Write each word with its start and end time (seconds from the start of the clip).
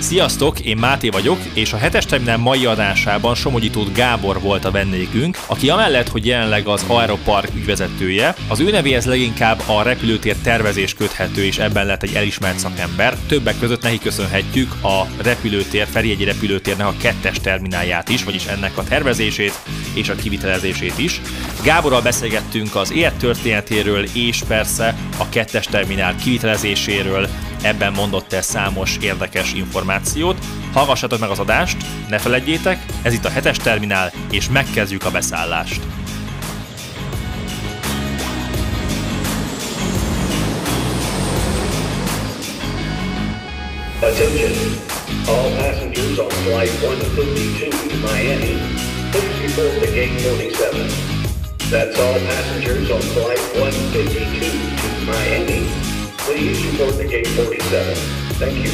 Sziasztok, 0.00 0.60
én 0.60 0.76
Máté 0.76 1.08
vagyok, 1.08 1.38
és 1.54 1.72
a 1.72 1.76
hetes 1.76 2.04
terminál 2.04 2.36
mai 2.36 2.66
adásában 2.66 3.34
Somogyi 3.34 3.70
Tóth 3.70 3.92
Gábor 3.92 4.40
volt 4.40 4.64
a 4.64 4.70
vendégünk, 4.70 5.38
aki 5.46 5.68
amellett, 5.68 6.08
hogy 6.08 6.26
jelenleg 6.26 6.66
az 6.66 6.84
Aeropark 6.86 7.54
ügyvezetője, 7.54 8.34
az 8.48 8.60
ő 8.60 8.70
nevéhez 8.70 9.04
leginkább 9.04 9.62
a 9.66 9.82
repülőtér 9.82 10.36
tervezés 10.36 10.94
köthető, 10.94 11.44
és 11.44 11.58
ebben 11.58 11.86
lett 11.86 12.02
egy 12.02 12.14
elismert 12.14 12.58
szakember. 12.58 13.16
Többek 13.28 13.58
között 13.58 13.82
neki 13.82 13.98
köszönhetjük 13.98 14.72
a 14.82 15.06
repülőtér, 15.22 15.86
Ferihegyi 15.86 16.24
repülőtérnek 16.24 16.86
a 16.86 16.94
kettes 17.00 17.40
terminálját 17.40 18.08
is, 18.08 18.24
vagyis 18.24 18.46
ennek 18.46 18.78
a 18.78 18.84
tervezését 18.84 19.58
és 19.94 20.08
a 20.08 20.14
kivitelezését 20.14 20.98
is. 20.98 21.20
Gáborral 21.64 22.02
beszélgettünk 22.02 22.74
az 22.74 22.92
élettörténetéről, 22.92 24.04
és 24.12 24.42
persze 24.48 24.96
a 25.18 25.28
kettes 25.28 25.66
terminál 25.66 26.16
kivitelezéséről, 26.16 27.28
ebben 27.62 27.92
mondott 27.92 28.32
el 28.32 28.42
számos 28.42 28.96
érdekes 29.00 29.52
információt. 29.52 30.38
Hallgassatok 30.72 31.18
meg 31.18 31.30
az 31.30 31.38
adást, 31.38 31.76
ne 32.08 32.18
feledjétek, 32.18 32.84
ez 33.02 33.12
itt 33.12 33.24
a 33.24 33.30
hetes 33.30 33.56
terminál, 33.56 34.12
és 34.30 34.48
megkezdjük 34.48 35.04
a 35.04 35.10
beszállást. 35.10 35.80
Attention, 44.02 44.52
all 45.28 45.50
passengers 45.56 46.18
on 46.18 46.30
flight 46.30 46.72
152 46.80 47.68
to 47.88 47.96
Miami, 47.96 48.56
please 49.10 49.40
report 49.42 49.78
to 49.82 49.92
gate 49.92 50.20
47. 50.20 50.88
That's 51.70 51.98
all 51.98 52.18
passengers 52.18 52.90
on 52.90 53.00
flight 53.00 53.38
152 53.60 54.40
to 54.80 55.04
Miami, 55.04 55.89
Please 56.26 56.70
report 56.70 56.98
to 56.98 57.04
gate 57.04 57.28
47. 57.36 57.96
Thank 58.38 58.64
you. 58.64 58.72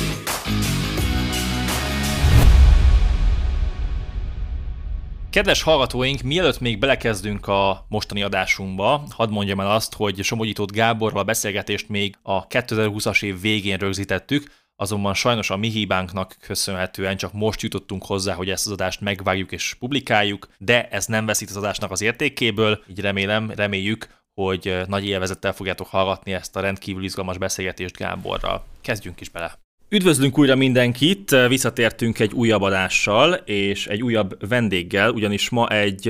Kedves 5.31 5.63
hallgatóink, 5.63 6.23
mielőtt 6.23 6.61
még 6.61 6.79
belekezdünk 6.79 7.47
a 7.47 7.87
mostani 7.89 8.23
adásunkba, 8.23 9.07
hadd 9.11 9.31
mondjam 9.31 9.61
el 9.61 9.71
azt, 9.71 9.95
hogy 9.95 10.23
Somogyítót 10.23 10.73
Gáborral 10.73 11.19
a 11.19 11.25
beszélgetést 11.25 11.89
még 11.89 12.17
a 12.23 12.47
2020-as 12.47 13.23
év 13.23 13.41
végén 13.41 13.79
rögzítettük, 13.79 14.51
azonban 14.77 15.15
sajnos 15.15 15.51
a 15.51 15.57
mi 15.57 15.69
hibánknak 15.69 16.37
köszönhetően 16.41 17.17
csak 17.17 17.33
most 17.33 17.63
jutottunk 17.63 18.05
hozzá, 18.05 18.35
hogy 18.35 18.51
ezt 18.51 18.67
az 18.67 18.73
adást 18.73 19.01
megvágjuk 19.01 19.53
és 19.53 19.77
publikáljuk, 19.79 20.49
de 20.59 20.89
ez 20.89 21.07
nem 21.07 21.27
veszít 21.27 21.51
az 21.51 21.57
adásnak 21.57 21.91
az 21.91 22.01
értékéből, 22.01 22.83
így 22.89 23.01
remélem, 23.01 23.51
reméljük, 23.51 24.09
hogy 24.41 24.77
nagy 24.89 25.07
élvezettel 25.07 25.53
fogjátok 25.53 25.87
hallgatni 25.87 26.33
ezt 26.33 26.57
a 26.57 26.61
rendkívül 26.61 27.05
izgalmas 27.05 27.39
beszélgetést 27.39 27.97
Gáborral. 27.97 28.65
Kezdjünk 28.81 29.21
is 29.21 29.29
bele! 29.29 29.59
Üdvözlünk 29.89 30.39
újra 30.39 30.55
mindenkit, 30.55 31.31
visszatértünk 31.49 32.19
egy 32.19 32.33
újabb 32.33 32.63
adással 32.63 33.33
és 33.33 33.87
egy 33.87 34.03
újabb 34.03 34.49
vendéggel, 34.49 35.11
ugyanis 35.11 35.49
ma 35.49 35.69
egy 35.69 36.09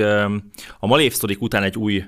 a 0.79 0.87
Malév 0.87 1.13
Sztorik 1.13 1.41
után 1.41 1.63
egy 1.63 1.75
új 1.75 2.03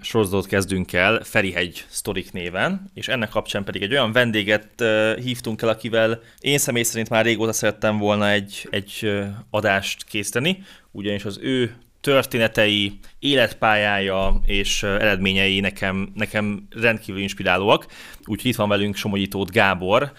sorozatot 0.00 0.46
kezdünk 0.46 0.92
el, 0.92 1.20
Ferihegy 1.22 1.84
Sztorik 1.88 2.32
néven, 2.32 2.90
és 2.94 3.08
ennek 3.08 3.28
kapcsán 3.28 3.64
pedig 3.64 3.82
egy 3.82 3.92
olyan 3.92 4.12
vendéget 4.12 4.84
hívtunk 5.22 5.62
el, 5.62 5.68
akivel 5.68 6.20
én 6.40 6.58
személy 6.58 6.82
szerint 6.82 7.08
már 7.08 7.24
régóta 7.24 7.52
szerettem 7.52 7.98
volna 7.98 8.30
egy, 8.30 8.68
egy 8.70 9.10
adást 9.50 10.04
készíteni, 10.04 10.62
ugyanis 10.90 11.24
az 11.24 11.38
ő 11.42 11.76
történetei, 12.00 12.98
életpályája 13.18 14.40
és 14.46 14.82
eredményei 14.82 15.60
nekem, 15.60 16.12
nekem 16.14 16.66
rendkívül 16.80 17.20
inspirálóak. 17.20 17.86
Úgyhogy 18.24 18.50
itt 18.50 18.56
van 18.56 18.68
velünk 18.68 18.96
Somogyi 18.96 19.28
Gábor, 19.52 20.12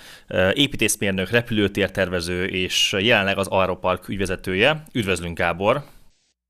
építészmérnök, 0.53 1.29
repülőtértervező 1.29 2.45
és 2.45 2.95
jelenleg 2.99 3.37
az 3.37 3.47
Aeropark 3.47 4.07
ügyvezetője. 4.07 4.83
Üdvözlünk 4.93 5.37
Gábor! 5.37 5.83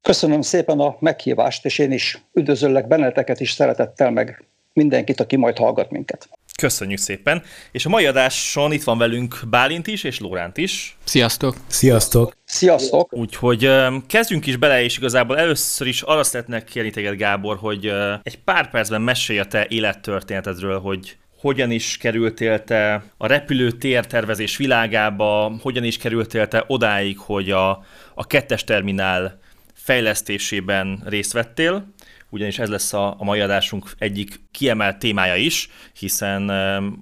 Köszönöm 0.02 0.42
szépen 0.42 0.80
a 0.80 0.95
meghívást, 1.00 1.66
és 1.66 1.80
én 1.80 1.92
is 1.92 2.23
üdvözöllek 2.34 2.88
benneteket 2.88 3.39
is 3.39 3.52
szeretettel, 3.52 4.11
meg 4.11 4.44
mindenkit, 4.73 5.20
aki 5.20 5.36
majd 5.36 5.58
hallgat 5.58 5.92
minket. 5.92 6.30
Köszönjük 6.61 6.99
szépen. 6.99 7.44
És 7.72 7.86
a 7.86 7.89
mai 7.89 8.05
adáson 8.05 8.72
itt 8.72 8.83
van 8.83 8.98
velünk 8.98 9.39
Bálint 9.49 9.88
is, 9.88 10.04
és 10.04 10.20
Lóránt 10.20 10.58
is. 10.58 10.98
Sziasztok! 11.04 11.55
Sziasztok! 11.67 12.36
Sziasztok! 12.45 13.14
Úgyhogy 13.14 13.70
kezdjünk 14.08 14.45
is 14.45 14.55
bele, 14.55 14.83
és 14.83 14.98
igazából 14.98 15.38
először 15.38 15.88
is 15.88 16.02
arra 16.02 16.23
szeretnék 16.23 16.64
kérni 16.64 16.89
téged, 16.89 17.16
Gábor, 17.16 17.58
hogy 17.58 17.94
egy 18.23 18.39
pár 18.39 18.70
percben 18.70 19.02
mesélj 19.02 19.39
a 19.39 19.45
te 19.45 19.66
élettörténetedről, 19.70 20.80
hogy 20.80 21.17
hogyan 21.39 21.72
is 21.72 21.98
kerültél 21.98 22.64
te 22.64 23.04
a 23.17 23.28
repülőtér 23.28 24.05
tervezés 24.05 24.58
világába, 24.58 25.55
hogyan 25.61 25.83
is 25.83 25.98
kerültél 25.98 26.48
te 26.48 26.64
odáig, 26.67 27.17
hogy 27.17 27.52
a, 27.52 27.70
a 28.14 28.28
kettes 28.28 28.64
terminál 28.64 29.39
fejlesztésében 29.73 31.04
részt 31.05 31.33
vettél, 31.33 31.93
ugyanis 32.31 32.59
ez 32.59 32.69
lesz 32.69 32.93
a, 32.93 33.15
a 33.17 33.23
mai 33.23 33.39
adásunk 33.39 33.92
egyik 33.97 34.39
kiemelt 34.52 34.99
témája 34.99 35.36
is, 35.36 35.69
hiszen 35.99 36.52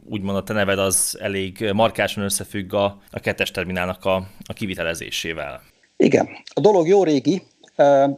úgymond 0.10 0.38
a 0.38 0.44
te 0.44 0.54
neved 0.54 0.80
az 0.80 1.18
elég 1.22 1.72
markásan 1.74 2.24
összefügg 2.24 2.74
a, 2.74 3.02
a 3.12 3.20
kettes 3.20 3.52
terminálnak 3.52 4.06
a, 4.06 4.16
a 4.46 4.54
kivitelezésével. 4.54 5.62
Igen, 5.98 6.28
a 6.54 6.60
dolog 6.60 6.88
jó 6.88 7.04
régi, 7.04 7.42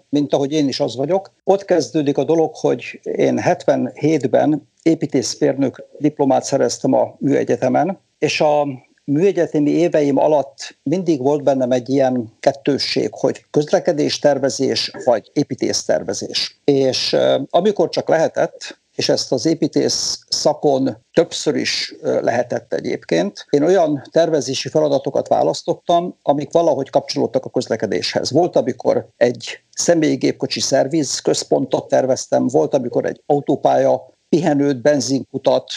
mint 0.09 0.33
ahogy 0.33 0.51
én 0.51 0.67
is 0.67 0.79
az 0.79 0.95
vagyok. 0.95 1.33
Ott 1.43 1.65
kezdődik 1.65 2.17
a 2.17 2.23
dolog, 2.23 2.55
hogy 2.55 2.99
én 3.03 3.41
77-ben 3.43 4.69
építészmérnök 4.83 5.83
diplomát 5.99 6.43
szereztem 6.43 6.93
a 6.93 7.15
műegyetemen, 7.19 7.99
és 8.19 8.41
a 8.41 8.67
műegyetemi 9.03 9.69
éveim 9.69 10.17
alatt 10.17 10.77
mindig 10.83 11.21
volt 11.21 11.43
bennem 11.43 11.71
egy 11.71 11.89
ilyen 11.89 12.33
kettősség, 12.39 13.09
hogy 13.11 13.45
közlekedéstervezés 13.51 14.91
vagy 15.05 15.29
építésztervezés. 15.33 16.59
És 16.63 17.15
amikor 17.49 17.89
csak 17.89 18.09
lehetett, 18.09 18.79
és 18.95 19.09
ezt 19.09 19.31
az 19.31 19.45
építész 19.45 20.19
szakon 20.29 20.97
többször 21.13 21.55
is 21.55 21.95
lehetett 22.01 22.73
egyébként. 22.73 23.45
Én 23.49 23.63
olyan 23.63 24.01
tervezési 24.11 24.69
feladatokat 24.69 25.27
választottam, 25.27 26.17
amik 26.21 26.51
valahogy 26.51 26.89
kapcsolódtak 26.89 27.45
a 27.45 27.49
közlekedéshez. 27.49 28.31
Volt, 28.31 28.55
amikor 28.55 29.07
egy 29.17 29.59
személygépkocsi 29.73 30.59
szerviz 30.59 31.19
központot 31.19 31.87
terveztem, 31.87 32.47
volt, 32.47 32.73
amikor 32.73 33.05
egy 33.05 33.21
autópálya 33.25 34.13
pihenőt, 34.29 34.81
benzinkutat, 34.81 35.71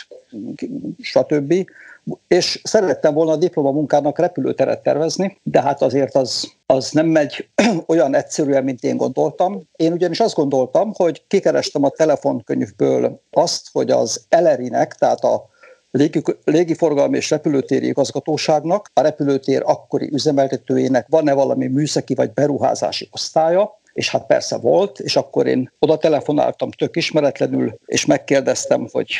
stb 1.00 1.54
és 2.28 2.60
szerettem 2.64 3.14
volna 3.14 3.32
a 3.32 3.36
diplomamunkának 3.36 4.18
repülőteret 4.18 4.82
tervezni, 4.82 5.38
de 5.42 5.62
hát 5.62 5.82
azért 5.82 6.14
az, 6.14 6.52
az 6.66 6.90
nem 6.90 7.06
megy 7.06 7.48
olyan 7.86 8.14
egyszerűen, 8.14 8.64
mint 8.64 8.82
én 8.82 8.96
gondoltam. 8.96 9.68
Én 9.76 9.92
ugyanis 9.92 10.20
azt 10.20 10.34
gondoltam, 10.34 10.92
hogy 10.94 11.24
kikerestem 11.26 11.84
a 11.84 11.90
telefonkönyvből 11.90 13.20
azt, 13.30 13.68
hogy 13.72 13.90
az 13.90 14.24
Elerinek, 14.28 14.94
tehát 14.94 15.24
a 15.24 15.48
légi, 15.90 16.22
légiforgalmi 16.44 17.16
és 17.16 17.30
repülőtéri 17.30 17.86
igazgatóságnak, 17.86 18.90
a 18.92 19.00
repülőtér 19.00 19.62
akkori 19.64 20.08
üzemeltetőjének 20.12 21.06
van-e 21.08 21.32
valami 21.32 21.66
műszaki 21.66 22.14
vagy 22.14 22.32
beruházási 22.32 23.08
osztálya, 23.12 23.82
és 23.94 24.10
hát 24.10 24.26
persze 24.26 24.56
volt, 24.58 24.98
és 24.98 25.16
akkor 25.16 25.46
én 25.46 25.72
oda 25.78 25.96
telefonáltam 25.96 26.70
tök 26.70 26.96
ismeretlenül, 26.96 27.78
és 27.86 28.06
megkérdeztem, 28.06 28.88
hogy 28.92 29.10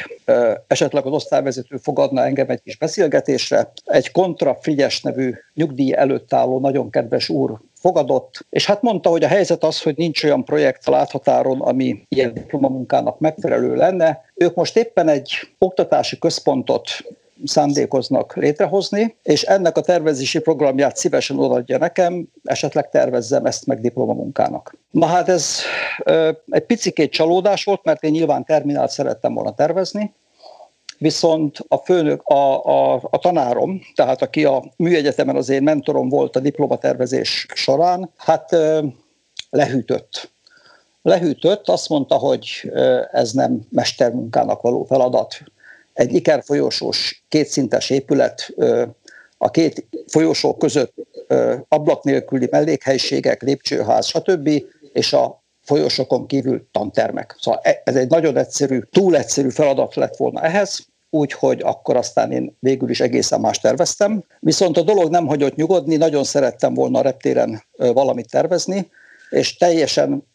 esetleg 0.66 1.06
az 1.06 1.12
osztályvezető 1.12 1.76
fogadna 1.76 2.24
engem 2.24 2.50
egy 2.50 2.62
kis 2.62 2.76
beszélgetésre. 2.76 3.72
Egy 3.84 4.12
Kontra 4.12 4.58
Frigyes 4.60 5.02
nevű 5.02 5.34
nyugdíj 5.54 5.94
előtt 5.94 6.32
álló 6.32 6.60
nagyon 6.60 6.90
kedves 6.90 7.28
úr 7.28 7.60
fogadott, 7.74 8.46
és 8.50 8.66
hát 8.66 8.82
mondta, 8.82 9.08
hogy 9.08 9.24
a 9.24 9.28
helyzet 9.28 9.64
az, 9.64 9.82
hogy 9.82 9.96
nincs 9.96 10.24
olyan 10.24 10.44
projekt 10.44 10.86
a 10.86 10.90
láthatáron, 10.90 11.60
ami 11.60 12.02
ilyen 12.08 12.34
diplomamunkának 12.34 13.18
megfelelő 13.18 13.74
lenne. 13.74 14.24
Ők 14.34 14.54
most 14.54 14.76
éppen 14.76 15.08
egy 15.08 15.32
oktatási 15.58 16.18
központot 16.18 16.88
szándékoznak 17.44 18.36
létrehozni, 18.36 19.16
és 19.22 19.42
ennek 19.42 19.76
a 19.76 19.80
tervezési 19.80 20.38
programját 20.38 20.96
szívesen 20.96 21.38
odaadja 21.38 21.78
nekem, 21.78 22.28
esetleg 22.44 22.90
tervezzem 22.90 23.44
ezt 23.44 23.66
meg 23.66 23.80
diplomamunkának. 23.80 24.76
Na 24.90 25.06
hát 25.06 25.28
ez 25.28 25.58
egy 26.48 26.64
picikét 26.66 27.12
csalódás 27.12 27.64
volt, 27.64 27.84
mert 27.84 28.02
én 28.02 28.10
nyilván 28.10 28.44
terminált 28.44 28.90
szerettem 28.90 29.34
volna 29.34 29.54
tervezni, 29.54 30.14
viszont 30.98 31.58
a 31.68 31.76
főnök, 31.76 32.22
a, 32.22 32.64
a, 32.64 32.94
a 33.10 33.18
tanárom, 33.18 33.80
tehát 33.94 34.22
aki 34.22 34.44
a 34.44 34.64
műegyetemen 34.76 35.36
az 35.36 35.48
én 35.48 35.62
mentorom 35.62 36.08
volt 36.08 36.36
a 36.36 36.40
diplomatervezés 36.40 37.46
során, 37.54 38.10
hát 38.16 38.56
lehűtött. 39.50 40.32
Lehűtött, 41.02 41.68
azt 41.68 41.88
mondta, 41.88 42.14
hogy 42.14 42.72
ez 43.12 43.32
nem 43.32 43.60
mestermunkának 43.70 44.60
való 44.60 44.84
feladat, 44.84 45.42
egy 45.94 46.14
ikerfolyósós 46.14 47.24
kétszintes 47.28 47.90
épület, 47.90 48.54
a 49.38 49.50
két 49.50 49.86
folyosó 50.06 50.56
között 50.56 50.94
ablak 51.68 52.04
nélküli 52.04 52.48
mellékhelyiségek, 52.50 53.42
lépcsőház, 53.42 54.06
stb., 54.06 54.50
és 54.92 55.12
a 55.12 55.42
folyosokon 55.62 56.26
kívül 56.26 56.68
tantermek. 56.72 57.36
Szóval 57.40 57.60
e, 57.62 57.82
ez 57.84 57.96
egy 57.96 58.08
nagyon 58.08 58.36
egyszerű, 58.36 58.80
túl 58.90 59.16
egyszerű 59.16 59.48
feladat 59.48 59.94
lett 59.94 60.16
volna 60.16 60.40
ehhez, 60.40 60.86
úgyhogy 61.10 61.60
akkor 61.62 61.96
aztán 61.96 62.32
én 62.32 62.56
végül 62.60 62.90
is 62.90 63.00
egészen 63.00 63.40
más 63.40 63.58
terveztem. 63.58 64.24
Viszont 64.40 64.76
a 64.76 64.82
dolog 64.82 65.10
nem 65.10 65.26
hagyott 65.26 65.54
nyugodni, 65.54 65.96
nagyon 65.96 66.24
szerettem 66.24 66.74
volna 66.74 66.98
a 66.98 67.02
reptéren 67.02 67.64
valamit 67.76 68.30
tervezni, 68.30 68.90
és 69.30 69.56
teljesen 69.56 70.26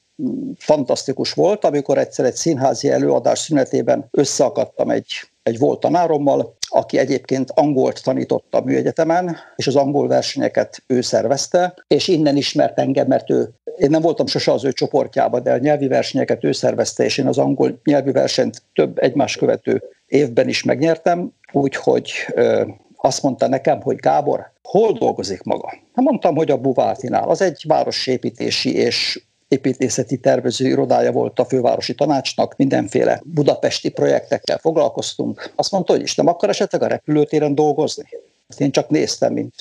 fantasztikus 0.58 1.34
volt, 1.34 1.66
amikor 1.66 1.98
egyszer 1.98 2.26
egy 2.26 2.36
színházi 2.36 2.90
előadás 2.90 3.40
szünetében 3.40 4.08
összeakadtam 4.12 4.90
egy, 4.90 5.08
egy 5.50 5.60
volt 5.60 5.80
tanárommal, 5.80 6.56
aki 6.70 6.98
egyébként 6.98 7.52
angolt 7.56 8.04
tanított 8.04 8.54
a 8.54 8.62
műegyetemen, 8.62 9.38
és 9.56 9.68
az 9.68 9.76
angol 9.76 10.08
versenyeket 10.08 10.84
ő 10.88 11.02
szervezte, 11.02 11.74
és 11.88 12.08
innen 12.08 12.38
ismert 12.38 12.80
engem, 12.80 13.08
mert 13.08 13.30
ő, 13.30 13.50
én 13.78 13.90
nem 13.90 14.02
voltam 14.02 14.28
sose 14.28 14.52
az 14.52 14.66
ő 14.66 14.72
csoportjában, 14.72 15.44
de 15.44 15.52
a 15.54 15.58
nyelvi 15.58 15.88
versenyeket 15.88 16.44
ő 16.44 16.52
szervezte, 16.52 17.04
és 17.04 17.18
én 17.18 17.28
az 17.28 17.38
angol 17.38 17.80
nyelvi 17.84 18.12
versenyt 18.12 18.62
több 18.74 18.98
egymás 18.98 19.36
követő 19.36 19.84
évben 20.08 20.48
is 20.48 20.64
megnyertem, 20.64 21.32
úgyhogy 21.52 22.12
ö, 22.34 22.64
azt 22.96 23.24
mondta 23.24 23.48
nekem, 23.48 23.82
hogy 23.82 23.96
Gábor, 23.96 24.52
hol 24.64 24.92
dolgozik 24.92 25.44
maga? 25.44 25.68
Hát 25.68 26.06
mondtam, 26.06 26.36
hogy 26.36 26.52
a 26.52 26.58
Buvátinál. 26.58 27.30
Az 27.30 27.42
egy 27.42 27.64
városépítési 27.68 28.76
és 28.76 29.24
építészeti 29.50 30.18
tervező 30.18 30.68
irodája 30.68 31.12
volt 31.12 31.40
a 31.40 31.46
fővárosi 31.46 31.96
tanácsnak, 31.96 32.56
mindenféle 32.58 33.22
budapesti 33.26 33.90
projektekkel 33.90 34.58
foglalkoztunk. 34.58 35.52
Azt 35.56 35.72
mondta, 35.72 35.94
hogy 35.94 36.02
is 36.02 36.16
nem 36.16 36.28
akar 36.28 36.50
esetleg 36.50 36.82
a 36.82 36.88
repülőtéren 36.88 37.56
dolgozni. 37.56 38.10
Azt 38.48 38.62
én 38.62 38.72
csak 38.72 38.90
néztem, 38.90 39.34
mint, 39.34 39.54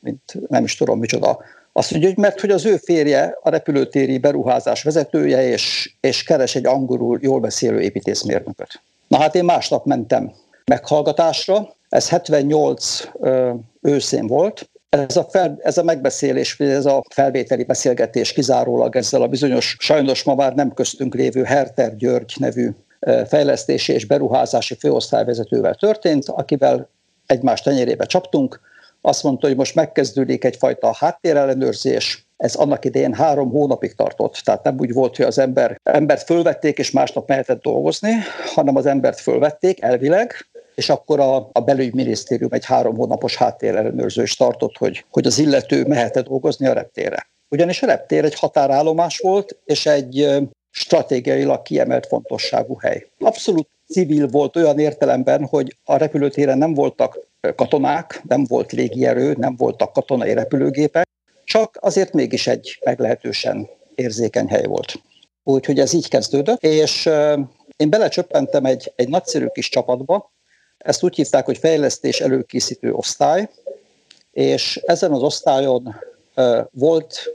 mint 0.00 0.22
nem 0.48 0.64
is 0.64 0.76
tudom 0.76 0.98
micsoda. 0.98 1.38
Azt 1.72 1.90
mondja, 1.90 2.08
hogy 2.08 2.18
mert 2.18 2.40
hogy 2.40 2.50
az 2.50 2.64
ő 2.64 2.76
férje 2.76 3.38
a 3.42 3.50
repülőtéri 3.50 4.18
beruházás 4.18 4.82
vezetője, 4.82 5.48
és, 5.48 5.94
és 6.00 6.22
keres 6.22 6.54
egy 6.54 6.66
angolul 6.66 7.18
jól 7.22 7.40
beszélő 7.40 7.80
építészmérnököt. 7.80 8.80
Na 9.08 9.18
hát 9.18 9.34
én 9.34 9.44
másnap 9.44 9.84
mentem 9.84 10.32
meghallgatásra, 10.64 11.74
ez 11.88 12.08
78 12.08 13.08
ö, 13.20 13.52
őszén 13.80 14.26
volt, 14.26 14.68
ez 15.00 15.16
a, 15.16 15.24
fel, 15.30 15.58
ez 15.62 15.78
a 15.78 15.82
megbeszélés, 15.82 16.60
ez 16.60 16.86
a 16.86 17.02
felvételi 17.10 17.64
beszélgetés 17.64 18.32
kizárólag 18.32 18.96
ezzel 18.96 19.22
a 19.22 19.28
bizonyos, 19.28 19.76
sajnos 19.78 20.22
ma 20.22 20.34
már 20.34 20.54
nem 20.54 20.72
köztünk 20.72 21.14
lévő 21.14 21.42
Herter 21.42 21.96
György 21.96 22.34
nevű 22.38 22.70
fejlesztési 23.26 23.92
és 23.92 24.06
beruházási 24.06 24.74
főosztályvezetővel 24.74 25.74
történt, 25.74 26.28
akivel 26.28 26.88
egymás 27.26 27.60
tenyerébe 27.60 28.04
csaptunk. 28.04 28.60
Azt 29.00 29.22
mondta, 29.22 29.46
hogy 29.46 29.56
most 29.56 29.74
megkezdődik 29.74 30.44
egyfajta 30.44 30.94
háttérellenőrzés, 30.98 32.26
ez 32.36 32.54
annak 32.54 32.84
idején 32.84 33.14
három 33.14 33.50
hónapig 33.50 33.94
tartott, 33.94 34.40
tehát 34.44 34.62
nem 34.62 34.76
úgy 34.78 34.92
volt, 34.92 35.16
hogy 35.16 35.26
az 35.26 35.38
ember, 35.38 35.80
embert 35.82 36.22
fölvették, 36.22 36.78
és 36.78 36.90
másnap 36.90 37.28
mehetett 37.28 37.62
dolgozni, 37.62 38.12
hanem 38.54 38.76
az 38.76 38.86
embert 38.86 39.20
fölvették 39.20 39.82
elvileg, 39.82 40.34
és 40.74 40.88
akkor 40.88 41.20
a, 41.20 41.48
a 41.52 41.60
belügyminisztérium 41.60 42.52
egy 42.52 42.64
három 42.64 42.96
hónapos 42.96 43.36
háttérellenőrzést 43.36 44.38
tartott, 44.38 44.76
hogy, 44.76 45.04
hogy 45.10 45.26
az 45.26 45.38
illető 45.38 45.86
mehet 45.86 46.22
dolgozni 46.22 46.66
a 46.66 46.72
reptére. 46.72 47.26
Ugyanis 47.48 47.82
a 47.82 47.86
reptér 47.86 48.24
egy 48.24 48.34
határállomás 48.34 49.18
volt, 49.18 49.58
és 49.64 49.86
egy 49.86 50.28
stratégiailag 50.70 51.62
kiemelt 51.62 52.06
fontosságú 52.06 52.78
hely. 52.78 53.06
Abszolút 53.18 53.68
civil 53.88 54.28
volt 54.28 54.56
olyan 54.56 54.78
értelemben, 54.78 55.44
hogy 55.44 55.76
a 55.84 55.96
repülőtéren 55.96 56.58
nem 56.58 56.74
voltak 56.74 57.18
katonák, 57.56 58.22
nem 58.28 58.44
volt 58.48 58.72
légierő, 58.72 59.34
nem 59.38 59.56
voltak 59.56 59.92
katonai 59.92 60.34
repülőgépek, 60.34 61.08
csak 61.44 61.78
azért 61.80 62.12
mégis 62.12 62.46
egy 62.46 62.78
meglehetősen 62.84 63.68
érzékeny 63.94 64.48
hely 64.48 64.64
volt. 64.64 65.02
Úgyhogy 65.42 65.78
ez 65.78 65.92
így 65.92 66.08
kezdődött, 66.08 66.62
és 66.62 67.10
én 67.76 67.90
belecsöppentem 67.90 68.64
egy, 68.64 68.92
egy 68.96 69.08
nagyszerű 69.08 69.46
kis 69.46 69.68
csapatba, 69.68 70.32
ezt 70.84 71.02
úgy 71.02 71.14
hívták, 71.14 71.44
hogy 71.44 71.58
fejlesztés 71.58 72.20
előkészítő 72.20 72.92
osztály, 72.92 73.48
és 74.32 74.76
ezen 74.76 75.12
az 75.12 75.22
osztályon 75.22 75.94
volt 76.70 77.34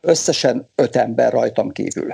összesen 0.00 0.68
öt 0.74 0.96
ember 0.96 1.32
rajtam 1.32 1.70
kívül. 1.70 2.12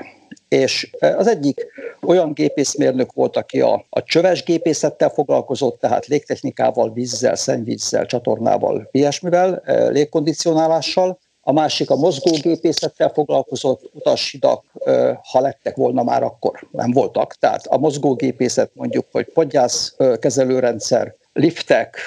És 0.48 0.90
az 1.00 1.26
egyik 1.26 1.66
olyan 2.02 2.32
gépészmérnök 2.32 3.12
volt, 3.12 3.36
aki 3.36 3.60
a, 3.60 3.84
a 3.88 4.02
csöves 4.02 4.42
gépészettel 4.42 5.08
foglalkozott, 5.08 5.80
tehát 5.80 6.06
légtechnikával, 6.06 6.92
vízzel, 6.92 7.34
szennyvízzel, 7.34 8.06
csatornával, 8.06 8.88
ilyesmivel, 8.90 9.62
légkondicionálással 9.90 11.18
a 11.48 11.52
másik 11.52 11.90
a 11.90 11.96
mozgógépészettel 11.96 13.08
foglalkozott 13.08 13.90
utashidak, 13.92 14.64
ha 15.22 15.40
lettek 15.40 15.76
volna 15.76 16.02
már 16.02 16.22
akkor, 16.22 16.68
nem 16.70 16.90
voltak. 16.90 17.34
Tehát 17.34 17.66
a 17.66 17.78
mozgógépészet 17.78 18.70
mondjuk, 18.74 19.04
hogy 19.12 19.26
podgyász 19.32 19.96
kezelőrendszer, 20.18 21.14
liftek, 21.32 21.98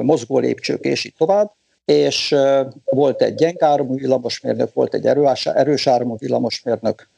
mozgó 0.00 0.38
lépcsők 0.38 0.84
és 0.84 1.04
így 1.04 1.14
tovább, 1.18 1.52
és 1.84 2.34
volt 2.84 3.22
egy 3.22 3.34
gyengármú 3.34 3.94
villamosmérnök, 3.94 4.74
volt 4.74 4.94
egy 4.94 5.06
erős 5.44 5.86
áramú 5.86 6.16
villamosmérnök, 6.18 7.08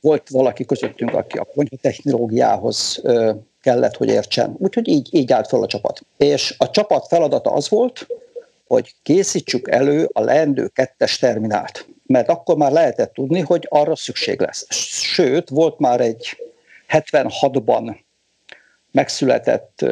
volt 0.00 0.28
valaki 0.28 0.64
közöttünk, 0.64 1.14
aki 1.14 1.38
a 1.38 1.46
konyha 1.54 1.76
technológiához 1.80 3.02
kellett, 3.62 3.96
hogy 3.96 4.08
értsen. 4.08 4.56
Úgyhogy 4.58 4.88
így, 4.88 5.08
így 5.10 5.32
állt 5.32 5.48
fel 5.48 5.62
a 5.62 5.66
csapat. 5.66 6.00
És 6.16 6.54
a 6.58 6.70
csapat 6.70 7.06
feladata 7.06 7.50
az 7.52 7.68
volt, 7.68 8.06
hogy 8.70 8.94
készítsük 9.02 9.70
elő 9.70 10.08
a 10.12 10.20
leendő 10.20 10.66
kettes 10.66 11.18
terminált. 11.18 11.86
Mert 12.06 12.28
akkor 12.28 12.56
már 12.56 12.72
lehetett 12.72 13.12
tudni, 13.12 13.40
hogy 13.40 13.66
arra 13.68 13.96
szükség 13.96 14.40
lesz. 14.40 14.66
Sőt, 15.14 15.48
volt 15.48 15.78
már 15.78 16.00
egy 16.00 16.36
76-ban 16.88 17.96
megszületett 18.90 19.84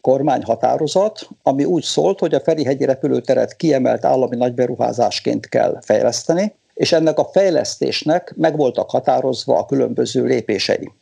kormányhatározat, 0.00 1.28
ami 1.42 1.64
úgy 1.64 1.82
szólt, 1.82 2.18
hogy 2.18 2.34
a 2.34 2.40
Ferihegyi 2.40 2.84
repülőteret 2.84 3.56
kiemelt 3.56 4.04
állami 4.04 4.36
nagyberuházásként 4.36 5.48
kell 5.48 5.78
fejleszteni, 5.82 6.54
és 6.74 6.92
ennek 6.92 7.18
a 7.18 7.28
fejlesztésnek 7.32 8.34
meg 8.36 8.56
voltak 8.56 8.90
határozva 8.90 9.58
a 9.58 9.66
különböző 9.66 10.24
lépései. 10.24 10.92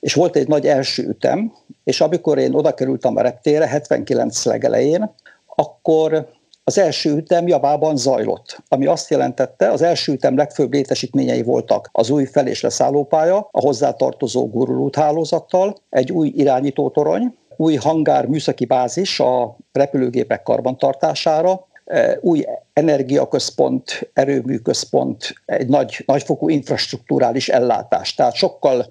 És 0.00 0.14
volt 0.14 0.36
egy 0.36 0.48
nagy 0.48 0.66
első 0.66 1.08
ütem, 1.08 1.52
és 1.84 2.00
amikor 2.00 2.38
én 2.38 2.54
oda 2.54 2.74
kerültem 2.74 3.16
a 3.16 3.22
reptére 3.22 3.68
79 3.68 4.44
legelején, 4.44 5.14
akkor 5.62 6.28
az 6.64 6.78
első 6.78 7.16
ütem 7.16 7.46
javában 7.46 7.96
zajlott, 7.96 8.62
ami 8.68 8.86
azt 8.86 9.10
jelentette, 9.10 9.70
az 9.70 9.82
első 9.82 10.12
ütem 10.12 10.36
legfőbb 10.36 10.72
létesítményei 10.72 11.42
voltak 11.42 11.88
az 11.92 12.10
új 12.10 12.24
fel- 12.24 12.46
és 12.46 12.60
leszállópálya, 12.60 13.48
a 13.50 13.60
hozzátartozó 13.60 14.48
gurulút 14.48 14.96
hálózattal, 14.96 15.76
egy 15.90 16.12
új 16.12 16.32
irányítótorony, 16.36 17.34
új 17.56 17.74
hangár 17.74 18.26
műszaki 18.26 18.64
bázis 18.64 19.20
a 19.20 19.56
repülőgépek 19.72 20.42
karbantartására, 20.42 21.66
e, 21.84 22.18
új 22.20 22.44
energiaközpont, 22.72 24.10
erőműközpont, 24.12 25.34
egy 25.44 25.68
nagy, 25.68 26.02
nagyfokú 26.06 26.48
infrastruktúrális 26.48 27.48
ellátás. 27.48 28.14
Tehát 28.14 28.34
sokkal 28.34 28.86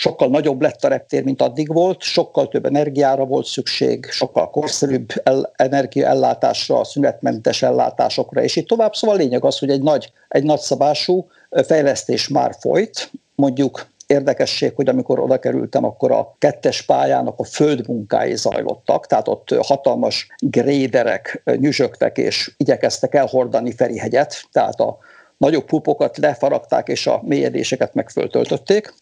sokkal 0.00 0.28
nagyobb 0.28 0.60
lett 0.62 0.84
a 0.84 0.88
reptér, 0.88 1.24
mint 1.24 1.42
addig 1.42 1.72
volt, 1.72 2.02
sokkal 2.02 2.48
több 2.48 2.66
energiára 2.66 3.24
volt 3.24 3.46
szükség, 3.46 4.06
sokkal 4.10 4.50
korszerűbb 4.50 5.08
el, 5.22 5.52
energiaellátásra, 5.56 6.84
szünetmentes 6.84 7.62
ellátásokra, 7.62 8.42
és 8.42 8.56
így 8.56 8.66
tovább. 8.66 8.94
Szóval 8.94 9.16
a 9.16 9.18
lényeg 9.18 9.44
az, 9.44 9.58
hogy 9.58 9.70
egy 9.70 9.82
nagy, 9.82 10.12
egy 10.28 10.44
nagyszabású 10.44 11.26
fejlesztés 11.50 12.28
már 12.28 12.54
folyt, 12.60 13.10
mondjuk 13.34 13.86
érdekesség, 14.06 14.72
hogy 14.74 14.88
amikor 14.88 15.18
oda 15.18 15.38
kerültem, 15.38 15.84
akkor 15.84 16.12
a 16.12 16.34
kettes 16.38 16.82
pályának 16.82 17.38
a 17.38 17.44
földmunkái 17.44 18.36
zajlottak, 18.36 19.06
tehát 19.06 19.28
ott 19.28 19.54
hatalmas 19.62 20.26
gréderek 20.38 21.42
nyüzsögtek 21.44 22.18
és 22.18 22.52
igyekeztek 22.56 23.14
elhordani 23.14 23.72
Ferihegyet, 23.72 24.48
tehát 24.52 24.80
a 24.80 24.98
nagyobb 25.40 25.64
pupokat 25.64 26.16
lefaragták, 26.16 26.88
és 26.88 27.06
a 27.06 27.20
mélyedéseket 27.24 27.94
megföltöltötték. 27.94 28.94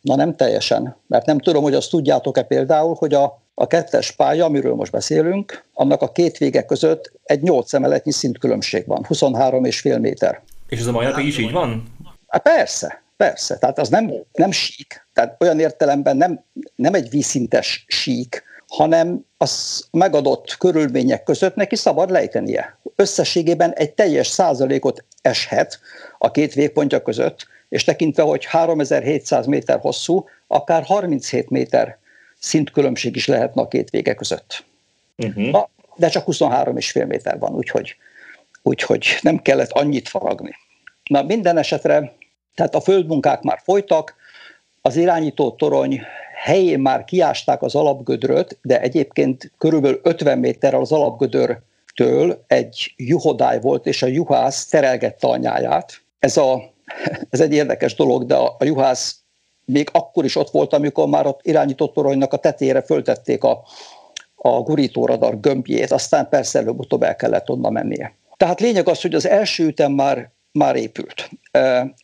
Na 0.00 0.16
nem 0.16 0.36
teljesen, 0.36 0.96
mert 1.06 1.26
nem 1.26 1.38
tudom, 1.38 1.62
hogy 1.62 1.74
azt 1.74 1.90
tudjátok-e 1.90 2.42
például, 2.42 2.94
hogy 2.98 3.14
a, 3.14 3.42
a 3.54 3.66
kettes 3.66 4.10
pálya, 4.10 4.44
amiről 4.44 4.74
most 4.74 4.92
beszélünk, 4.92 5.64
annak 5.72 6.02
a 6.02 6.12
két 6.12 6.38
vége 6.38 6.64
között 6.64 7.12
egy 7.24 7.42
8 7.42 7.72
emeletnyi 7.74 8.12
szintkülönbség 8.12 8.86
van, 8.86 9.06
23,5 9.08 10.00
méter. 10.00 10.42
És 10.68 10.80
ez 10.80 10.86
a 10.86 10.92
mai 10.92 11.06
napig 11.06 11.26
is 11.26 11.38
így 11.38 11.52
van? 11.52 11.82
Hát 12.26 12.42
persze, 12.42 13.02
persze. 13.16 13.58
Tehát 13.58 13.78
az 13.78 13.88
nem, 13.88 14.12
nem 14.32 14.50
sík, 14.50 15.06
tehát 15.12 15.36
olyan 15.42 15.60
értelemben 15.60 16.16
nem, 16.16 16.44
nem 16.74 16.94
egy 16.94 17.10
vízszintes 17.10 17.84
sík, 17.88 18.44
hanem 18.68 19.24
az 19.36 19.84
megadott 19.90 20.56
körülmények 20.58 21.22
között 21.22 21.54
neki 21.54 21.76
szabad 21.76 22.10
lejtenie. 22.10 22.78
Összességében 22.96 23.72
egy 23.72 23.92
teljes 23.92 24.26
százalékot 24.26 25.04
eshet 25.26 25.80
a 26.18 26.30
két 26.30 26.54
végpontja 26.54 27.02
között, 27.02 27.46
és 27.68 27.84
tekintve, 27.84 28.22
hogy 28.22 28.44
3700 28.44 29.46
méter 29.46 29.78
hosszú, 29.78 30.24
akár 30.46 30.82
37 30.82 31.50
méter 31.50 31.98
szintkülönbség 32.38 33.16
is 33.16 33.26
lehetne 33.26 33.62
a 33.62 33.68
két 33.68 33.90
vége 33.90 34.14
között. 34.14 34.64
Uh-huh. 35.16 35.50
Na, 35.50 35.68
de 35.96 36.08
csak 36.08 36.24
23,5 36.26 37.06
méter 37.06 37.38
van, 37.38 37.54
úgyhogy, 37.54 37.96
úgyhogy 38.62 39.18
nem 39.20 39.42
kellett 39.42 39.70
annyit 39.70 40.08
faragni. 40.08 40.50
Na 41.04 41.22
minden 41.22 41.58
esetre, 41.58 42.12
tehát 42.54 42.74
a 42.74 42.80
földmunkák 42.80 43.42
már 43.42 43.60
folytak, 43.64 44.14
az 44.82 44.96
irányító 44.96 45.50
torony 45.50 46.00
helyén 46.34 46.80
már 46.80 47.04
kiásták 47.04 47.62
az 47.62 47.74
alapgödröt, 47.74 48.58
de 48.62 48.80
egyébként 48.80 49.52
körülbelül 49.58 50.00
50 50.02 50.38
méterrel 50.38 50.80
az 50.80 50.92
alapgödörtől 52.00 52.44
egy 52.46 52.94
juhodály 52.96 53.60
volt, 53.60 53.86
és 53.86 54.02
a 54.02 54.06
juhász 54.06 54.66
terelgette 54.66 55.26
anyáját. 55.26 56.02
Ez, 56.18 56.36
a, 56.36 56.62
ez 57.30 57.40
egy 57.40 57.52
érdekes 57.52 57.94
dolog, 57.94 58.26
de 58.26 58.34
a, 58.34 58.56
a 58.58 58.64
juhász 58.64 59.20
még 59.64 59.88
akkor 59.92 60.24
is 60.24 60.36
ott 60.36 60.50
volt, 60.50 60.72
amikor 60.72 61.08
már 61.08 61.26
ott 61.26 61.40
irányított 61.42 61.92
toronynak 61.94 62.32
a 62.32 62.36
tetére 62.36 62.82
föltették 62.82 63.44
a, 63.44 63.62
a 64.34 64.48
gurítóradar 64.48 65.40
gömbjét, 65.40 65.90
aztán 65.90 66.28
persze 66.28 66.58
előbb-utóbb 66.58 67.02
el 67.02 67.16
kellett 67.16 67.50
onnan 67.50 67.72
mennie. 67.72 68.14
Tehát 68.36 68.60
lényeg 68.60 68.88
az, 68.88 69.00
hogy 69.02 69.14
az 69.14 69.26
első 69.26 69.66
ütem 69.66 69.92
már 69.92 70.30
már 70.52 70.76
épült. 70.76 71.30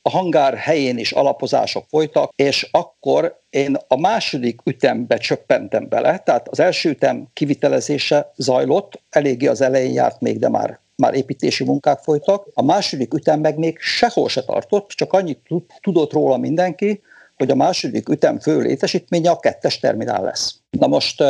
A 0.03 0.11
hangár 0.11 0.55
helyén 0.55 0.99
is 0.99 1.13
alapozások 1.13 1.85
folytak, 1.89 2.33
és 2.37 2.69
akkor 2.71 3.41
én 3.51 3.77
a 3.89 4.01
második 4.01 4.61
ütembe 4.65 5.17
csöppentem 5.17 5.89
bele, 5.89 6.19
tehát 6.19 6.49
az 6.49 6.61
első 6.61 6.91
ütem 6.91 7.27
kivitelezése 7.33 8.33
zajlott, 8.37 9.01
eléggé 9.11 9.47
az 9.47 9.61
elején 9.61 9.93
járt 9.93 10.21
még, 10.21 10.39
de 10.39 10.49
már 10.49 10.81
már 10.97 11.15
építési 11.15 11.65
munkák 11.65 11.99
folytak. 11.99 12.49
A 12.55 12.63
második 12.63 13.15
ütem 13.15 13.41
meg 13.41 13.59
még 13.59 13.79
sehol 13.79 14.29
se 14.29 14.45
tartott, 14.45 14.89
csak 14.89 15.13
annyit 15.13 15.49
tudott 15.81 16.13
róla 16.13 16.37
mindenki, 16.37 17.03
hogy 17.37 17.51
a 17.51 17.55
második 17.55 18.09
ütem 18.09 18.39
fő 18.39 18.61
létesítménye 18.61 19.31
a 19.31 19.39
kettes 19.39 19.79
terminál 19.79 20.23
lesz. 20.23 20.55
Na 20.71 20.87
most 20.87 21.25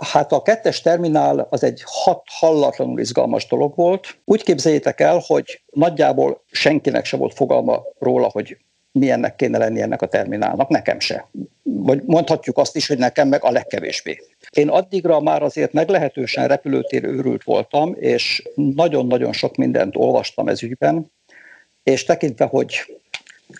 Hát 0.00 0.32
a 0.32 0.42
kettes 0.42 0.80
terminál 0.80 1.46
az 1.50 1.64
egy 1.64 1.82
hat 1.84 2.22
hallatlanul 2.24 3.00
izgalmas 3.00 3.46
dolog 3.46 3.74
volt. 3.74 4.18
Úgy 4.24 4.42
képzeljétek 4.42 5.00
el, 5.00 5.22
hogy 5.26 5.62
nagyjából 5.70 6.44
senkinek 6.50 7.04
se 7.04 7.16
volt 7.16 7.34
fogalma 7.34 7.82
róla, 7.98 8.28
hogy 8.32 8.56
milyennek 8.92 9.36
kéne 9.36 9.58
lenni 9.58 9.80
ennek 9.80 10.02
a 10.02 10.06
terminálnak, 10.06 10.68
nekem 10.68 11.00
se. 11.00 11.28
Vagy 11.62 12.02
mondhatjuk 12.04 12.58
azt 12.58 12.76
is, 12.76 12.86
hogy 12.86 12.98
nekem 12.98 13.28
meg 13.28 13.44
a 13.44 13.50
legkevésbé. 13.50 14.18
Én 14.50 14.68
addigra 14.68 15.20
már 15.20 15.42
azért 15.42 15.72
meglehetősen 15.72 16.48
repülőtér 16.48 17.04
őrült 17.04 17.44
voltam, 17.44 17.94
és 17.98 18.48
nagyon-nagyon 18.54 19.32
sok 19.32 19.56
mindent 19.56 19.96
olvastam 19.96 20.48
ez 20.48 20.62
ügyben, 20.62 21.12
és 21.82 22.04
tekintve, 22.04 22.44
hogy, 22.44 23.00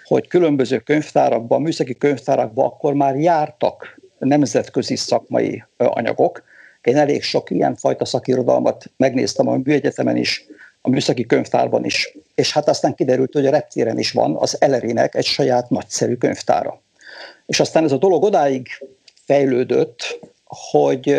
hogy 0.04 0.28
különböző 0.28 0.78
könyvtárakban, 0.78 1.62
műszaki 1.62 1.94
könyvtárakban 1.94 2.64
akkor 2.64 2.94
már 2.94 3.16
jártak 3.16 4.00
nemzetközi 4.24 4.96
szakmai 4.96 5.64
anyagok. 5.76 6.42
Én 6.82 6.96
elég 6.96 7.22
sok 7.22 7.50
ilyen 7.50 7.76
fajta 7.76 8.04
szakirodalmat 8.04 8.84
megnéztem 8.96 9.48
a 9.48 9.56
műegyetemen 9.56 10.16
is, 10.16 10.46
a 10.80 10.88
műszaki 10.88 11.26
könyvtárban 11.26 11.84
is, 11.84 12.16
és 12.34 12.52
hát 12.52 12.68
aztán 12.68 12.94
kiderült, 12.94 13.32
hogy 13.32 13.46
a 13.46 13.50
reptéren 13.50 13.98
is 13.98 14.12
van 14.12 14.36
az 14.36 14.56
Elerinek 14.60 15.14
egy 15.14 15.24
saját 15.24 15.70
nagyszerű 15.70 16.14
könyvtára. 16.14 16.80
És 17.46 17.60
aztán 17.60 17.84
ez 17.84 17.92
a 17.92 17.98
dolog 17.98 18.22
odáig 18.22 18.68
fejlődött, 19.24 20.18
hogy 20.44 21.16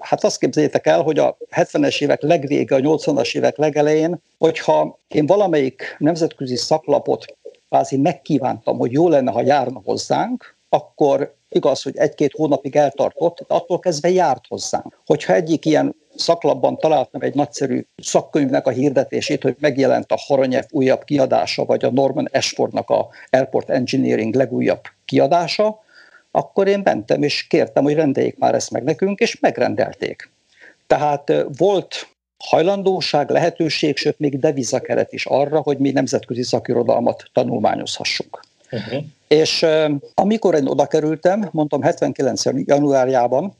hát 0.00 0.24
azt 0.24 0.38
képzeljétek 0.38 0.86
el, 0.86 1.02
hogy 1.02 1.18
a 1.18 1.36
70-es 1.50 2.02
évek 2.02 2.22
legvége, 2.22 2.74
a 2.74 2.78
80-as 2.78 3.36
évek 3.36 3.56
legelején, 3.56 4.22
hogyha 4.38 4.98
én 5.08 5.26
valamelyik 5.26 5.96
nemzetközi 5.98 6.56
szaklapot 6.56 7.24
kvázi 7.68 7.96
megkívántam, 7.96 8.78
hogy 8.78 8.92
jó 8.92 9.08
lenne, 9.08 9.30
ha 9.30 9.42
járna 9.42 9.80
hozzánk, 9.84 10.53
akkor 10.74 11.34
Igaz, 11.54 11.82
hogy 11.82 11.96
egy-két 11.96 12.32
hónapig 12.32 12.76
eltartott, 12.76 13.38
de 13.38 13.54
attól 13.54 13.78
kezdve 13.78 14.10
járt 14.10 14.44
hozzánk. 14.48 14.98
Hogyha 15.06 15.34
egyik 15.34 15.64
ilyen 15.64 15.94
szaklapban 16.16 16.76
találtam 16.76 17.20
egy 17.20 17.34
nagyszerű 17.34 17.84
szakkönyvnek 17.96 18.66
a 18.66 18.70
hirdetését, 18.70 19.42
hogy 19.42 19.56
megjelent 19.58 20.12
a 20.12 20.18
Haranyev 20.26 20.64
újabb 20.70 21.04
kiadása, 21.04 21.64
vagy 21.64 21.84
a 21.84 21.90
Norman 21.90 22.28
Ashfordnak 22.32 22.90
a 22.90 23.08
Airport 23.30 23.70
Engineering 23.70 24.34
legújabb 24.34 24.80
kiadása, 25.04 25.82
akkor 26.30 26.68
én 26.68 26.80
mentem 26.84 27.22
és 27.22 27.46
kértem, 27.46 27.84
hogy 27.84 27.94
rendeljék 27.94 28.38
már 28.38 28.54
ezt 28.54 28.70
meg 28.70 28.82
nekünk, 28.82 29.18
és 29.18 29.40
megrendelték. 29.40 30.30
Tehát 30.86 31.32
volt 31.56 32.08
hajlandóság, 32.38 33.30
lehetőség, 33.30 33.96
sőt 33.96 34.18
még 34.18 34.38
devizakeret 34.38 35.12
is 35.12 35.26
arra, 35.26 35.60
hogy 35.60 35.78
mi 35.78 35.90
nemzetközi 35.90 36.42
szakirodalmat 36.42 37.30
tanulmányozhassunk. 37.32 38.40
Uh-huh. 38.70 39.04
És 39.34 39.66
amikor 40.14 40.54
én 40.54 40.66
oda 40.66 40.86
kerültem, 40.86 41.48
mondtam 41.52 41.82
79. 41.82 42.42
januárjában, 42.54 43.56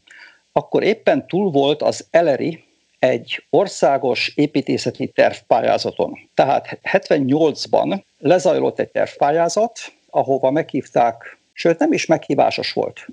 akkor 0.53 0.83
éppen 0.83 1.27
túl 1.27 1.51
volt 1.51 1.83
az 1.83 2.07
Eleri 2.11 2.65
egy 2.99 3.47
országos 3.51 4.33
építészeti 4.35 5.09
tervpályázaton. 5.09 6.19
Tehát 6.35 6.79
78-ban 6.93 8.03
lezajlott 8.19 8.79
egy 8.79 8.91
tervpályázat, 8.91 9.79
ahova 10.11 10.51
meghívták, 10.51 11.39
sőt 11.53 11.79
nem 11.79 11.93
is 11.93 12.07
meghívásos 12.07 12.73
volt, 12.73 13.07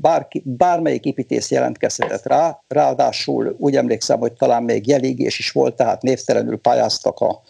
bárki, 0.00 0.42
bármelyik 0.44 1.04
építész 1.04 1.50
jelentkezhetett 1.50 2.26
rá, 2.26 2.62
ráadásul 2.68 3.56
úgy 3.58 3.76
emlékszem, 3.76 4.18
hogy 4.18 4.32
talán 4.32 4.62
még 4.62 4.86
jelégés 4.86 5.38
is 5.38 5.50
volt, 5.50 5.76
tehát 5.76 6.02
névtelenül 6.02 6.58
pályáztak 6.58 7.20
a, 7.20 7.42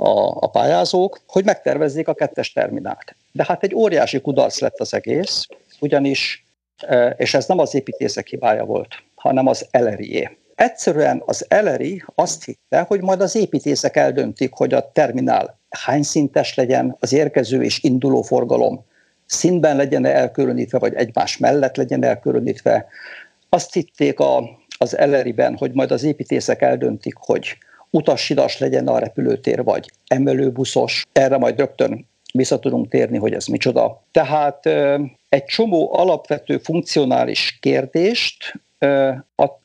a, 0.00 0.36
a 0.40 0.46
pályázók, 0.46 1.20
hogy 1.26 1.44
megtervezzék 1.44 2.08
a 2.08 2.14
kettes 2.14 2.52
terminált. 2.52 3.16
De 3.32 3.44
hát 3.48 3.62
egy 3.62 3.74
óriási 3.74 4.20
kudarc 4.20 4.60
lett 4.60 4.78
az 4.78 4.94
egész, 4.94 5.46
ugyanis, 5.80 6.44
e, 6.78 7.14
és 7.18 7.34
ez 7.34 7.46
nem 7.46 7.58
az 7.58 7.74
építészek 7.74 8.26
hibája 8.26 8.64
volt, 8.64 8.88
hanem 9.14 9.46
az 9.46 9.66
elerié. 9.70 10.38
Egyszerűen 10.54 11.22
az 11.26 11.44
eleri 11.48 12.04
azt 12.14 12.44
hitte, 12.44 12.80
hogy 12.80 13.00
majd 13.00 13.20
az 13.20 13.36
építészek 13.36 13.96
eldöntik, 13.96 14.52
hogy 14.52 14.74
a 14.74 14.90
terminál 14.92 15.58
hány 15.70 16.02
szintes 16.02 16.54
legyen, 16.54 16.96
az 17.00 17.12
érkező 17.12 17.62
és 17.62 17.82
induló 17.82 18.22
forgalom 18.22 18.84
szintben 19.26 19.76
legyen 19.76 20.04
elkülönítve, 20.04 20.78
vagy 20.78 20.94
egymás 20.94 21.38
mellett 21.38 21.76
legyen 21.76 22.04
elkülönítve. 22.04 22.86
Azt 23.48 23.72
hitték 23.72 24.20
a, 24.20 24.58
az 24.78 24.96
eleriben, 24.96 25.56
hogy 25.56 25.72
majd 25.72 25.90
az 25.90 26.04
építészek 26.04 26.62
eldöntik, 26.62 27.14
hogy 27.16 27.58
utassidas 27.90 28.58
legyen 28.58 28.88
a 28.88 28.98
repülőtér, 28.98 29.64
vagy 29.64 29.90
emelőbuszos. 30.06 31.06
Erre 31.12 31.36
majd 31.36 31.58
rögtön 31.58 32.08
vissza 32.32 32.58
tudunk 32.58 32.88
térni, 32.88 33.18
hogy 33.18 33.32
ez 33.32 33.46
micsoda. 33.46 34.02
Tehát 34.10 34.66
egy 35.28 35.44
csomó 35.44 35.94
alapvető 35.94 36.58
funkcionális 36.58 37.58
kérdést 37.60 38.54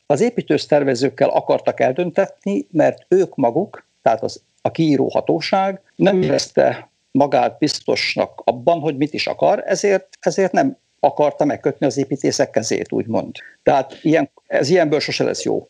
az 0.06 0.20
építőszervezőkkel 0.20 1.28
akartak 1.28 1.80
eldöntetni, 1.80 2.66
mert 2.70 3.04
ők 3.08 3.34
maguk, 3.34 3.86
tehát 4.02 4.22
az, 4.22 4.42
a 4.62 4.70
kiíró 4.70 5.08
hatóság 5.08 5.80
nem 5.96 6.22
érezte 6.22 6.90
magát 7.10 7.58
biztosnak 7.58 8.42
abban, 8.44 8.80
hogy 8.80 8.96
mit 8.96 9.14
is 9.14 9.26
akar, 9.26 9.62
ezért, 9.66 10.08
ezért 10.20 10.52
nem 10.52 10.76
akarta 11.00 11.44
megkötni 11.44 11.86
az 11.86 11.96
építészek 11.96 12.50
kezét, 12.50 12.92
úgymond. 12.92 13.36
Tehát 13.62 13.98
ilyen, 14.02 14.30
ez 14.46 14.70
ilyenből 14.70 15.00
sose 15.00 15.24
lesz 15.24 15.44
jó 15.44 15.66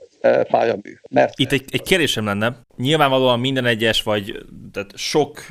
pályamű. 0.50 0.98
Mert... 1.10 1.38
Itt 1.38 1.52
egy, 1.52 1.64
egy 1.70 1.82
kérdésem 1.82 2.24
lenne. 2.24 2.56
Nyilvánvalóan 2.76 3.40
minden 3.40 3.66
egyes, 3.66 4.02
vagy 4.02 4.44
tehát 4.72 4.96
sok 4.96 5.46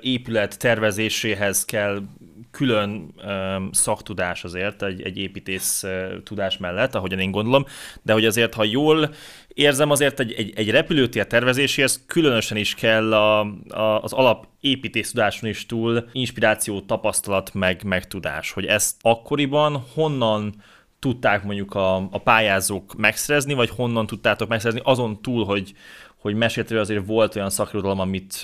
épület 0.00 0.58
tervezéséhez 0.58 1.64
kell 1.64 2.02
külön 2.50 3.14
um, 3.26 3.72
szaktudás 3.72 4.44
azért 4.44 4.82
egy, 4.82 5.02
egy 5.02 5.18
építész 5.18 5.84
tudás 6.24 6.58
mellett, 6.58 6.94
ahogyan 6.94 7.18
én 7.18 7.30
gondolom, 7.30 7.64
de 8.02 8.12
hogy 8.12 8.24
azért, 8.24 8.54
ha 8.54 8.64
jól 8.64 9.14
érzem, 9.48 9.90
azért 9.90 10.20
egy, 10.20 10.32
egy, 10.32 10.52
egy 10.56 10.70
repülőtér 10.70 11.26
tervezéséhez 11.26 12.04
különösen 12.06 12.56
is 12.56 12.74
kell 12.74 13.14
a, 13.14 13.40
a, 13.68 14.02
az 14.02 14.12
alap 14.12 14.46
építész 14.60 15.10
tudáson 15.10 15.48
is 15.48 15.66
túl 15.66 16.08
inspiráció, 16.12 16.80
tapasztalat, 16.80 17.54
meg, 17.54 17.82
meg 17.84 18.06
tudás, 18.06 18.50
hogy 18.50 18.64
ezt 18.64 18.96
akkoriban 19.00 19.84
honnan 19.94 20.54
tudták 21.00 21.42
mondjuk 21.42 21.74
a, 21.74 21.96
a 21.96 22.18
pályázók 22.24 22.94
megszerezni, 22.96 23.54
vagy 23.54 23.70
honnan 23.70 24.06
tudtátok 24.06 24.48
megszerezni, 24.48 24.80
azon 24.84 25.22
túl, 25.22 25.44
hogy, 25.44 25.72
hogy 26.20 26.34
meséltél, 26.34 26.78
azért 26.78 27.06
volt 27.06 27.36
olyan 27.36 27.50
szakirodalom, 27.50 28.00
amit, 28.00 28.34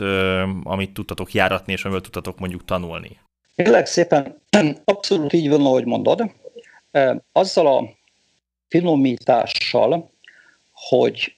amit 0.63 0.95
tudtatok 0.95 1.33
járatni, 1.33 1.73
és 1.73 1.85
amiből 1.85 2.03
tudtatok 2.03 2.39
mondjuk 2.39 2.65
tanulni. 2.65 3.19
Kérlek 3.57 3.87
szépen, 3.87 4.43
abszolút 4.85 5.33
így 5.33 5.49
van, 5.49 5.61
ahogy 5.61 5.85
mondod. 5.85 6.31
Azzal 7.33 7.67
a 7.67 7.89
finomítással, 8.69 10.11
hogy 10.73 11.37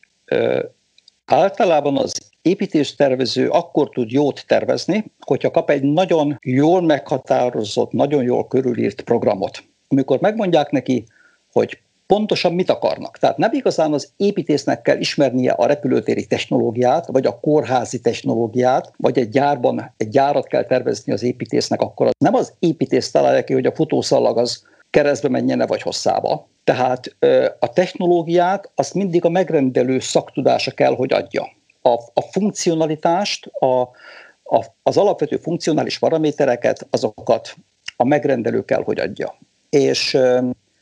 általában 1.25 1.97
az 1.97 2.31
építéstervező 2.43 3.49
akkor 3.49 3.89
tud 3.89 4.11
jót 4.11 4.45
tervezni, 4.47 5.05
hogyha 5.21 5.51
kap 5.51 5.71
egy 5.71 5.83
nagyon 5.83 6.39
jól 6.41 6.83
meghatározott, 6.83 7.93
nagyon 7.93 8.23
jól 8.23 8.47
körülírt 8.47 9.03
programot 9.03 9.68
amikor 9.89 10.21
megmondják 10.21 10.71
neki, 10.71 11.05
hogy 11.53 11.81
pontosan 12.07 12.53
mit 12.53 12.71
akarnak. 12.71 13.19
Tehát 13.19 13.37
nem 13.37 13.53
igazán 13.53 13.93
az 13.93 14.13
építésznek 14.17 14.83
kell 14.83 14.99
ismernie 14.99 15.53
a 15.53 15.67
repülőtéri 15.67 16.27
technológiát, 16.27 17.07
vagy 17.07 17.27
a 17.27 17.41
kórházi 17.41 18.01
technológiát, 18.01 18.93
vagy 18.97 19.19
egy 19.19 19.29
gyárban 19.29 19.95
egy 19.97 20.09
gyárat 20.09 20.47
kell 20.47 20.65
tervezni 20.65 21.13
az 21.13 21.23
építésznek, 21.23 21.81
akkor 21.81 22.07
az 22.07 22.13
nem 22.19 22.35
az 22.35 22.53
építész 22.59 23.11
találja 23.11 23.45
ki, 23.45 23.53
hogy 23.53 23.67
a 23.67 23.75
futószalag 23.75 24.39
az 24.39 24.67
keresztbe 24.91 25.29
menjene 25.29 25.67
vagy 25.67 25.83
hosszába. 25.83 26.49
Tehát 26.65 27.17
a 27.59 27.73
technológiát 27.73 28.71
azt 28.75 28.95
mindig 28.95 29.25
a 29.25 29.29
megrendelő 29.29 29.99
szaktudása 29.99 30.71
kell, 30.71 30.95
hogy 30.95 31.13
adja. 31.13 31.49
A, 31.83 31.93
a 31.93 32.23
funkcionalitást, 32.31 33.47
a, 33.47 33.81
a, 34.43 34.65
az 34.83 34.97
alapvető 34.97 35.37
funkcionális 35.37 35.99
paramétereket, 35.99 36.87
azokat 36.91 37.55
a 37.97 38.05
megrendelő 38.05 38.65
kell, 38.65 38.83
hogy 38.83 38.99
adja. 38.99 39.39
És 39.71 40.19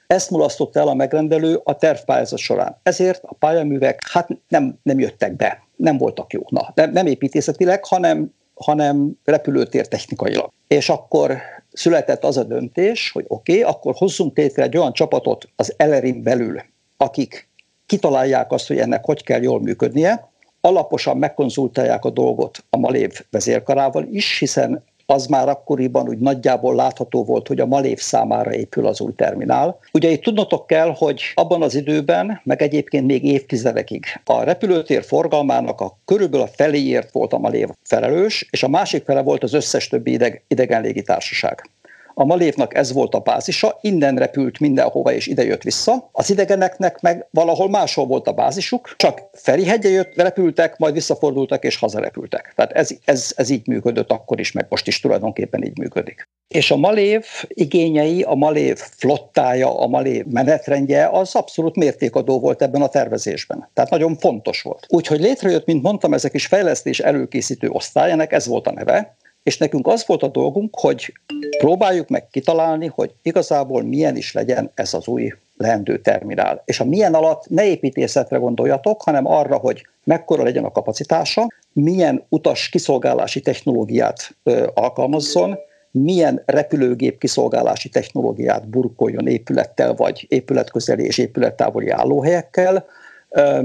ezt 0.06 0.30
mulasztotta 0.30 0.80
el 0.80 0.88
a 0.88 0.94
megrendelő 0.94 1.60
a 1.64 1.76
tervpályázat 1.76 2.38
során. 2.38 2.80
Ezért 2.82 3.22
a 3.24 3.34
pályaművek 3.34 4.00
hát 4.10 4.28
nem, 4.48 4.78
nem 4.82 4.98
jöttek 4.98 5.36
be, 5.36 5.62
nem 5.76 5.98
voltak 5.98 6.32
jók. 6.32 6.50
Na, 6.50 6.72
nem, 6.74 6.90
nem 6.90 7.06
építészetileg, 7.06 7.84
hanem, 7.84 8.34
hanem 8.54 9.18
repülőtér 9.24 9.88
technikailag. 9.88 10.50
És 10.68 10.88
akkor 10.88 11.38
született 11.72 12.24
az 12.24 12.36
a 12.36 12.44
döntés, 12.44 13.10
hogy 13.10 13.24
oké, 13.28 13.58
okay, 13.60 13.72
akkor 13.72 13.94
hozzunk 13.96 14.36
létre 14.36 14.62
egy 14.62 14.76
olyan 14.76 14.92
csapatot 14.92 15.48
az 15.56 15.74
Elerin 15.76 16.22
belül, 16.22 16.62
akik 16.96 17.48
kitalálják 17.86 18.52
azt, 18.52 18.68
hogy 18.68 18.78
ennek 18.78 19.04
hogy 19.04 19.22
kell 19.22 19.42
jól 19.42 19.60
működnie, 19.60 20.30
alaposan 20.60 21.16
megkonzultálják 21.16 22.04
a 22.04 22.10
dolgot 22.10 22.64
a 22.70 22.76
Malév 22.76 23.20
vezérkarával 23.30 24.06
is, 24.10 24.38
hiszen 24.38 24.84
az 25.06 25.26
már 25.26 25.48
akkoriban 25.48 26.08
úgy 26.08 26.18
nagyjából 26.18 26.74
látható 26.74 27.24
volt, 27.24 27.48
hogy 27.48 27.60
a 27.60 27.66
Malév 27.66 27.98
számára 27.98 28.54
épül 28.54 28.86
az 28.86 29.00
új 29.00 29.12
terminál. 29.14 29.78
Ugye 29.92 30.08
itt 30.08 30.22
tudnotok 30.22 30.66
kell, 30.66 30.94
hogy 30.96 31.22
abban 31.34 31.62
az 31.62 31.74
időben, 31.74 32.40
meg 32.44 32.62
egyébként 32.62 33.06
még 33.06 33.24
évtizedekig 33.24 34.04
a 34.24 34.42
repülőtér 34.42 35.04
forgalmának 35.04 35.80
a 35.80 35.98
körülbelül 36.04 36.46
a 36.46 36.50
feléért 36.56 37.12
volt 37.12 37.32
a 37.32 37.38
Malév 37.38 37.68
felelős, 37.82 38.48
és 38.50 38.62
a 38.62 38.68
másik 38.68 39.04
fele 39.04 39.22
volt 39.22 39.42
az 39.42 39.52
összes 39.52 39.88
többi 39.88 40.12
ideg, 40.12 40.44
idegen 40.48 40.82
légitársaság. 40.82 41.70
A 42.18 42.24
Malévnak 42.24 42.74
ez 42.74 42.92
volt 42.92 43.14
a 43.14 43.18
bázisa, 43.18 43.78
innen 43.80 44.16
repült 44.16 44.60
mindenhova 44.60 45.12
és 45.12 45.26
ide 45.26 45.44
jött 45.44 45.62
vissza. 45.62 46.08
Az 46.12 46.30
idegeneknek 46.30 47.00
meg 47.00 47.26
valahol 47.30 47.68
máshol 47.68 48.06
volt 48.06 48.26
a 48.28 48.32
bázisuk, 48.32 48.94
csak 48.96 49.22
Ferihegye 49.32 49.88
jött, 49.88 50.14
repültek, 50.14 50.78
majd 50.78 50.94
visszafordultak 50.94 51.64
és 51.64 51.76
hazarepültek. 51.76 52.52
Tehát 52.56 52.72
ez, 52.72 52.90
ez, 53.04 53.32
ez 53.36 53.50
így 53.50 53.66
működött 53.66 54.10
akkor 54.10 54.40
is, 54.40 54.52
meg 54.52 54.66
most 54.68 54.86
is 54.86 55.00
tulajdonképpen 55.00 55.64
így 55.64 55.78
működik. 55.78 56.28
És 56.48 56.70
a 56.70 56.76
Malév 56.76 57.24
igényei, 57.48 58.22
a 58.22 58.34
Malév 58.34 58.78
flottája, 58.78 59.80
a 59.80 59.86
Malév 59.86 60.24
menetrendje 60.24 61.08
az 61.08 61.34
abszolút 61.34 61.76
mértékadó 61.76 62.40
volt 62.40 62.62
ebben 62.62 62.82
a 62.82 62.88
tervezésben. 62.88 63.68
Tehát 63.74 63.90
nagyon 63.90 64.16
fontos 64.16 64.62
volt. 64.62 64.86
Úgyhogy 64.88 65.20
létrejött, 65.20 65.66
mint 65.66 65.82
mondtam, 65.82 66.12
ezek 66.12 66.34
is 66.34 66.46
fejlesztés 66.46 67.00
előkészítő 67.00 67.68
osztályának, 67.68 68.32
ez 68.32 68.46
volt 68.46 68.66
a 68.66 68.72
neve, 68.72 69.16
és 69.46 69.58
nekünk 69.58 69.86
az 69.86 70.06
volt 70.06 70.22
a 70.22 70.28
dolgunk, 70.28 70.78
hogy 70.80 71.12
próbáljuk 71.58 72.08
meg 72.08 72.28
kitalálni, 72.28 72.86
hogy 72.86 73.14
igazából 73.22 73.82
milyen 73.82 74.16
is 74.16 74.32
legyen 74.32 74.70
ez 74.74 74.94
az 74.94 75.06
új 75.06 75.32
leendő 75.56 76.00
terminál. 76.00 76.62
És 76.64 76.80
a 76.80 76.84
milyen 76.84 77.14
alatt 77.14 77.48
ne 77.48 77.66
építészetre 77.66 78.36
gondoljatok, 78.36 79.02
hanem 79.02 79.26
arra, 79.26 79.56
hogy 79.56 79.86
mekkora 80.04 80.42
legyen 80.42 80.64
a 80.64 80.70
kapacitása, 80.70 81.46
milyen 81.72 82.24
utas 82.28 82.68
kiszolgálási 82.68 83.40
technológiát 83.40 84.36
ö, 84.42 84.66
alkalmazzon, 84.74 85.58
milyen 85.90 86.42
repülőgép 86.46 87.18
kiszolgálási 87.18 87.88
technológiát 87.88 88.68
burkoljon 88.68 89.26
épülettel, 89.26 89.94
vagy 89.94 90.26
épületközeli 90.28 91.04
és 91.04 91.18
épülettávoli 91.18 91.88
állóhelyekkel, 91.88 92.86
ö, 93.28 93.62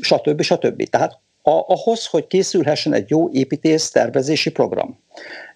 stb. 0.00 0.40
stb. 0.40 0.82
Tehát 0.82 1.20
a, 1.42 1.50
ahhoz, 1.50 2.06
hogy 2.06 2.26
készülhessen 2.26 2.92
egy 2.92 3.10
jó 3.10 3.30
építész 3.30 3.90
tervezési 3.90 4.50
program. 4.50 4.98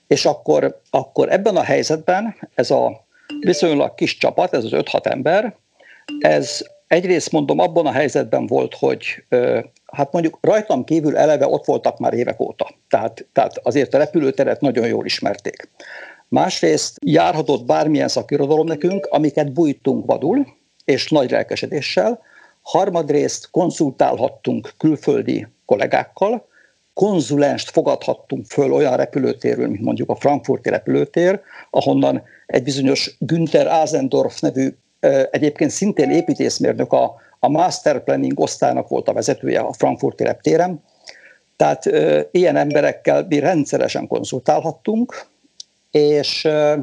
És 0.07 0.25
akkor, 0.27 0.81
akkor 0.91 1.33
ebben 1.33 1.57
a 1.57 1.63
helyzetben 1.63 2.37
ez 2.55 2.71
a 2.71 3.05
viszonylag 3.41 3.95
kis 3.95 4.17
csapat, 4.17 4.55
ez 4.55 4.65
az 4.65 4.71
5-6 4.73 5.07
ember, 5.07 5.57
ez 6.19 6.63
egyrészt 6.87 7.33
mondom 7.33 7.59
abban 7.59 7.87
a 7.87 7.93
helyzetben 7.93 8.47
volt, 8.47 8.75
hogy 8.75 9.25
hát 9.93 10.13
mondjuk 10.13 10.39
rajtam 10.41 10.85
kívül 10.85 11.17
eleve 11.17 11.47
ott 11.47 11.65
voltak 11.65 11.99
már 11.99 12.15
évek 12.15 12.41
óta. 12.41 12.71
Tehát, 12.89 13.27
tehát 13.33 13.59
azért 13.63 13.95
a 13.95 13.99
repülőteret 13.99 14.61
nagyon 14.61 14.87
jól 14.87 15.05
ismerték. 15.05 15.69
Másrészt 16.29 16.97
járhatott 17.05 17.65
bármilyen 17.65 18.09
szakirodalom 18.09 18.67
nekünk, 18.67 19.07
amiket 19.07 19.53
bújtunk 19.53 20.07
vadul, 20.07 20.47
és 20.85 21.09
nagy 21.09 21.31
lelkesedéssel. 21.31 22.21
Harmadrészt 22.63 23.51
konzultálhattunk 23.51 24.73
külföldi 24.79 25.47
kollégákkal, 25.65 26.47
konzulenst 26.95 27.71
fogadhattunk 27.71 28.47
föl 28.47 28.73
olyan 28.73 28.97
repülőtérről, 28.97 29.69
mint 29.69 29.83
mondjuk 29.83 30.11
a 30.11 30.15
frankfurti 30.15 30.69
repülőtér, 30.69 31.41
ahonnan 31.71 32.23
egy 32.47 32.63
bizonyos 32.63 33.17
Günther 33.19 33.67
Asendorf 33.67 34.41
nevű 34.41 34.75
egyébként 35.31 35.71
szintén 35.71 36.11
építészmérnök 36.11 36.93
a, 36.93 37.15
a 37.39 37.49
Master 37.49 38.05
Planning 38.05 38.41
osztálynak 38.41 38.89
volt 38.89 39.09
a 39.09 39.13
vezetője 39.13 39.61
a 39.61 39.73
frankfurti 39.73 40.25
reptéren. 40.25 40.83
Tehát 41.57 41.87
e, 41.87 42.29
ilyen 42.31 42.57
emberekkel 42.57 43.27
mi 43.29 43.39
rendszeresen 43.39 44.07
konzultálhattunk, 44.07 45.27
és 45.91 46.45
e, 46.45 46.79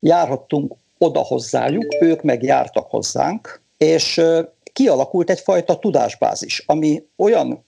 járhattunk 0.00 0.74
oda 0.98 1.20
hozzájuk, 1.20 1.96
ők 2.00 2.22
meg 2.22 2.42
jártak 2.42 2.90
hozzánk, 2.90 3.60
és 3.78 4.20
kialakult 4.78 5.30
egyfajta 5.30 5.78
tudásbázis, 5.78 6.62
ami 6.66 7.02
olyan 7.16 7.64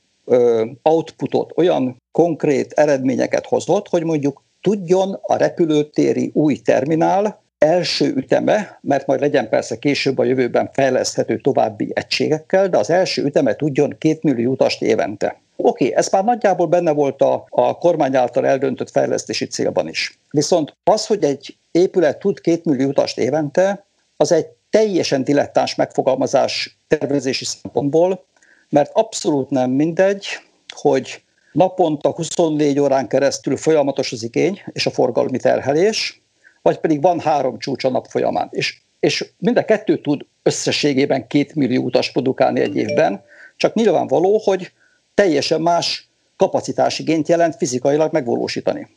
outputot, 0.82 1.52
olyan 1.56 2.02
konkrét 2.12 2.72
eredményeket 2.72 3.46
hozott, 3.46 3.88
hogy 3.88 4.04
mondjuk 4.04 4.42
tudjon 4.60 5.18
a 5.22 5.36
repülőtéri 5.36 6.30
új 6.34 6.56
terminál 6.56 7.42
első 7.58 8.12
üteme, 8.16 8.78
mert 8.80 9.06
majd 9.06 9.20
legyen 9.20 9.48
persze 9.48 9.78
később 9.78 10.18
a 10.18 10.24
jövőben 10.24 10.70
fejleszthető 10.72 11.40
további 11.40 11.90
egységekkel, 11.94 12.68
de 12.68 12.78
az 12.78 12.90
első 12.90 13.24
üteme 13.24 13.56
tudjon 13.56 13.96
két 13.98 14.22
millió 14.22 14.50
utast 14.50 14.82
évente. 14.82 15.40
Oké, 15.56 15.84
okay, 15.84 15.96
ez 15.96 16.08
már 16.08 16.24
nagyjából 16.24 16.66
benne 16.66 16.92
volt 16.92 17.22
a, 17.22 17.46
a 17.48 17.78
kormány 17.78 18.16
által 18.16 18.46
eldöntött 18.46 18.90
fejlesztési 18.90 19.46
célban 19.46 19.88
is. 19.88 20.18
Viszont 20.30 20.76
az, 20.84 21.06
hogy 21.06 21.24
egy 21.24 21.56
épület 21.70 22.18
tud 22.18 22.40
két 22.40 22.64
millió 22.64 22.88
utast 22.88 23.18
évente, 23.18 23.84
az 24.16 24.32
egy 24.32 24.46
teljesen 24.70 25.24
dilettáns 25.24 25.74
megfogalmazás 25.74 26.79
tervezési 26.98 27.44
szempontból, 27.44 28.24
mert 28.68 28.90
abszolút 28.94 29.50
nem 29.50 29.70
mindegy, 29.70 30.26
hogy 30.74 31.22
naponta 31.53 32.11
24 32.11 32.79
órán 32.79 33.09
keresztül 33.09 33.57
folyamatos 33.57 34.12
az 34.12 34.22
igény 34.22 34.62
és 34.72 34.87
a 34.87 34.90
forgalmi 34.90 35.38
terhelés, 35.38 36.22
vagy 36.62 36.79
pedig 36.79 37.03
van 37.03 37.20
három 37.20 37.59
csúcs 37.59 37.85
a 37.85 37.90
nap 37.90 38.07
folyamán. 38.07 38.48
És, 38.50 38.81
és 39.00 39.33
mind 39.38 39.57
a 39.57 39.64
kettő 39.64 40.00
tud 40.00 40.26
összességében 40.42 41.26
két 41.26 41.55
millió 41.55 41.83
utas 41.83 42.12
produkálni 42.12 42.61
egy 42.61 42.76
évben, 42.76 43.22
csak 43.57 43.74
nyilvánvaló, 43.74 44.40
hogy 44.44 44.72
teljesen 45.14 45.61
más 45.61 46.09
kapacitásigényt 46.37 47.29
jelent 47.29 47.57
fizikailag 47.57 48.12
megvalósítani. 48.12 48.88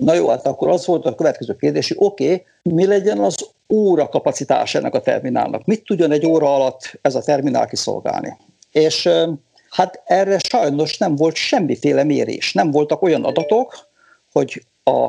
Na 0.00 0.14
jó, 0.14 0.28
hát 0.28 0.46
akkor 0.46 0.68
az 0.68 0.86
volt 0.86 1.06
a 1.06 1.14
következő 1.14 1.56
kérdés, 1.56 1.88
hogy 1.88 1.96
oké, 2.00 2.24
okay, 2.24 2.44
mi 2.62 2.86
legyen 2.86 3.18
az 3.18 3.48
óra 3.68 4.08
kapacitás 4.08 4.74
ennek 4.74 4.94
a 4.94 5.00
terminálnak? 5.00 5.64
Mit 5.64 5.84
tudjon 5.84 6.10
egy 6.10 6.26
óra 6.26 6.54
alatt 6.54 6.98
ez 7.02 7.14
a 7.14 7.22
terminál 7.22 7.66
kiszolgálni? 7.66 8.36
És 8.70 9.08
hát 9.70 10.02
erre 10.04 10.38
sajnos 10.38 10.98
nem 10.98 11.16
volt 11.16 11.34
semmiféle 11.34 12.04
mérés. 12.04 12.52
Nem 12.52 12.70
voltak 12.70 13.02
olyan 13.02 13.24
adatok, 13.24 13.88
hogy 14.32 14.64
a 14.84 15.08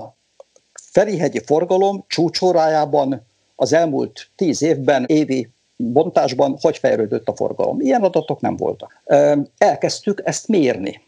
Ferihegyi 0.92 1.42
forgalom 1.46 2.04
csúcsórájában 2.08 3.28
az 3.56 3.74
elmúlt 3.74 4.30
tíz 4.36 4.62
évben 4.62 5.06
évi 5.08 5.50
bontásban 5.76 6.58
hogy 6.62 6.78
fejlődött 6.78 7.28
a 7.28 7.36
forgalom. 7.36 7.80
Ilyen 7.80 8.04
adatok 8.04 8.42
nem 8.42 8.56
voltak. 8.56 9.04
Elkezdtük 9.58 10.22
ezt 10.24 10.48
mérni. 10.48 11.02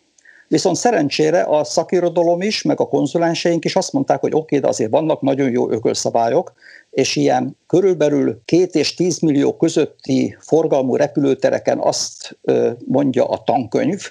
Viszont 0.48 0.76
szerencsére 0.76 1.42
a 1.42 1.64
szakirodalom 1.64 2.42
is, 2.42 2.62
meg 2.62 2.80
a 2.80 2.88
konzulenseink 2.88 3.66
is 3.66 3.76
azt 3.76 3.94
mondták, 3.94 4.20
hogy 4.20 4.34
oké, 4.34 4.42
okay, 4.42 4.60
de 4.60 4.68
azért 4.68 4.92
vannak 4.92 5.22
nagyon 5.22 5.52
jó 5.52 5.72
ökölszabályok, 5.72 6.54
és 6.90 7.16
ilyen 7.16 7.58
körülbelül 7.68 8.42
két 8.46 8.76
és 8.76 8.94
tíz 8.94 9.20
millió 9.20 9.58
közötti 9.58 10.38
forgalmú 10.40 10.96
repülőtereken 10.96 11.80
azt 11.80 12.38
mondja 12.86 13.26
a 13.26 13.44
tankönyv, 13.44 14.02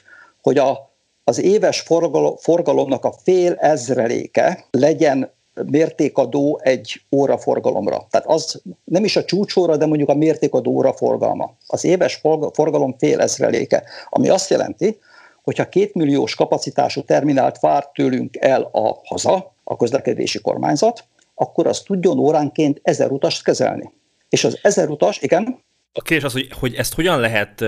hogy 0.42 0.58
a, 0.58 0.94
az 1.24 1.42
éves 1.42 1.80
forgalom, 1.80 2.36
forgalomnak 2.36 3.04
a 3.04 3.14
fél 3.22 3.52
ezreléke 3.52 4.64
legyen 4.70 5.30
mértékadó 5.54 6.60
egy 6.62 7.02
óra 7.10 7.38
forgalomra. 7.38 8.06
Tehát 8.10 8.26
az 8.26 8.62
nem 8.84 9.04
is 9.04 9.16
a 9.16 9.24
csúcsóra, 9.24 9.76
de 9.76 9.86
mondjuk 9.86 10.08
a 10.08 10.14
mértékadó 10.14 10.70
óra 10.70 10.92
forgalma. 10.92 11.56
Az 11.66 11.84
éves 11.84 12.20
forgalom 12.52 12.94
fél 12.98 13.20
ezreléke, 13.20 13.82
ami 14.08 14.28
azt 14.28 14.50
jelenti, 14.50 14.98
hogyha 15.42 15.68
két 15.68 15.94
milliós 15.94 16.34
kapacitású 16.34 17.02
terminált 17.02 17.58
vár 17.60 17.90
tőlünk 17.94 18.36
el 18.36 18.62
a 18.72 19.00
haza, 19.04 19.54
a 19.64 19.76
közlekedési 19.76 20.40
kormányzat, 20.40 21.04
akkor 21.34 21.66
az 21.66 21.80
tudjon 21.80 22.18
óránként 22.18 22.80
ezer 22.82 23.10
utast 23.10 23.44
kezelni. 23.44 23.92
És 24.28 24.44
az 24.44 24.58
ezer 24.62 24.88
utas, 24.88 25.20
igen. 25.20 25.58
A 25.92 26.02
kérdés 26.02 26.24
az, 26.26 26.32
hogy, 26.32 26.48
hogy 26.52 26.74
ezt 26.74 26.94
hogyan 26.94 27.20
lehet 27.20 27.64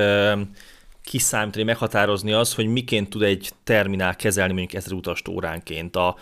kiszámítani, 1.03 1.65
meghatározni 1.65 2.33
az, 2.33 2.55
hogy 2.55 2.67
miként 2.67 3.11
tud 3.11 3.23
egy 3.23 3.51
terminál 3.65 4.17
kezelni 4.17 4.53
mondjuk 4.53 4.83
ezer 4.83 4.93
utast 4.93 5.29
óránként. 5.29 5.97
A, 5.97 6.17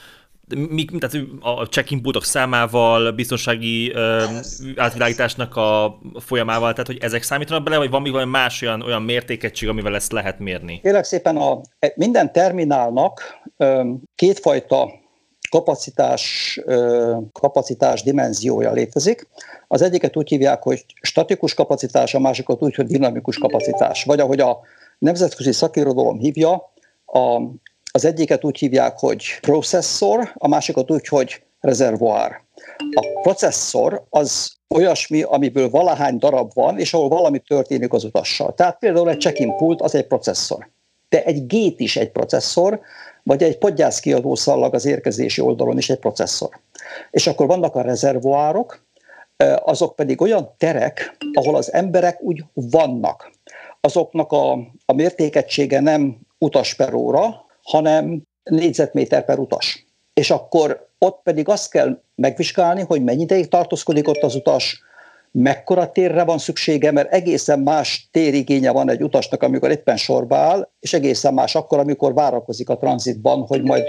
mi, 0.48 0.84
tehát 0.84 1.26
a 1.40 1.64
check-in 1.64 2.02
számával, 2.20 3.12
biztonsági 3.12 3.92
ö, 3.92 4.24
átvilágításnak 4.76 5.56
a 5.56 5.98
folyamával, 6.18 6.72
tehát 6.72 6.86
hogy 6.86 6.98
ezek 7.00 7.22
számítanak 7.22 7.62
bele, 7.62 7.76
vagy 7.76 7.90
van 7.90 8.02
még 8.02 8.14
más 8.24 8.62
olyan, 8.62 8.82
olyan 8.82 9.02
mértékegység, 9.02 9.68
amivel 9.68 9.94
ezt 9.94 10.12
lehet 10.12 10.38
mérni? 10.38 10.80
Kérlek 10.80 11.04
szépen, 11.04 11.36
a, 11.36 11.60
minden 11.94 12.32
terminálnak 12.32 13.22
ö, 13.56 13.90
kétfajta 14.14 15.00
kapacitás, 15.52 16.60
kapacitás 17.32 18.02
dimenziója 18.02 18.72
létezik. 18.72 19.28
Az 19.68 19.82
egyiket 19.82 20.16
úgy 20.16 20.28
hívják, 20.28 20.62
hogy 20.62 20.84
statikus 21.02 21.54
kapacitás, 21.54 22.14
a 22.14 22.20
másikat 22.20 22.62
úgy, 22.62 22.74
hogy 22.74 22.86
dinamikus 22.86 23.38
kapacitás. 23.38 24.04
Vagy 24.04 24.20
ahogy 24.20 24.40
a 24.40 24.60
nemzetközi 24.98 25.52
szakirodalom 25.52 26.18
hívja, 26.18 26.72
a, 27.06 27.40
az 27.92 28.04
egyiket 28.04 28.44
úgy 28.44 28.58
hívják, 28.58 28.98
hogy 28.98 29.24
processzor, 29.40 30.32
a 30.34 30.48
másikat 30.48 30.90
úgy, 30.90 31.08
hogy 31.08 31.42
rezervoár. 31.60 32.40
A 32.94 33.20
processzor 33.22 34.04
az 34.10 34.52
olyasmi, 34.68 35.22
amiből 35.22 35.70
valahány 35.70 36.18
darab 36.18 36.50
van, 36.54 36.78
és 36.78 36.94
ahol 36.94 37.08
valami 37.08 37.38
történik 37.38 37.92
az 37.92 38.04
utassal. 38.04 38.54
Tehát 38.54 38.78
például 38.78 39.10
egy 39.10 39.20
check-in 39.20 39.56
pult 39.56 39.80
az 39.80 39.94
egy 39.94 40.06
processzor. 40.06 40.68
De 41.08 41.24
egy 41.24 41.46
gét 41.46 41.80
is 41.80 41.96
egy 41.96 42.10
processzor, 42.10 42.80
vagy 43.22 43.42
egy 43.42 43.58
podgyászkiadó 43.58 44.34
szallag 44.34 44.74
az 44.74 44.84
érkezési 44.84 45.40
oldalon 45.40 45.78
is 45.78 45.90
egy 45.90 45.98
processzor. 45.98 46.60
És 47.10 47.26
akkor 47.26 47.46
vannak 47.46 47.74
a 47.74 47.82
rezervoárok, 47.82 48.84
azok 49.64 49.96
pedig 49.96 50.20
olyan 50.20 50.54
terek, 50.58 51.16
ahol 51.32 51.56
az 51.56 51.72
emberek 51.72 52.22
úgy 52.22 52.44
vannak. 52.52 53.30
Azoknak 53.80 54.32
a, 54.32 54.52
a 54.86 54.92
mértékegysége 54.94 55.80
nem 55.80 56.16
utas 56.38 56.74
per 56.74 56.94
óra, 56.94 57.44
hanem 57.62 58.22
négyzetméter 58.42 59.24
per 59.24 59.38
utas. 59.38 59.86
És 60.14 60.30
akkor 60.30 60.88
ott 60.98 61.20
pedig 61.22 61.48
azt 61.48 61.70
kell 61.70 62.00
megvizsgálni, 62.14 62.82
hogy 62.82 63.04
mennyi 63.04 63.22
ideig 63.22 63.48
tartózkodik 63.48 64.08
ott 64.08 64.22
az 64.22 64.34
utas, 64.34 64.82
mekkora 65.32 65.92
térre 65.92 66.24
van 66.24 66.38
szüksége, 66.38 66.90
mert 66.90 67.12
egészen 67.12 67.58
más 67.60 68.08
térigénye 68.10 68.70
van 68.70 68.90
egy 68.90 69.02
utasnak, 69.02 69.42
amikor 69.42 69.70
éppen 69.70 69.96
sorba 69.96 70.36
áll, 70.36 70.68
és 70.80 70.92
egészen 70.92 71.34
más 71.34 71.54
akkor, 71.54 71.78
amikor 71.78 72.14
várakozik 72.14 72.68
a 72.68 72.76
tranzitban, 72.76 73.46
hogy 73.46 73.62
majd, 73.62 73.84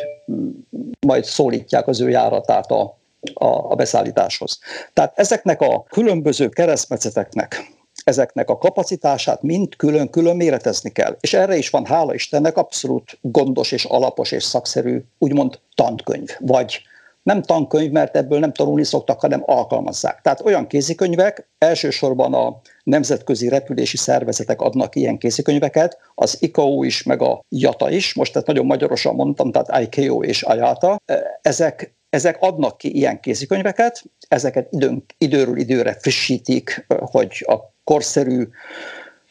majd 1.00 1.24
szólítják 1.24 1.88
az 1.88 2.02
ő 2.02 2.10
járatát 2.10 2.72
a, 2.72 2.98
a, 3.34 3.46
a 3.46 3.76
beszállításhoz. 3.76 4.60
Tehát 4.94 5.20
ezeknek 5.20 5.62
a 5.62 5.84
különböző 5.84 6.50
keresztmetszeteknek, 6.50 7.72
ezeknek 8.04 8.50
a 8.50 8.58
kapacitását 8.58 9.42
mind 9.42 9.76
külön-külön 9.76 10.36
méretezni 10.36 10.90
kell. 10.90 11.18
És 11.20 11.34
erre 11.34 11.56
is 11.56 11.70
van, 11.70 11.86
hála 11.86 12.14
Istennek, 12.14 12.58
abszolút 12.58 13.18
gondos 13.22 13.72
és 13.72 13.86
alapos 13.86 14.32
és 14.32 14.44
szakszerű, 14.44 15.04
úgymond 15.18 15.60
tankönyv, 15.76 16.30
vagy 16.40 16.82
nem 17.24 17.42
tankönyv, 17.42 17.92
mert 17.92 18.16
ebből 18.16 18.40
nem 18.40 18.54
tanulni 18.54 18.84
szoktak, 18.84 19.20
hanem 19.20 19.44
alkalmazzák. 19.46 20.22
Tehát 20.22 20.42
olyan 20.42 20.68
kézikönyvek, 20.68 21.50
elsősorban 21.58 22.34
a 22.34 22.62
nemzetközi 22.84 23.50
repülési 23.50 23.98
szervezetek 23.98 24.62
adnak 24.62 24.96
ilyen 24.96 25.18
kézikönyveket, 25.18 25.98
az 26.16 26.38
ICAO 26.40 26.84
is, 26.84 27.04
meg 27.04 27.22
a 27.22 27.44
JATA 27.50 27.90
is, 27.90 28.14
most 28.14 28.32
tehát 28.32 28.48
nagyon 28.48 28.66
magyarosan 28.66 29.16
mondtam, 29.16 29.52
tehát 29.52 29.96
ICAO 29.96 30.24
és 30.24 30.46
IATA, 30.56 30.98
ezek, 31.42 31.96
ezek 32.10 32.38
adnak 32.40 32.78
ki 32.78 32.96
ilyen 32.96 33.20
kézikönyveket, 33.20 34.04
ezeket 34.28 34.68
időn, 34.72 35.06
időről 35.18 35.58
időre 35.58 35.98
frissítik, 36.00 36.86
hogy 36.88 37.46
a 37.48 37.73
korszerű 37.84 38.48